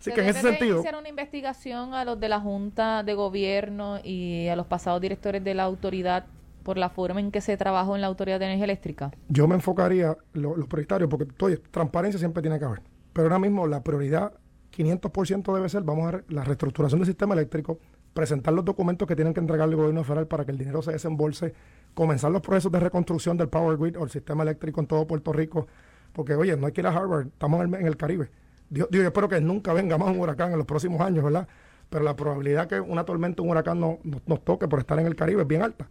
Así 0.00 0.12
que 0.12 0.22
en 0.22 0.28
ese 0.28 0.40
sentido. 0.40 0.80
hacer 0.80 0.96
una 0.96 1.08
investigación 1.08 1.94
a 1.94 2.04
los 2.04 2.18
de 2.18 2.28
la 2.28 2.40
Junta 2.40 3.02
de 3.02 3.14
Gobierno 3.14 3.98
y 4.02 4.48
a 4.48 4.56
los 4.56 4.66
pasados 4.66 5.00
directores 5.00 5.44
de 5.44 5.54
la 5.54 5.64
autoridad 5.64 6.26
por 6.62 6.78
la 6.78 6.90
forma 6.90 7.20
en 7.20 7.30
que 7.30 7.40
se 7.40 7.56
trabajó 7.56 7.94
en 7.96 8.00
la 8.00 8.06
Autoridad 8.06 8.38
de 8.38 8.46
Energía 8.46 8.64
Eléctrica? 8.64 9.10
Yo 9.28 9.46
me 9.46 9.54
enfocaría 9.54 10.16
los 10.32 10.66
prioritarios, 10.66 11.08
porque 11.10 11.26
transparencia 11.70 12.18
siempre 12.18 12.42
tiene 12.42 12.58
que 12.58 12.64
haber. 12.64 12.82
Pero 13.12 13.26
ahora 13.26 13.38
mismo 13.38 13.66
la 13.66 13.82
prioridad 13.82 14.32
500% 14.76 15.54
debe 15.54 15.68
ser, 15.68 15.82
vamos 15.82 16.06
a 16.06 16.10
ver, 16.12 16.24
la 16.28 16.44
reestructuración 16.44 17.00
del 17.00 17.06
sistema 17.06 17.34
eléctrico, 17.34 17.78
presentar 18.14 18.54
los 18.54 18.64
documentos 18.64 19.06
que 19.06 19.16
tienen 19.16 19.34
que 19.34 19.40
entregar 19.40 19.68
el 19.68 19.76
gobierno 19.76 20.04
federal 20.04 20.26
para 20.26 20.44
que 20.44 20.52
el 20.52 20.58
dinero 20.58 20.82
se 20.82 20.92
desembolse, 20.92 21.54
comenzar 21.94 22.30
los 22.30 22.42
procesos 22.42 22.70
de 22.72 22.80
reconstrucción 22.80 23.36
del 23.36 23.48
Power 23.48 23.76
Grid 23.76 23.98
o 23.98 24.04
el 24.04 24.10
sistema 24.10 24.42
eléctrico 24.42 24.80
en 24.80 24.86
todo 24.86 25.06
Puerto 25.06 25.32
Rico, 25.32 25.66
porque 26.12 26.34
oye, 26.34 26.56
no 26.56 26.66
hay 26.66 26.72
que 26.72 26.80
ir 26.80 26.86
a 26.86 26.90
Harvard, 26.90 27.28
estamos 27.28 27.64
en 27.64 27.86
el, 27.86 27.96
Caribe. 27.96 28.30
Dios, 28.70 28.88
yo 28.90 29.02
espero 29.02 29.28
que 29.28 29.40
nunca 29.40 29.72
venga 29.72 29.98
más 29.98 30.08
un 30.10 30.20
huracán 30.20 30.52
en 30.52 30.58
los 30.58 30.66
próximos 30.66 31.00
años, 31.00 31.22
¿verdad? 31.24 31.46
Pero 31.90 32.04
la 32.04 32.14
probabilidad 32.16 32.68
que 32.68 32.80
una 32.80 33.04
tormenta, 33.04 33.42
un 33.42 33.50
huracán 33.50 33.80
nos 33.80 34.44
toque 34.44 34.68
por 34.68 34.78
estar 34.78 34.98
en 35.00 35.06
el 35.06 35.16
Caribe 35.16 35.42
es 35.42 35.48
bien 35.48 35.62
alta. 35.62 35.88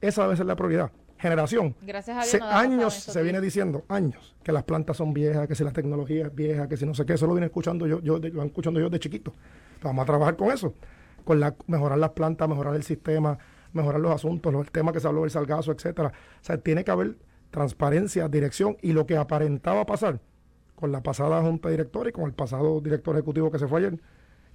Esa 0.00 0.22
debe 0.24 0.36
ser 0.36 0.46
la 0.46 0.54
prioridad. 0.56 0.90
generación. 1.20 1.74
Gracias 1.82 2.16
a 2.16 2.20
Dios 2.20 2.30
Se- 2.30 2.38
no 2.38 2.46
años 2.46 2.94
se 2.94 3.22
viene 3.24 3.40
diciendo, 3.40 3.84
años, 3.88 4.36
que 4.44 4.52
las 4.52 4.62
plantas 4.62 4.96
son 4.98 5.12
viejas, 5.12 5.48
que 5.48 5.56
si 5.56 5.64
la 5.64 5.72
tecnología 5.72 6.26
es 6.26 6.32
vieja, 6.34 6.68
que 6.68 6.76
si 6.76 6.86
no 6.86 6.94
sé 6.94 7.04
qué, 7.04 7.14
eso 7.14 7.26
lo 7.26 7.34
vine 7.34 7.46
escuchando 7.46 7.88
yo, 7.88 8.00
yo 8.02 8.20
de- 8.20 8.28
lo 8.30 8.44
escuchando 8.44 8.78
yo 8.78 8.88
de 8.88 9.00
chiquito. 9.00 9.32
Vamos 9.82 10.04
a 10.04 10.06
trabajar 10.06 10.36
con 10.36 10.52
eso, 10.52 10.74
con 11.24 11.40
la, 11.40 11.56
mejorar 11.66 11.98
las 11.98 12.10
plantas, 12.10 12.48
mejorar 12.48 12.76
el 12.76 12.84
sistema, 12.84 13.36
mejorar 13.72 14.00
los 14.00 14.12
asuntos, 14.12 14.52
los, 14.52 14.64
el 14.66 14.70
tema 14.70 14.92
que 14.92 15.00
se 15.00 15.08
habló 15.08 15.22
del 15.22 15.30
salgazo, 15.32 15.72
etcétera. 15.72 16.10
O 16.40 16.44
sea, 16.44 16.56
tiene 16.58 16.84
que 16.84 16.92
haber 16.92 17.16
transparencia, 17.50 18.28
dirección 18.28 18.76
y 18.80 18.92
lo 18.92 19.04
que 19.04 19.16
aparentaba 19.16 19.84
pasar 19.86 20.20
con 20.78 20.92
la 20.92 21.02
pasada 21.02 21.42
junta 21.42 21.68
directora 21.68 22.08
y 22.10 22.12
con 22.12 22.24
el 22.24 22.32
pasado 22.32 22.80
director 22.80 23.16
ejecutivo 23.16 23.50
que 23.50 23.58
se 23.58 23.66
fue 23.66 23.80
ayer, 23.80 24.00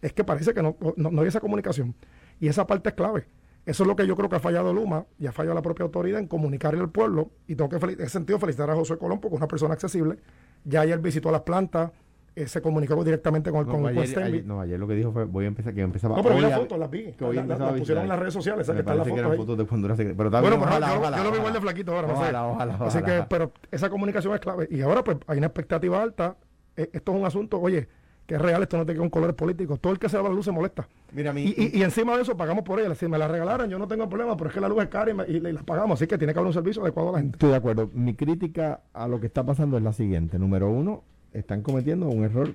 es 0.02 0.14
que 0.14 0.24
parece 0.24 0.54
que 0.54 0.64
no, 0.64 0.78
no, 0.96 1.12
no 1.12 1.22
hay 1.22 1.28
esa 1.28 1.42
comunicación. 1.42 1.94
Y 2.40 2.48
esa 2.48 2.66
parte 2.66 2.90
es 2.90 2.96
clave. 2.96 3.28
Eso 3.66 3.84
es 3.84 3.88
lo 3.88 3.96
que 3.96 4.08
yo 4.08 4.16
creo 4.16 4.30
que 4.30 4.38
ha 4.38 4.40
fallado 4.40 4.74
Luma 4.74 5.06
y 5.20 5.28
ha 5.28 5.32
fallado 5.32 5.56
la 5.56 5.62
propia 5.62 5.84
autoridad 5.84 6.20
en 6.20 6.28
comunicarle 6.28 6.80
al 6.80 6.90
pueblo. 6.90 7.32
Y 7.48 7.56
tengo 7.56 7.70
que 7.70 7.78
en 8.02 8.10
sentido 8.10 8.40
felicitar 8.40 8.70
a 8.70 8.76
José 8.76 8.98
Colón 8.98 9.20
porque 9.20 9.36
es 9.36 9.42
una 9.42 9.48
persona 9.48 9.74
accesible. 9.74 10.18
Ya 10.64 10.82
ayer 10.82 11.00
visitó 11.00 11.32
las 11.32 11.42
plantas, 11.42 11.92
eh, 12.36 12.48
se 12.48 12.62
comunicó 12.62 13.02
directamente 13.04 13.52
con, 13.52 13.62
el- 13.62 13.66
No, 13.68 13.72
con 13.74 13.86
ayer, 13.88 14.00
West 14.00 14.18
ayer- 14.18 14.46
no, 14.46 14.60
ayer 14.62 14.80
lo 14.80 14.88
que 14.88 14.96
dijo 14.96 15.12
fue, 15.12 15.26
voy 15.26 15.46
a 15.46 15.48
empezar, 15.50 15.74
que 15.74 15.82
empezaba 15.82 16.16
No, 16.18 16.24
pero 16.24 16.36
vi 16.36 16.42
las 16.42 16.56
fotos, 16.60 16.80
las 16.80 16.90
vi. 16.90 17.12
que 17.14 17.24
hoy 17.26 17.36
La- 17.36 17.46
la- 17.46 17.76
pusieron 17.76 18.04
en 18.04 18.10
las 18.10 18.20
redes 18.20 18.34
sociales, 18.34 18.64
esa 18.64 18.74
que 18.74 18.80
están 18.80 18.98
las 18.98 19.08
fotos 19.08 19.26
ahí. 19.32 19.38
fotos 19.38 19.58
de 19.58 19.66
cuando 19.66 19.88
era 19.88 19.96
Pero 19.96 20.10
está 20.26 20.42
Bueno, 20.42 20.56
pero 20.58 20.70
ojalá, 20.70 20.94
yo, 20.94 21.00
ojalá, 21.00 21.18
yo 21.18 21.24
lo 21.24 21.32
vi 21.32 21.38
igual 21.38 21.54
de 21.54 21.62
flaquito 21.62 21.96
ahora, 21.96 22.08
no 22.08 22.14
sé. 22.16 22.22
Ojalá, 22.22 22.48
ojalá, 22.48 22.74
Así 22.86 23.02
que, 23.04 23.24
pero 23.30 23.52
esa 23.72 23.90
comunicación 23.90 24.34
es 24.34 24.40
clave. 24.40 24.68
Y 24.72 24.82
ahora, 24.82 25.04
pues, 25.04 25.18
hay 25.28 25.38
una 25.38 25.48
expectativa 25.48 26.02
alta. 26.02 26.36
Eh, 26.76 26.90
esto 26.94 27.12
es 27.12 27.20
un 27.20 27.26
asunto, 27.26 27.60
oye, 27.62 27.88
que 28.26 28.36
es 28.36 28.42
real, 28.42 28.64
esto 28.64 28.78
no 28.78 28.86
tiene 28.86 28.96
que 28.96 29.02
ver 29.02 29.10
con 29.12 29.20
colores 29.22 29.36
políticos. 29.36 29.80
Todo 29.82 29.94
el 29.94 30.00
que 30.00 30.08
se 30.10 30.18
va 30.18 30.24
la 30.24 30.30
luz 30.34 30.46
se 30.46 30.52
molesta. 30.52 30.88
Mira, 31.12 31.32
a 31.32 31.34
mí, 31.34 31.44
Y, 31.56 31.62
y- 31.76 31.80
y 31.80 31.84
encima 31.84 32.16
de 32.16 32.24
eso 32.24 32.36
pagamos 32.38 32.64
por 32.64 32.80
ella. 32.80 32.96
Si 32.96 33.06
me 33.08 33.18
la 33.18 33.28
regalaran, 33.28 33.70
yo 33.70 33.78
no 33.78 33.88
tengo 33.88 34.08
problema, 34.10 34.36
pero 34.38 34.50
es 34.50 34.54
que 34.56 34.62
la 34.62 34.70
luz 34.70 34.82
es 34.82 34.90
cara 34.90 35.12
y, 35.12 35.14
me- 35.14 35.28
la- 35.28 35.50
y 35.50 35.54
la 35.54 35.62
pagamos. 35.62 36.00
Así 36.00 36.08
que 36.08 36.18
tiene 36.18 36.34
que 36.34 36.40
haber 36.40 36.48
un 36.48 36.54
servicio 36.54 36.82
adecuado 36.82 37.10
a 37.10 37.12
la 37.12 37.18
gente. 37.20 37.36
Estoy 37.36 37.50
de 37.52 37.56
acuerdo. 37.58 37.90
Mi 37.94 38.16
crítica 38.16 38.80
a 38.94 39.08
lo 39.08 39.20
que 39.20 39.28
está 39.28 39.46
pasando 39.46 39.78
es 39.78 39.84
la 39.84 39.94
siguiente. 39.94 40.40
Número 40.40 40.70
uno, 40.70 41.04
están 41.34 41.62
cometiendo 41.62 42.08
un 42.08 42.24
error 42.24 42.54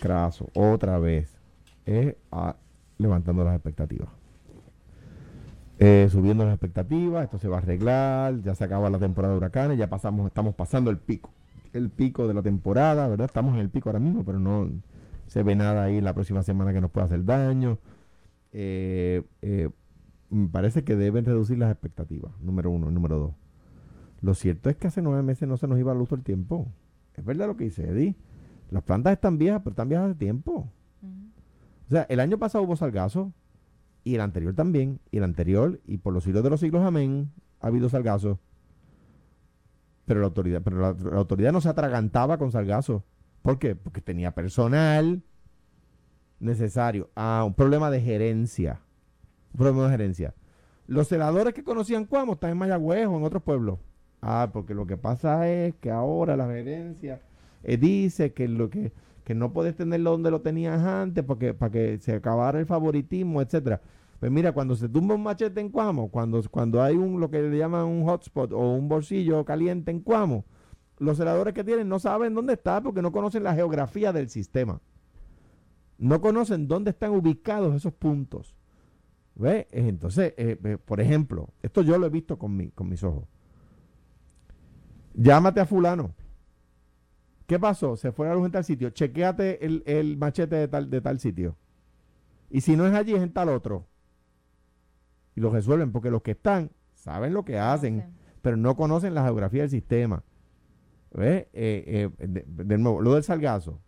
craso. 0.00 0.48
Otra 0.54 0.98
vez. 0.98 1.36
Es 1.86 2.14
ah, 2.30 2.56
levantando 2.98 3.44
las 3.44 3.54
expectativas. 3.54 4.08
Eh, 5.78 6.08
subiendo 6.10 6.44
las 6.44 6.54
expectativas, 6.54 7.24
esto 7.24 7.38
se 7.38 7.48
va 7.48 7.56
a 7.56 7.60
arreglar, 7.60 8.42
ya 8.42 8.54
se 8.54 8.64
acaba 8.64 8.90
la 8.90 8.98
temporada 8.98 9.34
de 9.34 9.38
huracanes, 9.38 9.78
ya 9.78 9.88
pasamos, 9.88 10.26
estamos 10.26 10.54
pasando 10.54 10.90
el 10.90 10.98
pico. 10.98 11.30
El 11.72 11.90
pico 11.90 12.26
de 12.26 12.34
la 12.34 12.42
temporada, 12.42 13.06
¿verdad? 13.06 13.26
Estamos 13.26 13.54
en 13.54 13.60
el 13.60 13.70
pico 13.70 13.88
ahora 13.88 14.00
mismo, 14.00 14.24
pero 14.24 14.40
no 14.40 14.68
se 15.28 15.42
ve 15.42 15.54
nada 15.54 15.84
ahí 15.84 16.00
la 16.00 16.14
próxima 16.14 16.42
semana 16.42 16.72
que 16.72 16.80
nos 16.80 16.90
pueda 16.90 17.06
hacer 17.06 17.24
daño. 17.24 17.78
Eh, 18.52 19.22
eh, 19.42 19.70
me 20.30 20.48
parece 20.48 20.82
que 20.82 20.96
deben 20.96 21.24
reducir 21.24 21.58
las 21.58 21.70
expectativas, 21.70 22.32
número 22.40 22.70
uno. 22.70 22.90
Número 22.90 23.18
dos. 23.18 23.34
Lo 24.20 24.34
cierto 24.34 24.68
es 24.70 24.76
que 24.76 24.88
hace 24.88 25.00
nueve 25.00 25.22
meses 25.22 25.48
no 25.48 25.56
se 25.56 25.68
nos 25.68 25.78
iba 25.78 25.92
la 25.92 26.00
luz 26.00 26.10
el 26.12 26.22
tiempo. 26.22 26.66
Es 27.18 27.24
verdad 27.24 27.46
lo 27.46 27.56
que 27.56 27.64
dice 27.64 27.88
Eddie. 27.88 28.16
Las 28.70 28.82
plantas 28.82 29.12
están 29.12 29.38
viejas, 29.38 29.60
pero 29.60 29.72
están 29.72 29.88
viejas 29.88 30.10
hace 30.10 30.18
tiempo. 30.18 30.70
O 31.86 31.90
sea, 31.90 32.02
el 32.08 32.20
año 32.20 32.38
pasado 32.38 32.64
hubo 32.64 32.76
salgazo, 32.76 33.32
y 34.04 34.14
el 34.14 34.20
anterior 34.20 34.54
también, 34.54 35.00
y 35.10 35.18
el 35.18 35.24
anterior, 35.24 35.80
y 35.86 35.98
por 35.98 36.12
los 36.12 36.24
siglos 36.24 36.42
de 36.42 36.50
los 36.50 36.60
siglos, 36.60 36.84
amén, 36.84 37.30
ha 37.60 37.68
habido 37.68 37.88
salgazo. 37.88 38.38
Pero 40.04 40.20
la 40.20 40.26
autoridad, 40.26 40.62
pero 40.62 40.80
la, 40.80 40.92
la 40.92 41.18
autoridad 41.18 41.52
no 41.52 41.60
se 41.60 41.68
atragantaba 41.68 42.38
con 42.38 42.52
salgazo. 42.52 43.04
¿Por 43.42 43.58
qué? 43.58 43.74
Porque 43.74 44.00
tenía 44.00 44.34
personal 44.34 45.22
necesario. 46.40 47.10
Ah, 47.14 47.44
un 47.46 47.54
problema 47.54 47.90
de 47.90 48.00
gerencia. 48.00 48.80
Un 49.52 49.58
problema 49.58 49.84
de 49.84 49.90
gerencia. 49.90 50.34
Los 50.86 51.08
celadores 51.08 51.54
que 51.54 51.64
conocían 51.64 52.06
Cuamo 52.06 52.34
están 52.34 52.50
en 52.50 52.58
Mayagüez 52.58 53.06
o 53.06 53.16
en 53.16 53.24
otros 53.24 53.42
pueblos. 53.42 53.78
Ah, 54.20 54.50
porque 54.52 54.74
lo 54.74 54.86
que 54.86 54.96
pasa 54.96 55.48
es 55.48 55.74
que 55.76 55.90
ahora 55.90 56.36
la 56.36 56.46
gerencia 56.46 57.20
eh, 57.62 57.76
dice 57.76 58.32
que 58.32 58.48
lo 58.48 58.68
que, 58.68 58.92
que 59.24 59.34
no 59.34 59.52
puedes 59.52 59.76
tenerlo 59.76 60.10
donde 60.10 60.30
lo 60.30 60.40
tenías 60.40 60.82
antes 60.82 61.24
porque 61.24 61.54
para 61.54 61.70
que 61.70 61.98
se 61.98 62.14
acabara 62.14 62.58
el 62.58 62.66
favoritismo, 62.66 63.42
etcétera. 63.42 63.80
Pues 64.18 64.32
mira, 64.32 64.52
cuando 64.52 64.74
se 64.74 64.88
tumba 64.88 65.14
un 65.14 65.22
machete 65.22 65.60
en 65.60 65.68
Cuamo, 65.68 66.10
cuando, 66.10 66.42
cuando 66.50 66.82
hay 66.82 66.96
un 66.96 67.20
lo 67.20 67.30
que 67.30 67.40
le 67.40 67.56
llaman 67.56 67.84
un 67.86 68.04
hotspot 68.04 68.52
o 68.52 68.72
un 68.72 68.88
bolsillo 68.88 69.44
caliente 69.44 69.92
en 69.92 70.00
Cuamo, 70.00 70.44
los 70.98 71.16
celadores 71.16 71.54
que 71.54 71.62
tienen 71.62 71.88
no 71.88 72.00
saben 72.00 72.34
dónde 72.34 72.54
está 72.54 72.82
porque 72.82 73.02
no 73.02 73.12
conocen 73.12 73.44
la 73.44 73.54
geografía 73.54 74.12
del 74.12 74.28
sistema. 74.28 74.80
No 75.98 76.20
conocen 76.20 76.66
dónde 76.66 76.90
están 76.90 77.12
ubicados 77.12 77.74
esos 77.76 77.92
puntos. 77.92 78.56
¿Ve? 79.36 79.68
Entonces, 79.70 80.34
eh, 80.36 80.58
eh, 80.64 80.78
por 80.84 81.00
ejemplo, 81.00 81.50
esto 81.62 81.82
yo 81.82 81.96
lo 81.96 82.06
he 82.06 82.10
visto 82.10 82.38
con, 82.38 82.56
mi, 82.56 82.70
con 82.70 82.88
mis 82.88 83.04
ojos. 83.04 83.24
Llámate 85.18 85.58
a 85.58 85.66
fulano. 85.66 86.14
¿Qué 87.48 87.58
pasó? 87.58 87.96
Se 87.96 88.12
fue 88.12 88.26
a 88.26 88.30
la 88.30 88.36
luz 88.36 88.46
en 88.46 88.52
tal 88.52 88.64
sitio. 88.64 88.90
Chequéate 88.90 89.66
el, 89.66 89.82
el 89.84 90.16
machete 90.16 90.54
de 90.54 90.68
tal, 90.68 90.88
de 90.90 91.00
tal 91.00 91.18
sitio. 91.18 91.56
Y 92.50 92.60
si 92.60 92.76
no 92.76 92.86
es 92.86 92.94
allí, 92.94 93.14
es 93.14 93.22
en 93.22 93.32
tal 93.32 93.48
otro. 93.48 93.88
Y 95.34 95.40
lo 95.40 95.50
resuelven 95.50 95.90
porque 95.90 96.10
los 96.10 96.22
que 96.22 96.32
están 96.32 96.70
saben 96.94 97.34
lo 97.34 97.44
que 97.44 97.58
hacen, 97.58 98.14
pero 98.42 98.56
no 98.56 98.76
conocen 98.76 99.14
la 99.14 99.24
geografía 99.24 99.62
del 99.62 99.70
sistema. 99.70 100.22
¿Ves? 101.12 101.46
Eh, 101.52 102.10
eh, 102.18 102.26
de, 102.28 102.44
de 102.46 102.78
nuevo, 102.78 103.00
lo 103.00 103.14
del 103.14 103.24
salgazo. 103.24 103.80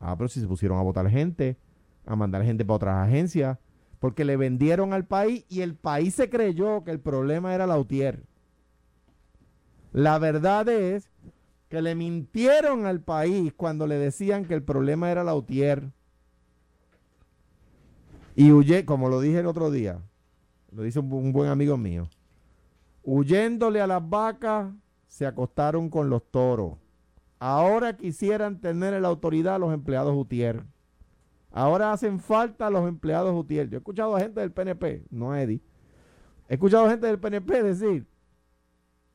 Ah, 0.00 0.16
pero 0.16 0.28
si 0.28 0.40
se 0.40 0.48
pusieron 0.48 0.78
a 0.78 0.82
votar 0.82 1.08
gente, 1.08 1.58
a 2.06 2.16
mandar 2.16 2.42
gente 2.42 2.64
para 2.64 2.76
otras 2.76 3.08
agencias, 3.08 3.58
porque 4.00 4.24
le 4.24 4.36
vendieron 4.36 4.92
al 4.94 5.06
país 5.06 5.44
y 5.48 5.60
el 5.60 5.76
país 5.76 6.16
se 6.16 6.28
creyó 6.28 6.82
que 6.82 6.90
el 6.90 6.98
problema 6.98 7.54
era 7.54 7.68
la 7.68 7.78
UTIER. 7.78 8.24
La 9.92 10.18
verdad 10.18 10.68
es 10.68 11.10
que 11.68 11.82
le 11.82 11.94
mintieron 11.94 12.86
al 12.86 13.00
país 13.00 13.52
cuando 13.56 13.86
le 13.86 13.96
decían 13.96 14.44
que 14.44 14.54
el 14.54 14.62
problema 14.62 15.10
era 15.10 15.24
la 15.24 15.34
UTIER. 15.34 15.90
Y 18.34 18.52
huye, 18.52 18.84
como 18.84 19.08
lo 19.08 19.20
dije 19.20 19.40
el 19.40 19.46
otro 19.46 19.70
día, 19.70 20.00
lo 20.70 20.82
dice 20.82 21.00
un, 21.00 21.10
bu- 21.10 21.16
un 21.18 21.32
buen 21.32 21.50
amigo 21.50 21.76
mío, 21.76 22.08
huyéndole 23.02 23.80
a 23.80 23.86
las 23.86 24.08
vacas, 24.08 24.72
se 25.06 25.26
acostaron 25.26 25.90
con 25.90 26.08
los 26.08 26.22
toros. 26.30 26.78
Ahora 27.38 27.96
quisieran 27.96 28.60
tener 28.60 28.94
en 28.94 29.02
la 29.02 29.08
autoridad 29.08 29.56
a 29.56 29.58
los 29.58 29.74
empleados 29.74 30.14
UTIER. 30.16 30.64
Ahora 31.50 31.92
hacen 31.92 32.18
falta 32.20 32.70
los 32.70 32.88
empleados 32.88 33.34
UTIER. 33.38 33.68
Yo 33.68 33.76
he 33.76 33.78
escuchado 33.78 34.16
a 34.16 34.20
gente 34.20 34.40
del 34.40 34.52
PNP, 34.52 35.04
no 35.10 35.32
a 35.32 35.42
Eddie. 35.42 35.60
He 36.48 36.54
escuchado 36.54 36.86
a 36.86 36.90
gente 36.90 37.06
del 37.06 37.18
PNP 37.18 37.62
decir, 37.62 38.06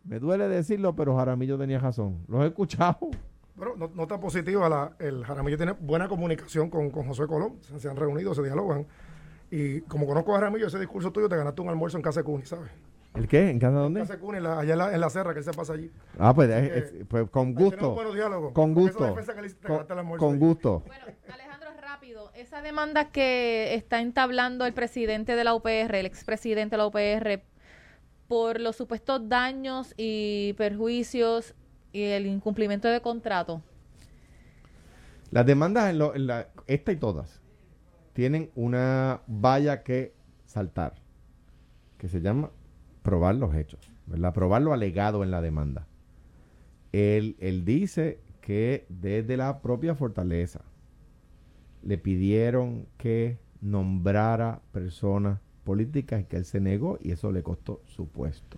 me 0.07 0.19
duele 0.19 0.47
decirlo, 0.47 0.95
pero 0.95 1.15
Jaramillo 1.17 1.57
tenía 1.57 1.79
razón. 1.79 2.23
Los 2.27 2.43
he 2.43 2.47
escuchado. 2.47 2.97
Bueno, 3.55 3.73
no- 3.75 3.91
nota 3.93 4.19
positiva, 4.19 4.69
la, 4.69 4.93
el 4.99 5.25
Jaramillo 5.25 5.57
tiene 5.57 5.71
buena 5.73 6.07
comunicación 6.07 6.69
con, 6.69 6.89
con 6.91 7.07
José 7.07 7.25
Colón, 7.27 7.57
se, 7.61 7.79
se 7.79 7.89
han 7.89 7.95
reunido, 7.97 8.33
se 8.35 8.43
dialogan. 8.43 8.85
Y 9.49 9.81
como 9.81 10.05
conozco 10.05 10.31
a 10.33 10.35
Jaramillo, 10.39 10.67
ese 10.67 10.77
discurso 10.79 11.11
tuyo, 11.11 11.27
te 11.29 11.35
ganaste 11.37 11.61
un 11.61 11.69
almuerzo 11.69 11.97
en 11.97 12.03
Casa 12.03 12.19
de 12.19 12.23
Cuni, 12.25 12.45
¿sabes? 12.45 12.69
¿El 13.15 13.27
qué? 13.27 13.49
¿En 13.49 13.57
casa 13.57 13.69
En 13.77 13.81
dónde? 13.81 14.01
Casa 14.01 14.13
de 14.13 14.19
Cuni, 14.19 14.39
la- 14.39 14.59
allá 14.59 14.73
en 14.73 14.77
la, 14.79 14.93
en 14.93 14.99
la 15.01 15.09
serra, 15.09 15.33
que 15.33 15.39
él 15.39 15.45
se 15.45 15.53
pasa 15.53 15.73
allí. 15.73 15.89
Ah, 16.19 16.33
pues, 16.35 16.49
Eh, 16.51 16.71
es- 16.77 16.93
es- 16.93 17.05
pues 17.07 17.27
con 17.31 17.55
gusto. 17.55 17.95
buenos 17.95 18.13
diálogos. 18.13 18.53
Con 18.53 18.73
gusto. 18.75 19.15
Con, 20.19 20.37
gusto. 20.39 20.83
Bueno, 20.85 21.05
Alejandro, 21.33 21.69
rápido. 21.81 22.29
Esa 22.35 22.61
demanda 22.61 23.09
que 23.11 23.73
está 23.73 24.01
entablando 24.01 24.65
el 24.65 24.73
presidente 24.73 25.35
de 25.35 25.43
la 25.43 25.55
UPR, 25.55 25.95
el 25.99 26.05
expresidente 26.05 26.75
de 26.75 26.77
la 26.77 26.85
UPR, 26.85 27.43
por 28.27 28.59
los 28.59 28.75
supuestos 28.75 29.27
daños 29.27 29.93
y 29.97 30.53
perjuicios 30.53 31.55
y 31.91 32.03
el 32.03 32.25
incumplimiento 32.25 32.87
de 32.87 33.01
contrato. 33.01 33.61
Las 35.31 35.45
demandas, 35.45 35.93
en 35.93 36.29
esta 36.67 36.91
y 36.91 36.95
todas, 36.95 37.41
tienen 38.13 38.49
una 38.55 39.21
valla 39.27 39.83
que 39.83 40.13
saltar, 40.45 40.95
que 41.97 42.07
se 42.07 42.21
llama 42.21 42.51
probar 43.03 43.35
los 43.35 43.53
hechos, 43.55 43.91
¿verdad? 44.05 44.33
Probar 44.33 44.61
lo 44.61 44.73
alegado 44.73 45.23
en 45.23 45.31
la 45.31 45.41
demanda. 45.41 45.87
Él, 46.91 47.35
él 47.39 47.65
dice 47.65 48.21
que 48.41 48.85
desde 48.89 49.37
la 49.37 49.61
propia 49.61 49.95
fortaleza 49.95 50.61
le 51.83 51.97
pidieron 51.97 52.87
que 52.97 53.39
nombrara 53.61 54.61
personas 54.71 55.39
políticas 55.67 56.23
que 56.23 56.37
él 56.37 56.45
se 56.45 56.61
negó 56.61 56.97
y 57.01 57.11
eso 57.11 57.29
le 57.29 57.43
costó 57.43 57.81
su 57.87 58.07
puesto. 58.07 58.57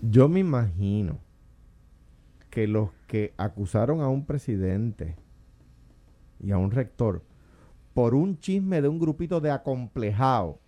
Yo 0.00 0.28
me 0.28 0.38
imagino 0.38 1.18
que 2.48 2.68
los 2.68 2.90
que 3.08 3.34
acusaron 3.36 4.00
a 4.00 4.08
un 4.08 4.24
presidente 4.24 5.16
y 6.38 6.52
a 6.52 6.58
un 6.58 6.70
rector 6.70 7.22
por 7.92 8.14
un 8.14 8.38
chisme 8.38 8.80
de 8.80 8.86
un 8.86 9.00
grupito 9.00 9.40
de 9.40 9.50
acomplejados, 9.50 10.58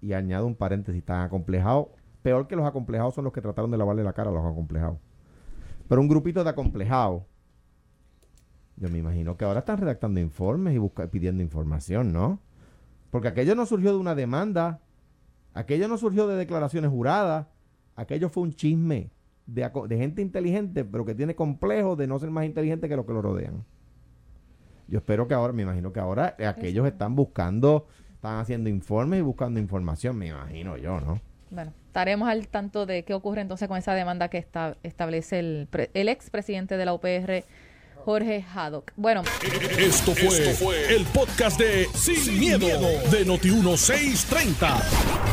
y 0.00 0.12
añado 0.12 0.46
un 0.46 0.54
paréntesis, 0.54 1.04
tan 1.04 1.22
acomplejados, 1.22 1.88
peor 2.22 2.46
que 2.46 2.54
los 2.54 2.64
acomplejados 2.64 3.14
son 3.14 3.24
los 3.24 3.32
que 3.32 3.40
trataron 3.40 3.72
de 3.72 3.78
lavarle 3.78 4.04
la 4.04 4.12
cara 4.12 4.30
a 4.30 4.32
los 4.32 4.44
acomplejados, 4.44 4.98
pero 5.88 6.00
un 6.00 6.06
grupito 6.06 6.44
de 6.44 6.50
acomplejados, 6.50 7.24
yo 8.76 8.88
me 8.88 8.98
imagino 8.98 9.36
que 9.36 9.44
ahora 9.44 9.60
están 9.60 9.78
redactando 9.78 10.20
informes 10.20 10.74
y 10.74 10.78
busca- 10.78 11.10
pidiendo 11.10 11.42
información, 11.42 12.12
¿no? 12.12 12.38
Porque 13.10 13.28
aquello 13.28 13.54
no 13.54 13.66
surgió 13.66 13.92
de 13.92 13.98
una 13.98 14.14
demanda, 14.14 14.80
aquello 15.54 15.88
no 15.88 15.96
surgió 15.98 16.26
de 16.26 16.36
declaraciones 16.36 16.90
juradas, 16.90 17.46
aquello 17.94 18.28
fue 18.28 18.42
un 18.42 18.52
chisme 18.52 19.10
de, 19.46 19.70
gente 19.96 20.22
inteligente, 20.22 20.84
pero 20.84 21.04
que 21.04 21.14
tiene 21.14 21.34
complejo 21.34 21.96
de 21.96 22.06
no 22.06 22.18
ser 22.18 22.30
más 22.30 22.44
inteligente 22.44 22.88
que 22.88 22.96
los 22.96 23.06
que 23.06 23.12
lo 23.12 23.22
rodean. 23.22 23.64
Yo 24.88 24.98
espero 24.98 25.26
que 25.26 25.34
ahora, 25.34 25.52
me 25.52 25.62
imagino 25.62 25.92
que 25.92 26.00
ahora 26.00 26.36
eh, 26.38 26.46
aquellos 26.46 26.86
están 26.86 27.16
buscando, 27.16 27.86
están 28.14 28.38
haciendo 28.38 28.68
informes 28.68 29.20
y 29.20 29.22
buscando 29.22 29.58
información, 29.58 30.16
me 30.16 30.28
imagino 30.28 30.76
yo, 30.76 31.00
¿no? 31.00 31.20
Bueno, 31.50 31.72
estaremos 31.86 32.28
al 32.28 32.48
tanto 32.48 32.86
de 32.86 33.04
qué 33.04 33.14
ocurre 33.14 33.40
entonces 33.40 33.68
con 33.68 33.78
esa 33.78 33.94
demanda 33.94 34.28
que 34.28 34.38
esta- 34.38 34.76
establece 34.82 35.38
el, 35.38 35.68
el 35.94 36.08
expresidente 36.08 36.76
de 36.76 36.84
la 36.84 36.92
UPR, 36.92 37.44
Jorge 38.06 38.44
Haddock. 38.54 38.92
Bueno, 38.96 39.24
Esto 39.76 40.14
fue, 40.14 40.94
el 40.94 41.04
podcast 41.06 41.58
de 41.58 41.88
Sin, 41.92 42.38
miedo, 42.38 42.68
de 43.10 43.26
Noti1630. 43.26 44.80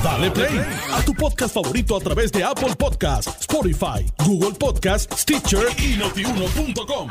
Dale 0.03 0.32
play 0.32 0.59
a 0.91 1.05
tu 1.05 1.13
podcast 1.13 1.53
favorito 1.53 1.95
a 1.95 1.99
través 1.99 2.32
de 2.32 2.43
Apple 2.43 2.76
Podcasts, 2.76 3.41
Spotify, 3.41 4.11
Google 4.26 4.57
Podcasts, 4.57 5.21
Stitcher 5.21 5.67
y 5.78 5.97
notiuno.com. 5.97 7.09